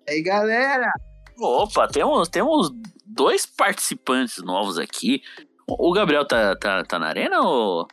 E 0.07 0.12
aí, 0.12 0.22
galera? 0.22 0.90
Opa, 1.38 1.88
temos, 1.88 2.28
temos 2.28 2.70
dois 3.05 3.46
participantes 3.46 4.38
novos 4.38 4.78
aqui. 4.78 5.22
O 5.78 5.92
Gabriel 5.92 6.24
tá, 6.26 6.54
tá, 6.56 6.82
tá 6.84 6.98
na 6.98 7.06
arena 7.08 7.40
ou, 7.40 7.86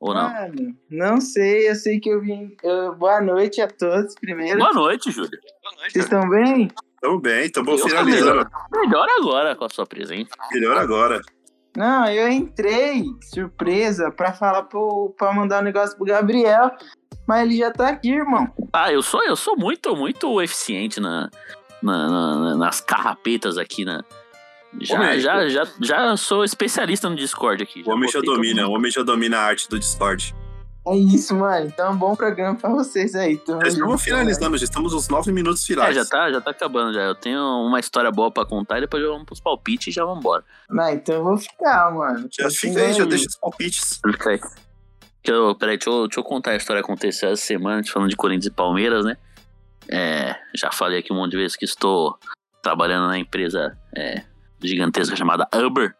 ou 0.00 0.14
não? 0.14 0.30
Mano, 0.32 0.76
não 0.90 1.20
sei, 1.20 1.68
eu 1.68 1.74
sei 1.74 1.98
que 2.00 2.08
eu 2.08 2.20
vim. 2.20 2.54
eu- 2.62 2.94
boa 2.94 3.20
noite 3.20 3.60
a 3.60 3.68
todos, 3.68 4.14
primeiro. 4.14 4.58
Boa 4.58 4.72
noite, 4.72 5.10
Júlio. 5.10 5.30
Vocês 5.88 6.04
estão 6.04 6.28
bem? 6.28 6.70
Tamo 7.00 7.20
bem, 7.20 7.50
tamo 7.50 7.70
Eu 7.70 7.78
tô 7.78 7.88
finalizando. 7.88 8.30
melhor. 8.30 8.50
Melhor 8.72 9.06
agora 9.20 9.56
com 9.56 9.64
a 9.64 9.68
sua 9.68 9.86
presença. 9.86 10.30
Melhor 10.52 10.76
agora. 10.76 11.20
Não, 11.76 12.06
eu 12.06 12.28
entrei, 12.28 13.02
surpresa, 13.32 14.10
pra 14.10 14.32
falar 14.32 14.64
pro, 14.64 15.14
pra 15.16 15.32
mandar 15.32 15.60
um 15.62 15.64
negócio 15.64 15.96
pro 15.96 16.04
Gabriel, 16.04 16.70
mas 17.26 17.42
ele 17.46 17.56
já 17.56 17.70
tá 17.72 17.88
aqui, 17.88 18.10
irmão. 18.10 18.46
Ah, 18.72 18.92
eu 18.92 19.02
sou, 19.02 19.24
eu 19.24 19.34
sou 19.34 19.56
muito, 19.56 19.96
muito 19.96 20.40
eficiente 20.42 21.00
na, 21.00 21.30
na- 21.82 22.08
na- 22.08 22.56
nas 22.56 22.80
carrapetas 22.82 23.56
aqui 23.56 23.84
na, 23.86 24.04
Já, 24.80 24.96
Homem, 24.96 25.20
já, 25.20 25.48
já, 25.48 25.64
já 25.80 26.16
sou 26.16 26.44
especialista 26.44 27.08
no 27.08 27.16
Discord 27.16 27.62
aqui. 27.62 27.82
O 27.86 27.90
homem 27.90 28.10
já 28.10 28.20
domina, 28.20 28.66
o 28.66 28.72
homem 28.72 28.90
já 28.90 29.02
domina 29.02 29.38
a 29.38 29.42
arte 29.42 29.68
do 29.68 29.78
Discord. 29.78 30.34
É 30.88 30.96
isso, 30.96 31.36
mano. 31.36 31.66
Então 31.66 31.86
é 31.86 31.90
um 31.90 31.96
bom 31.96 32.16
programa 32.16 32.56
pra 32.58 32.68
vocês 32.70 33.14
aí. 33.14 33.36
Tamo 33.38 33.60
Já 33.62 33.68
estamos 33.68 34.02
finalizando, 34.02 34.58
já 34.58 34.64
estamos 34.64 34.92
nos 34.92 35.08
nove 35.08 35.30
minutos 35.30 35.62
É, 35.62 35.66
finais. 35.66 35.94
já 35.94 36.04
tá, 36.04 36.32
já 36.32 36.40
tá 36.40 36.50
acabando 36.50 36.92
já. 36.92 37.02
Eu 37.02 37.14
tenho 37.14 37.40
uma 37.40 37.78
história 37.78 38.10
boa 38.10 38.32
pra 38.32 38.44
contar 38.44 38.78
e 38.78 38.80
depois 38.80 39.00
já 39.02 39.08
vamos 39.08 39.24
pros 39.24 39.40
palpites 39.40 39.88
e 39.88 39.90
já 39.92 40.04
vamos 40.04 40.18
embora. 40.18 40.42
Não, 40.68 40.88
então 40.88 41.14
eu 41.14 41.22
vou 41.22 41.36
ficar, 41.38 41.92
mano. 41.94 42.28
Já 42.36 42.50
fica 42.50 42.80
aí, 42.80 42.92
já 42.94 43.04
deixa 43.04 43.26
os 43.28 43.36
palpites. 43.36 44.00
Fica 44.04 44.30
aí. 44.30 44.40
Deixa 45.24 45.38
eu, 45.40 45.54
peraí, 45.54 45.76
deixa 45.76 45.88
eu, 45.90 46.08
deixa 46.08 46.18
eu 46.18 46.24
contar 46.24 46.50
a 46.50 46.56
história 46.56 46.82
que 46.82 46.90
aconteceu 46.90 47.28
essa 47.30 47.40
semana, 47.46 47.76
a 47.76 47.82
gente 47.82 47.92
falando 47.92 48.10
de 48.10 48.16
Corinthians 48.16 48.46
e 48.46 48.50
Palmeiras, 48.50 49.04
né? 49.04 49.16
É, 49.88 50.34
já 50.56 50.72
falei 50.72 50.98
aqui 50.98 51.12
um 51.12 51.16
monte 51.16 51.30
de 51.32 51.36
vezes 51.36 51.56
que 51.56 51.64
estou 51.64 52.18
trabalhando 52.60 53.06
na 53.06 53.18
empresa 53.18 53.78
é, 53.96 54.24
gigantesca 54.62 55.16
chamada 55.16 55.48
Uber. 55.54 55.94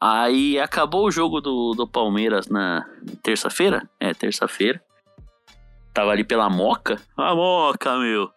Aí 0.00 0.58
acabou 0.60 1.06
o 1.06 1.10
jogo 1.10 1.40
do, 1.40 1.72
do 1.72 1.88
Palmeiras 1.88 2.48
na 2.48 2.84
terça-feira. 3.22 3.88
É, 3.98 4.14
terça-feira. 4.14 4.82
Tava 5.92 6.10
ali 6.10 6.24
pela 6.24 6.48
Moca. 6.48 7.00
A 7.16 7.34
Moca, 7.34 7.98
meu. 7.98 8.30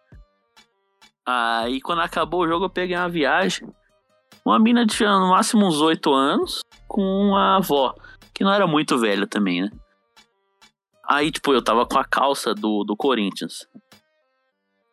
Aí 1.24 1.80
quando 1.80 2.00
acabou 2.00 2.40
o 2.40 2.48
jogo 2.48 2.64
eu 2.64 2.70
peguei 2.70 2.96
uma 2.96 3.08
viagem. 3.08 3.68
Uma 4.44 4.58
mina 4.58 4.84
tinha 4.84 5.18
no 5.18 5.30
máximo 5.30 5.66
uns 5.66 5.80
8 5.80 6.12
anos 6.12 6.62
com 6.88 7.00
uma 7.00 7.56
avó, 7.56 7.94
que 8.34 8.42
não 8.42 8.52
era 8.52 8.66
muito 8.66 8.98
velha 8.98 9.26
também, 9.26 9.62
né? 9.62 9.70
Aí, 11.08 11.30
tipo, 11.30 11.52
eu 11.52 11.62
tava 11.62 11.86
com 11.86 11.98
a 11.98 12.04
calça 12.04 12.54
do, 12.54 12.84
do 12.84 12.96
Corinthians. 12.96 13.66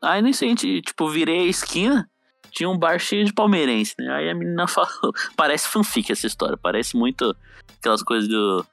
Aí 0.02 0.22
a 0.22 0.32
gente, 0.32 0.82
tipo, 0.82 1.08
virei 1.10 1.42
a 1.42 1.50
esquina, 1.50 2.09
tinha 2.50 2.70
um 2.70 2.78
bar 2.78 3.00
cheio 3.00 3.26
de 3.26 3.34
palmeirense, 3.34 3.96
né? 3.98 4.12
Aí 4.12 4.30
a 4.30 4.36
menina 4.36 4.68
falou. 4.68 5.14
Parece 5.36 5.68
fanfic 5.68 6.12
essa 6.12 6.28
história, 6.28 6.58
parece 6.58 6.98
muito 6.98 7.36
aquelas 7.78 8.04
coisas 8.04 8.30
do, 8.30 8.66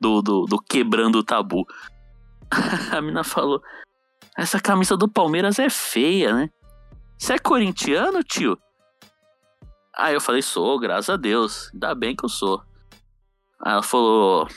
do, 0.00 0.22
do, 0.22 0.44
do 0.46 0.58
quebrando 0.58 1.18
o 1.18 1.24
tabu. 1.24 1.66
a 2.92 3.00
menina 3.00 3.24
falou: 3.24 3.62
Essa 4.36 4.60
camisa 4.60 4.96
do 4.96 5.08
Palmeiras 5.08 5.58
é 5.58 5.70
feia, 5.70 6.34
né? 6.34 6.50
Você 7.18 7.34
é 7.34 7.38
corintiano, 7.38 8.22
tio? 8.22 8.58
Aí 9.96 10.14
eu 10.14 10.20
falei: 10.20 10.42
Sou, 10.42 10.78
graças 10.78 11.10
a 11.10 11.16
Deus. 11.16 11.70
Ainda 11.72 11.94
bem 11.94 12.16
que 12.16 12.24
eu 12.24 12.28
sou. 12.28 12.62
Aí 13.60 13.72
ela 13.72 13.82
falou: 13.82 14.48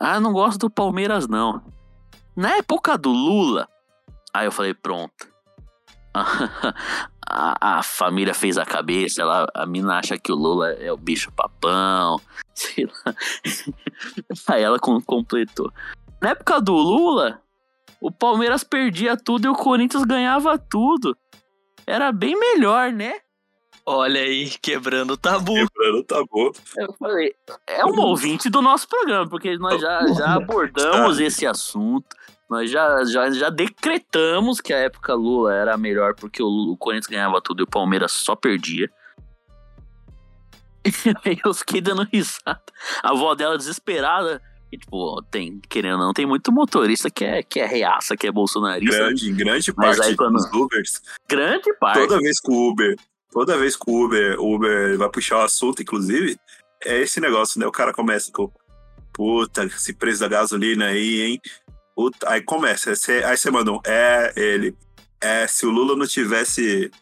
Ah, 0.00 0.20
não 0.20 0.32
gosto 0.32 0.58
do 0.58 0.70
Palmeiras, 0.70 1.28
não. 1.28 1.62
Na 2.36 2.56
época 2.56 2.96
do 2.96 3.10
Lula. 3.10 3.68
Aí 4.32 4.46
eu 4.46 4.52
falei: 4.52 4.74
Pronto. 4.74 5.28
A, 7.30 7.78
a 7.78 7.82
família 7.82 8.32
fez 8.32 8.56
a 8.56 8.64
cabeça, 8.64 9.20
ela, 9.20 9.46
a 9.54 9.66
mina 9.66 9.98
acha 9.98 10.16
que 10.18 10.32
o 10.32 10.34
Lula 10.34 10.70
é 10.72 10.90
o 10.90 10.96
bicho 10.96 11.30
papão, 11.32 12.18
sei 12.54 12.86
lá. 12.86 13.14
Aí 14.48 14.62
ela 14.62 14.78
com- 14.78 15.00
completou. 15.02 15.70
Na 16.22 16.30
época 16.30 16.60
do 16.60 16.72
Lula, 16.72 17.40
o 18.00 18.10
Palmeiras 18.10 18.64
perdia 18.64 19.16
tudo 19.16 19.44
e 19.46 19.48
o 19.48 19.54
Corinthians 19.54 20.04
ganhava 20.04 20.58
tudo. 20.58 21.16
Era 21.86 22.10
bem 22.12 22.38
melhor, 22.38 22.92
né? 22.92 23.14
Olha 23.84 24.20
aí, 24.20 24.50
quebrando 24.60 25.12
o 25.12 25.16
tabu. 25.16 25.54
Quebrando 25.54 25.98
o 26.00 26.04
tabu. 26.04 26.52
Eu 26.76 26.92
falei, 26.98 27.34
é 27.66 27.84
um 27.86 27.98
ouvinte 28.00 28.50
do 28.50 28.60
nosso 28.60 28.86
programa, 28.88 29.28
porque 29.28 29.56
nós 29.56 29.80
já, 29.80 30.06
já 30.08 30.34
abordamos 30.34 31.18
esse 31.20 31.46
assunto. 31.46 32.14
Nós 32.48 32.70
já, 32.70 33.04
já, 33.04 33.30
já 33.30 33.50
decretamos 33.50 34.60
que 34.60 34.72
a 34.72 34.78
época 34.78 35.14
Lula 35.14 35.54
era 35.54 35.74
a 35.74 35.78
melhor 35.78 36.14
porque 36.14 36.42
o, 36.42 36.46
o 36.46 36.76
Corinthians 36.76 37.06
ganhava 37.06 37.40
tudo 37.42 37.60
e 37.60 37.64
o 37.64 37.66
Palmeiras 37.66 38.12
só 38.12 38.34
perdia. 38.34 38.90
Aí 41.24 41.38
eu 41.44 41.52
fiquei 41.54 41.80
dando 41.80 42.04
risada. 42.10 42.62
A 43.02 43.10
avó 43.10 43.34
dela 43.34 43.58
desesperada. 43.58 44.40
E, 44.70 44.76
tipo, 44.76 45.22
tem, 45.30 45.60
querendo 45.68 45.98
ou 45.98 46.06
não, 46.06 46.12
tem 46.12 46.26
muito 46.26 46.52
motorista 46.52 47.10
que 47.10 47.24
é, 47.24 47.42
que 47.42 47.58
é 47.58 47.66
reaça, 47.66 48.14
que 48.16 48.26
é 48.26 48.32
bolsonarista. 48.32 48.96
Grande, 48.98 49.32
grande 49.32 49.72
Mas 49.74 49.96
parte 49.96 50.10
aí 50.10 50.16
quando- 50.16 50.34
dos 50.34 50.44
Ubers. 50.52 51.02
Grande 51.26 51.72
parte. 51.80 52.00
Toda 52.00 52.18
vez 52.18 52.38
que 52.38 52.50
o 52.50 52.68
Uber, 52.70 52.96
toda 53.30 53.56
vez 53.58 53.76
que 53.76 53.90
o 53.90 54.04
Uber, 54.04 54.38
o 54.38 54.54
Uber 54.56 54.98
vai 54.98 55.08
puxar 55.08 55.38
o 55.38 55.42
assunto, 55.42 55.80
inclusive, 55.80 56.38
é 56.84 57.00
esse 57.00 57.18
negócio, 57.18 57.58
né? 57.58 57.66
O 57.66 57.72
cara 57.72 57.94
começa 57.94 58.30
com, 58.30 58.52
puta, 59.10 59.64
esse 59.64 59.94
preço 59.94 60.20
da 60.20 60.28
gasolina 60.28 60.86
aí, 60.88 61.22
hein? 61.22 61.40
Puta, 61.98 62.30
aí 62.30 62.40
começa, 62.40 62.90
aí 62.90 63.36
você, 63.36 63.50
manda 63.50 63.72
um, 63.72 63.80
é, 63.84 64.32
ele, 64.36 64.72
é, 65.20 65.48
se 65.48 65.66
o 65.66 65.70
Lula 65.70 65.96
não 65.96 66.06
tivesse 66.06 66.92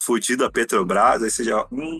fudido 0.00 0.44
a 0.44 0.50
Petrobras, 0.52 1.20
aí 1.20 1.28
você 1.28 1.42
já, 1.42 1.66
hum, 1.72 1.98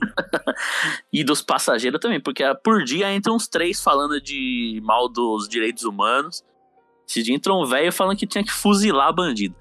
E 1.13 1.25
dos 1.25 1.43
passageiros 1.43 1.99
também, 1.99 2.21
porque 2.21 2.45
ah, 2.45 2.55
por 2.55 2.85
dia 2.85 3.13
entram 3.13 3.35
uns 3.35 3.49
três 3.49 3.83
falando 3.83 4.21
de 4.21 4.81
mal 4.85 5.09
dos 5.09 5.49
direitos 5.49 5.83
humanos. 5.83 6.45
Esse 7.09 7.21
dia 7.21 7.35
entrou 7.35 7.61
um 7.61 7.67
velho 7.67 7.93
falando 7.93 8.17
que 8.17 8.29
tinha 8.29 8.45
que 8.45 8.53
fuzilar 8.53 9.13
bandido. 9.13 9.57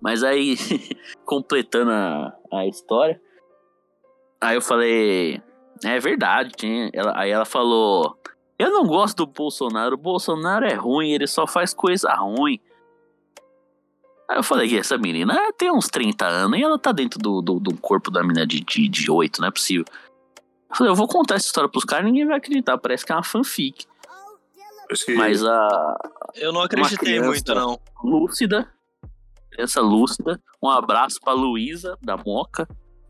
Mas 0.00 0.22
aí, 0.22 0.54
completando 1.26 1.90
a, 1.90 2.32
a 2.52 2.66
história, 2.68 3.20
aí 4.40 4.54
eu 4.54 4.62
falei, 4.62 5.42
é 5.84 5.98
verdade, 5.98 6.52
tinha. 6.56 6.88
Ela- 6.94 7.18
aí 7.20 7.32
ela 7.32 7.44
falou, 7.44 8.16
eu 8.58 8.70
não 8.70 8.84
gosto 8.84 9.16
do 9.18 9.26
Bolsonaro, 9.26 9.94
o 9.94 9.98
Bolsonaro 9.98 10.64
é 10.66 10.74
ruim, 10.74 11.10
ele 11.12 11.26
só 11.26 11.46
faz 11.46 11.72
coisa 11.72 12.12
ruim. 12.14 12.60
Aí 14.28 14.36
eu 14.38 14.42
falei 14.42 14.68
que 14.68 14.76
essa 14.78 14.98
menina 14.98 15.34
tem 15.56 15.70
uns 15.72 15.88
30 15.88 16.26
anos 16.26 16.58
e 16.58 16.62
ela 16.62 16.78
tá 16.78 16.92
dentro 16.92 17.18
do, 17.18 17.40
do, 17.40 17.58
do 17.58 17.74
corpo 17.78 18.10
da 18.10 18.22
menina 18.22 18.46
de, 18.46 18.60
de, 18.60 18.88
de 18.88 19.10
8, 19.10 19.40
não 19.40 19.48
é 19.48 19.50
possível. 19.50 19.84
Eu 20.70 20.76
falei, 20.76 20.90
eu 20.92 20.96
vou 20.96 21.08
contar 21.08 21.36
essa 21.36 21.46
história 21.46 21.68
pros 21.70 21.84
caras 21.84 22.04
ninguém 22.04 22.26
vai 22.26 22.36
acreditar, 22.36 22.76
parece 22.76 23.06
que 23.06 23.12
é 23.12 23.14
uma 23.14 23.22
fanfic. 23.22 23.86
Mas 25.16 25.44
a 25.44 25.96
Eu 26.34 26.52
não 26.52 26.62
acreditei 26.62 27.20
muito, 27.20 27.54
não. 27.54 27.78
lúcida, 28.02 28.70
criança 29.50 29.80
lúcida, 29.80 30.40
um 30.62 30.68
abraço 30.68 31.18
pra 31.22 31.32
Luísa, 31.32 31.96
da 32.02 32.16
Moca, 32.16 32.66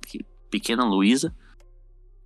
que- 0.06 0.24
pequena 0.50 0.84
Luísa. 0.84 1.34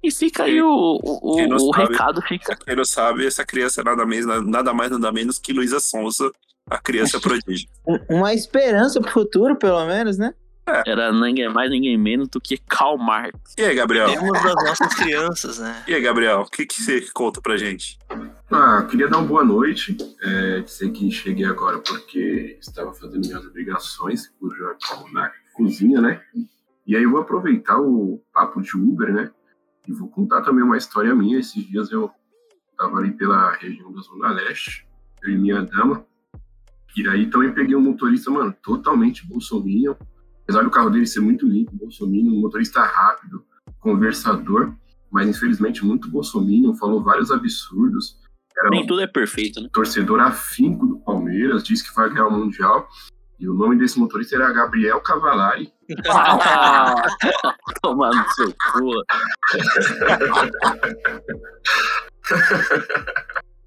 E 0.03 0.11
fica 0.11 0.45
aí 0.45 0.61
o, 0.61 0.99
o, 1.03 1.55
o 1.55 1.73
sabe- 1.73 1.93
recado, 1.93 2.23
fica. 2.23 2.57
quem 2.57 2.75
não 2.75 2.85
sabe, 2.85 3.27
essa 3.27 3.45
criança 3.45 3.81
é 3.81 3.85
nada, 3.85 4.05
mais, 4.05 4.27
nada 4.27 4.75
mais, 4.75 4.91
nada 4.91 5.13
menos 5.13 5.39
que 5.39 5.53
Luísa 5.53 5.79
Sonza, 5.79 6.33
a 6.69 6.79
criança 6.79 7.21
prodígio. 7.23 7.69
Uma 8.09 8.35
esperança 8.35 9.01
pro 9.01 9.11
futuro, 9.11 9.57
pelo 9.57 9.85
menos, 9.87 10.19
né? 10.19 10.35
Era 10.87 11.13
ninguém 11.13 11.49
mais, 11.53 11.71
ninguém 11.71 11.99
menos 11.99 12.29
do 12.29 12.41
que 12.41 12.57
Karl 12.57 12.97
Marx. 12.97 13.37
E 13.59 13.63
aí, 13.63 13.75
Gabriel? 13.75 14.07
Temos 14.09 14.43
das 14.43 14.55
nossas 14.65 14.95
crianças, 14.95 15.59
né? 15.59 15.83
E 15.89 15.95
aí, 15.95 16.01
Gabriel, 16.01 16.41
o 16.43 16.47
que, 16.51 16.65
que 16.65 16.81
você 16.81 17.01
conta 17.13 17.41
pra 17.41 17.57
gente? 17.57 17.99
Ah, 18.51 18.87
queria 18.89 19.09
dar 19.09 19.19
uma 19.19 19.27
boa 19.27 19.45
noite. 19.45 19.97
É, 20.23 20.61
dizer 20.61 20.91
que 20.91 21.11
cheguei 21.11 21.45
agora 21.47 21.79
porque 21.81 22.59
estava 22.61 22.93
fazendo 22.95 23.27
minhas 23.27 23.45
obrigações, 23.45 24.29
cuja 24.39 24.77
na 25.13 25.33
cozinha, 25.53 26.01
né? 26.01 26.21
E 26.87 26.97
aí 26.97 27.03
eu 27.03 27.11
vou 27.11 27.21
aproveitar 27.21 27.81
o 27.81 28.23
papo 28.33 28.61
de 28.63 28.77
Uber, 28.77 29.13
né? 29.13 29.31
E 29.87 29.93
vou 29.93 30.09
contar 30.09 30.43
também 30.43 30.63
uma 30.63 30.77
história 30.77 31.15
minha. 31.15 31.39
Esses 31.39 31.65
dias 31.67 31.91
eu 31.91 32.11
estava 32.71 32.99
ali 32.99 33.13
pela 33.13 33.53
região 33.53 33.93
da 33.93 34.01
Zona 34.01 34.31
Leste, 34.31 34.87
eu 35.23 35.31
e 35.31 35.39
minha 35.39 35.63
dama. 35.63 36.05
E 36.97 37.09
aí 37.09 37.31
também 37.31 37.53
peguei 37.53 37.75
um 37.75 37.81
motorista, 37.81 38.31
mano, 38.31 38.55
totalmente 38.63 39.27
bolsominion. 39.27 39.95
Apesar 40.43 40.63
do 40.63 40.71
carro 40.71 40.91
dele 40.91 41.07
ser 41.07 41.21
muito 41.21 41.47
limpo, 41.47 41.77
bolsominion, 41.77 42.33
um 42.33 42.41
motorista 42.41 42.83
rápido, 42.83 43.45
conversador, 43.81 44.75
mas 45.11 45.29
infelizmente 45.29 45.85
muito 45.85 46.11
bolsominion, 46.11 46.75
falou 46.75 47.03
vários 47.03 47.31
absurdos. 47.31 48.19
Era 48.57 48.71
Nem 48.71 48.83
um 48.83 48.87
tudo 48.87 49.01
é 49.01 49.07
perfeito, 49.07 49.61
né? 49.61 49.69
torcedor 49.73 50.21
afinco 50.21 50.87
do 50.87 50.99
Palmeiras, 50.99 51.63
disse 51.65 51.89
que 51.89 51.95
vai 51.95 52.11
ganhar 52.11 52.27
o 52.27 52.31
Mundial. 52.31 52.89
E 53.43 53.49
o 53.49 53.55
nome 53.55 53.77
desse 53.77 53.99
motorista 53.99 54.37
era 54.37 54.53
Gabriel 54.53 55.01
Cavalari. 55.01 55.73
Tomar 57.83 58.15
no 58.15 58.31
seu 58.35 58.55
cu. 58.73 59.03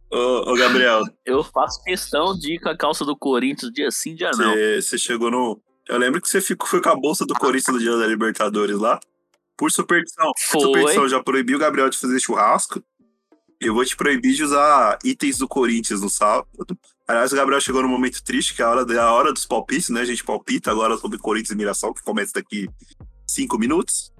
Ô, 0.09 0.49
ô, 0.49 0.55
Gabriel, 0.55 1.03
Eu 1.25 1.43
faço 1.43 1.83
questão 1.83 2.33
de 2.39 2.53
ir 2.53 2.59
com 2.61 2.69
a 2.69 2.77
calça 2.77 3.03
do 3.03 3.17
Corinthians 3.17 3.69
dia 3.73 3.91
sim, 3.91 4.15
dia 4.15 4.31
não. 4.31 4.53
você, 4.53 4.81
você 4.81 4.97
chegou 4.97 5.29
no. 5.29 5.61
Eu 5.89 5.97
lembro 5.97 6.21
que 6.21 6.29
você 6.29 6.39
ficou, 6.39 6.65
foi 6.65 6.81
com 6.81 6.91
a 6.91 6.95
bolsa 6.95 7.25
do 7.25 7.33
Corinthians 7.33 7.75
no 7.75 7.81
dia 7.81 7.97
da 7.97 8.07
Libertadores 8.07 8.79
lá. 8.79 8.97
Por 9.57 9.69
superstição. 9.73 10.31
Foi. 10.37 10.61
Superstição, 10.61 11.09
já 11.09 11.21
proibiu 11.21 11.57
o 11.57 11.59
Gabriel 11.59 11.89
de 11.89 11.97
fazer 11.97 12.17
churrasco. 12.21 12.81
Eu 13.59 13.73
vou 13.73 13.83
te 13.83 13.97
proibir 13.97 14.35
de 14.35 14.43
usar 14.45 14.97
itens 15.03 15.37
do 15.37 15.49
Corinthians 15.49 15.99
no 15.99 16.09
sábado. 16.09 16.47
Aliás, 17.07 17.31
o 17.31 17.35
Gabriel 17.35 17.61
chegou 17.61 17.83
num 17.83 17.87
momento 17.89 18.23
triste, 18.23 18.55
que 18.55 18.61
é 18.61 18.65
a 18.65 18.69
hora, 18.69 18.93
é 18.93 18.97
a 18.97 19.11
hora 19.11 19.31
dos 19.31 19.45
palpites, 19.45 19.89
né? 19.89 20.01
A 20.01 20.05
gente 20.05 20.23
palpita 20.23 20.71
agora 20.71 20.97
sobre 20.97 21.19
Corinthians 21.19 21.51
e 21.51 21.55
Mirassol, 21.55 21.93
que 21.93 22.03
começa 22.03 22.33
daqui 22.33 22.67
cinco 23.27 23.57
minutos. 23.59 24.11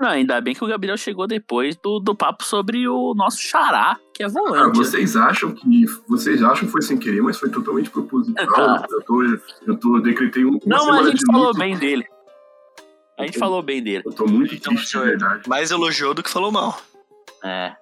Não, 0.00 0.08
ainda 0.10 0.40
bem 0.40 0.54
que 0.54 0.62
o 0.64 0.66
Gabriel 0.68 0.96
chegou 0.96 1.26
depois 1.26 1.76
do, 1.76 1.98
do 1.98 2.14
papo 2.14 2.44
sobre 2.44 2.86
o 2.88 3.14
nosso 3.14 3.38
xará, 3.40 3.98
que 4.14 4.22
é 4.22 4.26
Ah, 4.26 4.28
volante. 4.28 4.68
né? 4.78 4.84
vocês 4.84 5.16
acham 5.16 5.52
que. 5.52 5.84
Vocês 6.08 6.40
acham 6.42 6.66
que 6.66 6.72
foi 6.72 6.82
sem 6.82 6.96
querer, 6.96 7.20
mas 7.20 7.36
foi 7.38 7.50
totalmente 7.50 7.90
proposital. 7.90 8.46
Ah. 8.48 8.86
Eu, 8.88 9.02
tô, 9.02 9.22
eu 9.66 9.76
tô, 9.76 9.98
decretei 9.98 10.44
um. 10.44 10.58
Não, 10.64 10.86
mas 10.86 11.06
a 11.06 11.10
gente 11.10 11.26
falou 11.26 11.48
luto. 11.48 11.58
bem 11.58 11.76
dele. 11.76 12.06
A 13.18 13.26
gente 13.26 13.38
falou 13.38 13.60
bem 13.60 13.82
dele. 13.82 14.04
Eu 14.06 14.12
tô 14.12 14.26
muito 14.26 14.58
triste, 14.60 14.96
de 14.96 15.04
verdade. 15.04 15.48
Mais 15.48 15.72
elogiou 15.72 16.14
do 16.14 16.22
que 16.22 16.30
falou 16.30 16.52
mal. 16.52 16.80
É. 17.42 17.74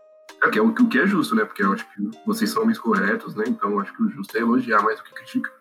É, 0.42 0.50
que 0.50 0.58
é 0.58 0.62
o, 0.62 0.68
o 0.68 0.88
que 0.88 0.98
é 0.98 1.06
justo, 1.06 1.34
né? 1.34 1.44
Porque 1.44 1.62
eu 1.62 1.72
acho 1.72 1.84
que 1.84 2.10
vocês 2.26 2.50
são 2.50 2.62
homens 2.62 2.78
corretos, 2.78 3.34
né? 3.34 3.44
Então 3.48 3.70
eu 3.70 3.80
acho 3.80 3.94
que 3.96 4.02
o 4.02 4.10
justo 4.10 4.36
é 4.36 4.40
elogiar 4.40 4.82
mais 4.82 4.98
do 4.98 5.04
que 5.04 5.14
criticar. 5.14 5.52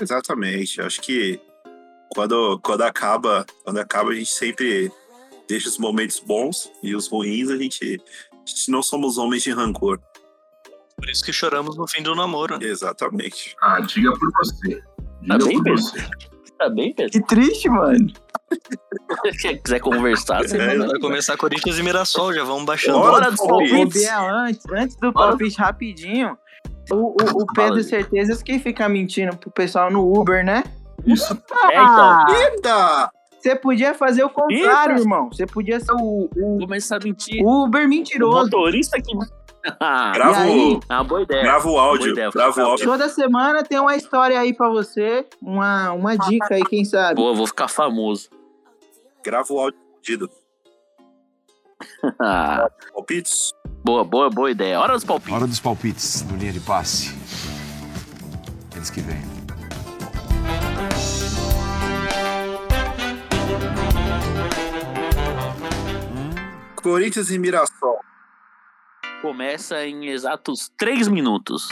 Exatamente. 0.00 0.80
Acho 0.80 1.00
que 1.00 1.40
quando, 2.14 2.58
quando 2.60 2.82
acaba, 2.82 3.44
quando 3.64 3.78
acaba, 3.78 4.10
a 4.10 4.14
gente 4.14 4.32
sempre 4.32 4.90
deixa 5.48 5.68
os 5.68 5.78
momentos 5.78 6.20
bons 6.20 6.70
e 6.82 6.94
os 6.94 7.08
ruins 7.08 7.50
a 7.50 7.56
gente, 7.56 8.00
a 8.32 8.36
gente 8.46 8.70
não 8.70 8.82
somos 8.82 9.18
homens 9.18 9.42
de 9.42 9.50
rancor. 9.50 9.98
Por 10.96 11.08
isso 11.10 11.24
que 11.24 11.32
choramos 11.32 11.76
no 11.76 11.86
fim 11.88 12.02
do 12.02 12.14
namoro. 12.14 12.58
né? 12.58 12.66
Exatamente. 12.66 13.56
Ah, 13.60 13.80
diga 13.80 14.12
por 14.12 14.30
você. 14.32 14.80
Tá 15.26 15.36
Diga 15.36 15.46
bem, 15.46 15.62
por 15.62 15.72
você. 15.72 15.98
Tá 16.62 16.68
bem, 16.70 16.94
Pedro? 16.94 17.10
Que 17.10 17.26
triste, 17.26 17.68
mano. 17.68 18.06
Se 19.40 19.56
quiser 19.56 19.80
conversar, 19.80 20.42
você 20.42 20.56
É. 20.56 20.78
Vai 20.78 20.98
começar 21.00 21.36
Corinthians 21.36 21.78
e 21.78 21.82
Mirassol, 21.82 22.32
já 22.32 22.44
vamos 22.44 22.64
baixando. 22.64 22.98
Bora 23.00 23.26
Hora 23.28 23.36
palpites. 23.36 24.00
Biel, 24.02 24.28
antes, 24.28 24.62
antes 24.72 24.96
do 24.96 25.10
Bora. 25.12 25.28
palpite, 25.30 25.58
rapidinho. 25.58 26.36
O, 26.90 26.94
o, 27.20 27.42
o 27.42 27.46
Pedro. 27.52 27.82
Certezas 27.82 28.42
que 28.42 28.58
fica 28.60 28.88
mentindo 28.88 29.36
pro 29.36 29.50
pessoal 29.50 29.90
no 29.90 30.12
Uber, 30.16 30.44
né? 30.44 30.62
Isso. 31.04 31.32
É, 31.70 31.82
então. 31.82 32.26
Eita! 32.28 33.10
Você 33.40 33.56
podia 33.56 33.92
fazer 33.92 34.22
o 34.22 34.30
contrário, 34.30 34.92
Eita. 34.92 35.00
irmão. 35.02 35.28
Você 35.32 35.46
podia 35.46 35.80
ser 35.80 35.92
o, 35.92 36.28
o 36.36 36.58
Começar 36.60 36.96
a 36.96 37.00
mentir. 37.02 37.42
Uber 37.44 37.86
O 37.86 37.88
mentiroso. 37.88 38.44
motorista 38.44 39.00
que. 39.02 39.12
Ah, 39.80 40.12
Grava, 40.12 40.40
E 40.46 40.50
aí? 40.50 40.74
o, 40.74 40.80
é 40.88 40.94
uma 40.94 41.04
boa 41.04 41.22
ideia. 41.22 41.42
grava 41.42 41.68
o 41.68 41.78
áudio. 41.78 42.12
ideia, 42.12 42.30
Grava 42.30 42.60
o 42.60 42.64
áudio. 42.66 42.84
Toda 42.86 43.08
semana 43.08 43.62
tem 43.62 43.78
uma 43.78 43.94
história 43.96 44.38
aí 44.40 44.52
pra 44.52 44.68
você, 44.68 45.26
uma, 45.40 45.92
uma 45.92 46.16
dica 46.16 46.54
aí, 46.54 46.64
quem 46.64 46.84
sabe. 46.84 47.14
Boa, 47.14 47.34
vou 47.34 47.46
ficar 47.46 47.68
famoso. 47.68 48.28
Grava 49.24 49.46
o 49.52 49.60
áudio 49.60 49.78
pedido. 50.00 50.28
Ah, 52.20 52.68
Palpites? 52.92 53.52
boa, 53.84 54.04
boa, 54.04 54.28
boa 54.30 54.50
ideia. 54.50 54.80
Hora 54.80 54.94
dos 54.94 55.04
palpites. 55.04 55.34
Hora 55.34 55.46
dos 55.46 55.60
palpites 55.60 56.22
no 56.28 56.36
linha 56.36 56.52
de 56.52 56.60
passe. 56.60 57.14
Eles 58.74 58.90
que 58.90 59.00
vêm. 59.00 59.22
Corinthians 66.82 67.30
e 67.30 67.38
Mirassol. 67.38 68.00
Começa 69.22 69.86
em 69.86 70.08
exatos 70.08 70.68
3 70.76 71.06
minutos. 71.06 71.68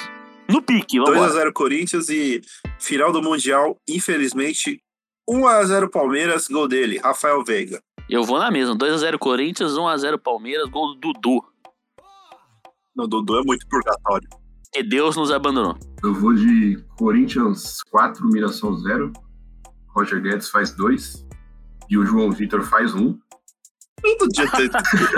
No 0.49 0.63
pique, 0.63 1.01
vamos 1.01 1.17
lá. 1.21 1.29
2x0 1.29 1.53
Corinthians 1.53 2.09
e 2.09 2.41
final 2.79 3.11
do 3.11 3.21
Mundial, 3.21 3.77
infelizmente, 3.89 4.81
1x0 5.29 5.91
Palmeiras, 5.91 6.47
gol 6.47 6.69
dele, 6.69 6.99
Rafael 6.99 7.43
Veiga. 7.45 7.83
Eu 8.09 8.23
vou 8.23 8.39
na 8.39 8.53
mesma. 8.53 8.77
2x0 8.77 9.19
Corinthians, 9.19 9.73
1x0 9.73 10.17
Palmeiras, 10.19 10.69
gol 10.69 10.95
do 10.95 11.13
Dudu. 11.13 11.45
No 12.95 13.09
Dudu 13.09 13.41
é 13.41 13.43
muito 13.45 13.67
purgatório. 13.69 14.29
Que 14.73 14.85
Deus 14.85 15.17
nos 15.17 15.33
abandonou. 15.33 15.77
Eu 16.05 16.15
vou 16.15 16.33
de 16.33 16.81
Corinthians 16.97 17.83
4, 17.91 18.29
Mirassol 18.29 18.77
0. 18.77 19.13
Roger 19.89 20.23
Guedes 20.23 20.49
faz 20.49 20.71
2. 20.71 21.27
E 21.91 21.99
o 21.99 22.07
João 22.07 22.31
Vitor 22.31 22.63
faz 22.63 22.95
1. 22.95 23.19
Todo 24.03 24.29
dia 24.29 24.51
tem... 24.51 24.71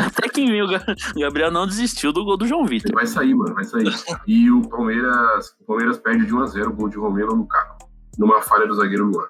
Até 0.04 0.28
que 0.28 0.62
o 0.62 0.68
Ga- 0.68 0.84
o 1.16 1.20
Gabriel 1.20 1.50
não 1.50 1.66
desistiu 1.66 2.12
do 2.12 2.24
gol 2.24 2.36
do 2.36 2.46
João 2.46 2.64
Vitor. 2.66 2.92
Vai 2.94 3.06
sair, 3.06 3.34
mano, 3.34 3.54
vai 3.54 3.64
sair. 3.64 3.92
E 4.26 4.50
o 4.50 4.62
Palmeiras, 4.68 5.54
o 5.60 5.64
Palmeiras 5.64 5.98
perde 5.98 6.26
de 6.26 6.34
1 6.34 6.40
a 6.42 6.46
0 6.46 6.72
gol 6.72 6.88
de 6.88 6.96
Romero 6.98 7.36
no 7.36 7.46
carro. 7.46 7.78
Numa 8.18 8.42
falha 8.42 8.66
do 8.66 8.74
zagueiro 8.74 9.06
Luan. 9.06 9.26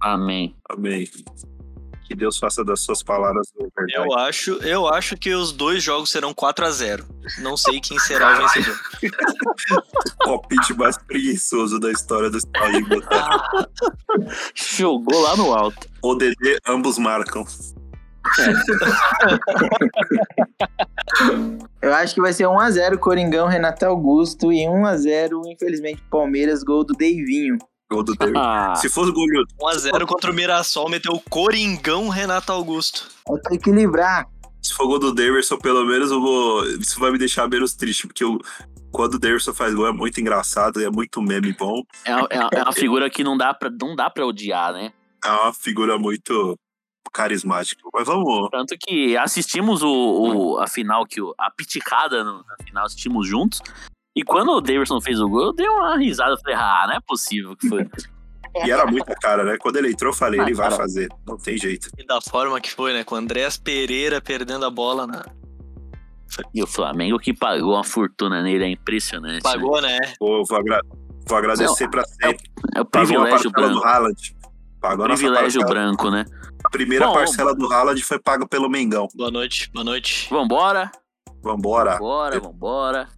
Amém. 0.00 0.56
Amém. 0.68 1.08
Que 2.06 2.14
Deus 2.16 2.36
faça 2.36 2.64
das 2.64 2.80
suas 2.80 3.02
palavras 3.02 3.46
verdade. 3.56 3.92
Eu 3.94 4.18
acho, 4.18 4.50
eu 4.62 4.88
acho 4.88 5.16
que 5.16 5.32
os 5.34 5.52
dois 5.52 5.82
jogos 5.82 6.10
serão 6.10 6.34
4 6.34 6.64
a 6.66 6.70
0 6.70 7.06
Não 7.38 7.56
sei 7.56 7.80
quem 7.80 7.98
será 8.00 8.34
o 8.34 8.36
vencedor. 8.42 8.76
Palpite 10.24 10.74
mais 10.74 10.98
preguiçoso 10.98 11.78
da 11.78 11.90
história 11.90 12.28
do 12.30 12.38
Estado 12.38 12.80
Botafogo. 12.86 13.68
Jogou 14.54 15.20
lá 15.22 15.36
no 15.36 15.52
alto. 15.54 15.88
O 16.02 16.14
DD, 16.14 16.58
ambos 16.66 16.98
marcam. 16.98 17.44
Eu 21.82 21.92
acho 21.94 22.14
que 22.14 22.20
vai 22.20 22.32
ser 22.32 22.44
1x0 22.44 22.98
Coringão, 22.98 23.48
Renato 23.48 23.84
Augusto. 23.84 24.52
E 24.52 24.64
1x0, 24.66 25.42
infelizmente, 25.46 26.02
Palmeiras, 26.10 26.62
gol 26.62 26.84
do 26.84 26.94
Deivinho. 26.94 27.58
Gol 27.90 28.02
do 28.04 28.14
David. 28.14 28.38
Ah, 28.38 28.74
Se 28.76 28.88
fosse 28.88 29.12
gol 29.12 29.26
de 29.26 29.44
1x0 29.60 30.06
contra 30.06 30.30
o 30.30 30.34
Mirassol, 30.34 30.88
meteu 30.88 31.12
o 31.12 31.20
Coringão 31.20 32.08
Renato 32.08 32.52
Augusto. 32.52 33.08
Tem 33.26 33.40
que 33.42 33.54
equilibrar. 33.56 34.26
Se 34.62 34.72
for 34.74 34.86
gol 34.86 34.98
do 35.00 35.12
Davidson, 35.12 35.58
pelo 35.58 35.84
menos 35.84 36.10
eu 36.10 36.20
vou. 36.20 36.64
Isso 36.66 37.00
vai 37.00 37.10
me 37.10 37.18
deixar 37.18 37.48
menos 37.48 37.74
triste, 37.74 38.06
porque 38.06 38.22
eu, 38.22 38.38
quando 38.92 39.14
o 39.14 39.18
Davidson 39.18 39.52
faz 39.52 39.74
gol 39.74 39.88
é 39.88 39.92
muito 39.92 40.20
engraçado, 40.20 40.80
é 40.80 40.88
muito 40.88 41.20
meme 41.20 41.52
bom. 41.52 41.82
é, 42.04 42.12
é- 42.12 42.60
é 42.60 42.62
uma 42.62 42.72
figura 42.72 43.10
que 43.10 43.24
não 43.24 43.36
dá, 43.36 43.52
pra, 43.52 43.68
não 43.70 43.96
dá 43.96 44.08
pra 44.08 44.24
odiar, 44.24 44.72
né? 44.72 44.92
É 45.24 45.28
uma 45.30 45.52
figura 45.52 45.98
muito 45.98 46.56
carismática. 47.12 47.82
Mas 47.92 48.06
vamos. 48.06 48.48
Tanto 48.50 48.74
que 48.78 49.16
assistimos 49.16 49.82
o, 49.82 49.88
o- 50.54 50.58
a 50.58 50.66
final, 50.66 51.04
que 51.06 51.20
o- 51.20 51.34
a 51.38 51.50
piticada 51.50 52.24
no- 52.24 52.38
na 52.44 52.64
final, 52.64 52.86
assistimos 52.86 53.26
juntos. 53.28 53.60
E 54.16 54.22
quando 54.24 54.50
o 54.52 54.60
Davidson 54.60 55.00
fez 55.00 55.20
o 55.20 55.28
gol, 55.28 55.46
eu 55.46 55.52
dei 55.52 55.68
uma 55.68 55.96
risada. 55.96 56.32
Eu 56.32 56.38
falei, 56.38 56.54
ah, 56.56 56.84
não 56.88 56.94
é 56.94 57.00
possível 57.06 57.56
que 57.56 57.68
foi. 57.68 57.86
E 58.66 58.70
era 58.70 58.84
muita 58.84 59.14
cara, 59.14 59.44
né? 59.44 59.56
Quando 59.58 59.76
ele 59.76 59.88
entrou, 59.92 60.10
eu 60.12 60.14
falei, 60.14 60.38
Ah, 60.38 60.42
ele 60.42 60.52
vai 60.52 60.66
cara. 60.68 60.76
fazer. 60.82 61.08
Não 61.26 61.38
tem 61.38 61.56
jeito. 61.56 61.88
E 61.96 62.04
da 62.06 62.20
forma 62.20 62.60
que 62.60 62.70
foi, 62.70 62.92
né? 62.92 63.02
Com 63.02 63.14
o 63.14 63.18
Andréas 63.18 63.56
Pereira 63.56 64.20
perdendo 64.20 64.66
a 64.66 64.70
bola 64.70 65.06
na. 65.06 65.24
E 66.54 66.62
o 66.62 66.66
Flamengo 66.66 67.18
que 67.18 67.32
pagou 67.32 67.72
uma 67.72 67.82
fortuna 67.84 68.42
nele, 68.42 68.64
é 68.64 68.68
impressionante. 68.68 69.36
né? 69.36 69.40
Pagou, 69.42 69.80
né? 69.80 69.98
Vou, 70.20 70.44
vou, 70.46 70.58
agra- 70.58 70.82
vou 71.26 71.38
agradecer 71.38 71.88
pra 71.88 72.04
sempre. 72.04 72.44
É 72.76 72.82
o 72.82 72.84
Pagou 72.84 73.16
uma 73.16 73.24
privilégio 73.24 73.50
parcela 73.52 73.72
do. 73.74 73.84
Haaland. 73.86 74.36
Pagou 74.82 75.04
a 75.04 75.08
nossa 75.08 75.22
Privilégio 75.22 75.60
parcela. 75.60 75.80
branco, 75.86 76.10
né? 76.10 76.24
A 76.64 76.68
primeira 76.70 77.06
Bom, 77.06 77.14
parcela 77.14 77.54
do 77.54 77.72
Haaland 77.72 78.02
foi 78.02 78.18
paga 78.18 78.46
pelo 78.48 78.68
Mengão. 78.68 79.06
Boa 79.14 79.30
noite, 79.30 79.70
boa 79.72 79.84
noite. 79.84 80.28
Vambora, 80.28 80.90
Vambora. 81.40 81.92
vambora, 81.92 82.40
vambora. 82.40 83.08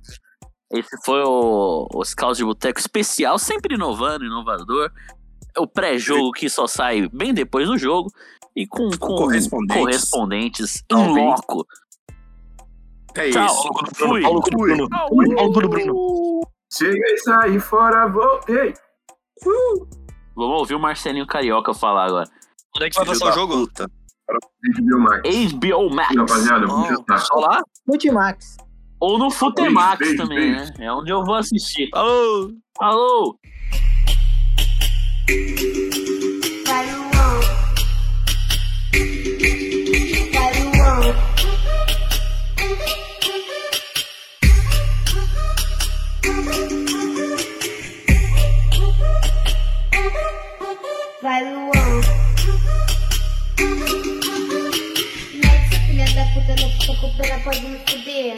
Esse 0.70 0.96
foi 1.04 1.22
o, 1.24 1.88
o 1.94 2.04
Scouts 2.04 2.36
de 2.36 2.44
Boteco 2.44 2.78
especial, 2.78 3.38
sempre 3.38 3.76
inovando, 3.76 4.24
inovador. 4.26 4.90
O 5.56 5.66
pré-jogo 5.66 6.32
que 6.32 6.50
só 6.50 6.66
sai 6.66 7.08
bem 7.12 7.32
depois 7.32 7.66
do 7.66 7.78
jogo. 7.78 8.10
E 8.56 8.66
com, 8.66 8.90
com 8.90 9.16
Correspondentes. 9.16 9.76
correspondentes 9.82 10.84
em 10.90 11.14
loco. 11.24 11.66
É 13.16 13.30
Tchau. 13.30 13.46
isso. 13.46 13.68
Fui. 13.96 14.20
Bruno. 14.50 14.88
Fui. 15.08 15.68
Bruno. 15.68 16.40
Cheguei, 16.72 17.16
saí 17.18 17.58
fora, 17.58 18.06
voltei. 18.06 18.74
Vamos 20.34 20.58
ouvir 20.58 20.74
o 20.74 20.80
Marcelinho 20.80 21.26
Carioca 21.26 21.72
falar 21.74 22.06
agora. 22.06 22.28
Onde 22.76 22.86
é 22.86 22.90
que 22.90 22.96
vai 22.96 23.06
passar 23.06 23.28
o 23.30 23.32
jogo? 23.32 23.54
puta. 23.66 23.90
HBO 24.76 24.98
Max. 25.00 25.52
HBO 25.52 25.94
Max. 25.94 26.16
Rapaziada, 26.16 26.66
vamos 26.66 26.88
testar. 26.88 27.18
só 27.18 27.34
lá? 27.36 27.62
Multimax. 27.86 28.56
Ou 29.00 29.18
no 29.18 29.30
Futemax 29.30 29.98
Beijo, 29.98 30.16
também, 30.16 30.38
beijo. 30.54 30.72
né? 30.78 30.86
É 30.86 30.92
onde 30.92 31.10
eu 31.12 31.22
vou 31.24 31.34
assistir. 31.34 31.90
Alô! 31.92 32.50
Alô! 32.80 33.38
Vai 51.24 51.42
Luan. 51.42 51.70
Mete 55.32 55.78
filha 55.86 56.04
da 56.12 56.24
puta, 56.34 56.54
fica 56.54 57.00
com 57.00 57.16
pena, 57.16 57.42
pode 57.42 57.60
me 57.62 57.78
fuder. 57.78 58.36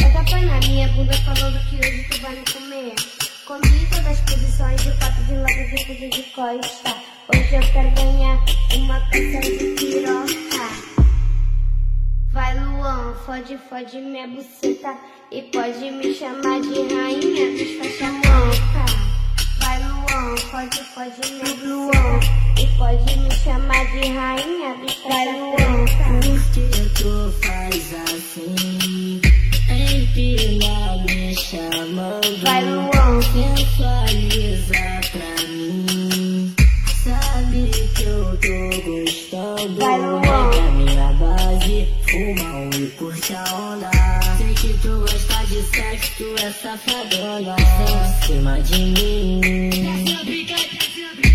Bota 0.00 0.30
pé 0.30 0.40
na 0.42 0.60
minha 0.60 0.86
bunda 0.90 1.12
falando 1.24 1.58
que 1.68 1.74
hoje 1.74 2.06
tu 2.08 2.20
vai 2.20 2.36
me 2.36 2.44
comer. 2.52 2.94
Comi 3.46 3.86
todas 3.90 4.06
as 4.06 4.20
posições 4.20 4.80
de 4.84 4.92
quatro 4.92 5.24
de 5.24 5.34
lado 5.34 5.70
de 5.70 5.86
tudo 5.86 6.10
de 6.10 6.22
costa. 6.30 6.96
Hoje 7.34 7.52
eu 7.52 7.72
quero 7.72 7.90
ganhar 7.96 8.38
uma 8.76 9.00
canção 9.10 9.40
de 9.40 9.74
piroca. 9.74 10.68
Vai 12.30 12.56
Luan, 12.60 13.14
fode, 13.26 13.58
fode 13.68 13.98
minha 13.98 14.28
buceta. 14.28 14.96
E 15.32 15.42
pode 15.42 15.90
me 15.90 16.14
chamar 16.14 16.60
de 16.60 16.94
rainha 16.94 17.50
dos 17.58 17.98
faixa. 17.98 19.13
Vai 20.24 20.30
Luan, 20.30 20.36
fode, 20.36 20.80
fode 20.94 21.20
minha 21.32 21.44
buceta. 21.44 22.20
E 22.58 22.66
pode 22.78 23.18
me 23.18 23.30
chamar 23.34 23.84
de 23.92 24.08
rainha 24.08 24.74
dos 24.76 24.94
faixa 24.94 25.32
manca. 25.32 26.06
O 26.16 26.32
que 26.52 26.66
tu 26.94 27.12
faz 27.42 27.94
assim? 28.08 29.20
Empina 29.68 31.04
me 31.06 31.34
chamando. 31.36 32.42
Vai 32.42 32.64
Luan. 32.64 33.20
Sensualiza 33.20 34.82
pra 35.12 35.48
mim. 35.48 36.54
Sabe 37.04 37.70
que 37.94 38.02
eu 38.04 38.38
tô 38.38 38.56
gostando. 38.82 39.78
Luan. 39.78 40.20
Vem 40.22 40.60
pra 40.62 40.70
minha 40.70 41.12
base, 41.12 41.86
fuma 42.08 42.48
um 42.56 42.70
e 42.70 42.86
curte 42.96 43.34
a 43.34 43.44
onda. 43.54 44.23
Sei 44.54 44.72
que 44.72 44.78
tu 44.78 45.00
gosta 45.00 45.46
de 45.46 45.62
sexo, 45.62 46.12
tu 46.18 46.34
é 46.40 46.50
safadona. 46.50 47.56
Em 47.58 48.26
cima 48.26 48.60
de 48.60 48.78
mim. 48.78 49.40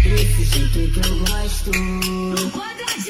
Desse 0.04 0.44
jeito 0.44 0.92
que 0.94 1.08
eu 1.08 1.20
gosto. 1.20 1.72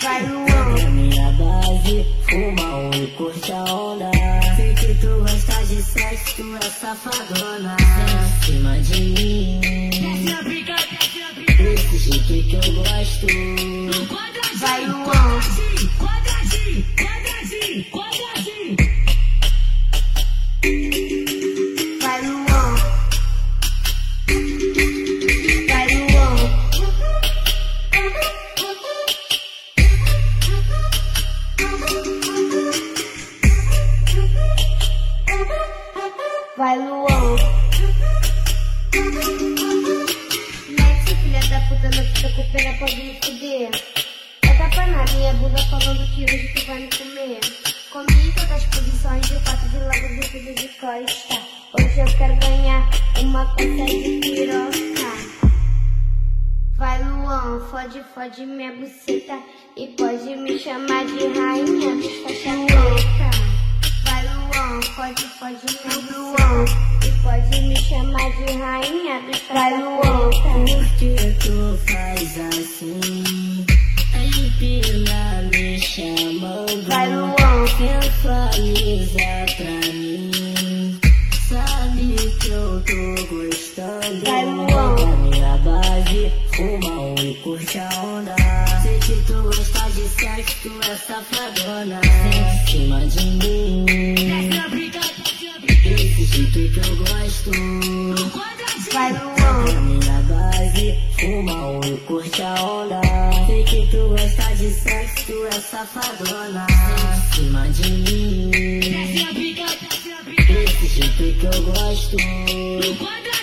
Vai, 0.02 0.26
Luan. 0.28 0.46
Vem 0.46 0.76
pra 0.76 0.90
minha 0.90 1.32
base, 1.34 2.06
fuma 2.30 2.76
um 2.76 2.92
e 2.94 3.08
curte 3.18 3.52
a 3.52 3.64
onda. 3.64 4.12
Sei 4.56 4.74
que 4.74 4.96
tu 4.96 5.20
gosta 5.20 5.66
de 5.66 5.82
sexo, 5.82 6.36
tu 6.38 6.56
é 6.56 6.70
safadona. 6.70 7.78
Em 7.80 8.46
cima 8.46 8.80
de 8.80 9.02
mim. 9.02 9.62
Desse 11.58 11.98
jeito 11.98 12.48
que 12.48 12.56
eu 12.56 12.74
gosto. 12.76 13.28
Vai, 14.60 14.86
Luan. 14.86 15.40
Vai, 16.00 16.20
pena, 42.52 42.78
pode 42.78 42.96
me 42.96 43.14
fuder. 43.22 43.70
É 44.44 44.54
tapa 44.54 44.88
na 44.88 45.04
minha 45.06 45.34
bunda 45.34 45.58
falando 45.66 46.08
que 46.14 46.24
hoje 46.24 46.54
tu 46.54 46.66
vai 46.66 46.80
me 46.80 46.90
comer. 46.90 47.40
Comi 47.92 48.34
todas 48.34 48.52
as 48.52 48.64
posições 48.66 49.28
de 49.28 49.40
quatro 49.44 49.70
de 49.70 49.78
lado 49.78 50.08
de 50.16 50.30
tudo 50.30 50.56
de 50.56 50.68
costa. 50.80 51.42
Hoje 51.74 52.00
eu 52.00 52.18
quero 52.18 52.36
ganhar 52.38 52.90
uma 53.20 53.46
coisa 53.56 53.86
de 53.86 54.20
piroca. 54.22 55.40
Vai 56.78 57.04
Luan, 57.04 57.60
fode, 57.70 58.02
fode 58.16 58.46
minha 58.46 58.74
buceta 58.74 59.38
E 59.76 59.88
pode 59.98 60.34
me 60.38 60.58
chamar 60.58 61.06
de 61.08 61.28
rainha 61.38 61.94
dos 61.98 62.24
faixa 62.24 62.52
preta 62.68 63.30
Vai 64.06 64.24
Luan, 64.24 64.82
fode, 64.96 65.24
fode 65.38 65.66
minha 65.84 66.02
buceta 66.04 67.09
pode 67.24 67.62
me 67.62 67.76
chamar 67.76 68.32
de 68.32 68.54
rainha 68.58 69.22
preta 69.28 69.50
Por 70.54 70.86
que 70.98 71.16
tu 71.40 71.80
faz 71.88 72.40
assim? 72.40 73.66
Empina 74.16 75.50
me 75.52 75.80
chamando. 75.80 76.88
Vai, 76.88 77.08
Luan. 77.16 77.68
Sensualiza 77.78 79.18
pra 79.58 79.94
mim. 79.94 81.00
Sabe 81.48 82.16
que 82.40 82.50
eu 82.50 82.84
tô 82.84 83.36
gostando. 83.36 84.26
Vai, 84.26 84.46
Luan. 84.46 84.96
Da 84.96 85.06
minha 85.18 85.58
base, 85.58 86.32
fuma 86.56 87.02
um 87.02 87.16
e 87.16 87.34
curte 87.44 87.80
a 87.80 87.90
onda. 88.02 88.36
Sei 88.82 89.00
que 89.00 89.14
tu 89.26 89.42
gosta 89.44 89.90
de 89.92 90.08
sexo, 90.10 90.56
tu 90.64 90.72
é 90.90 90.96
safadona. 90.96 92.02
Em 92.04 92.68
cima 92.68 93.06
de 93.06 93.26
mim. 93.26 94.89
Esse 96.00 96.24
jeito 96.24 96.54
que 96.54 96.80
eu 96.80 96.96
gosto 96.96 97.52
Vai 98.94 99.12
no 99.12 99.36
Na 100.06 100.22
base, 100.22 100.96
fuma 101.20 101.72
um 101.72 101.82
e 101.84 101.98
curte 102.08 102.42
a 102.42 102.54
onda 102.54 103.02
Sei 103.46 103.66
que 103.66 103.86
tu 103.92 104.08
gosta 104.08 104.56
de 104.56 104.70
sexo, 104.70 105.26
tu 105.26 105.46
é 105.48 105.60
safadona 105.60 106.66
Em 106.72 107.36
cima 107.36 107.68
de 107.68 107.92
mim 107.92 108.80
Esse 110.48 110.88
jeito 110.88 111.38
que 111.38 111.46
eu 111.46 111.64
gosto 111.64 112.16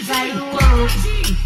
Vai 0.07 0.33
no 0.33 0.47
quadradinho. 0.47 1.37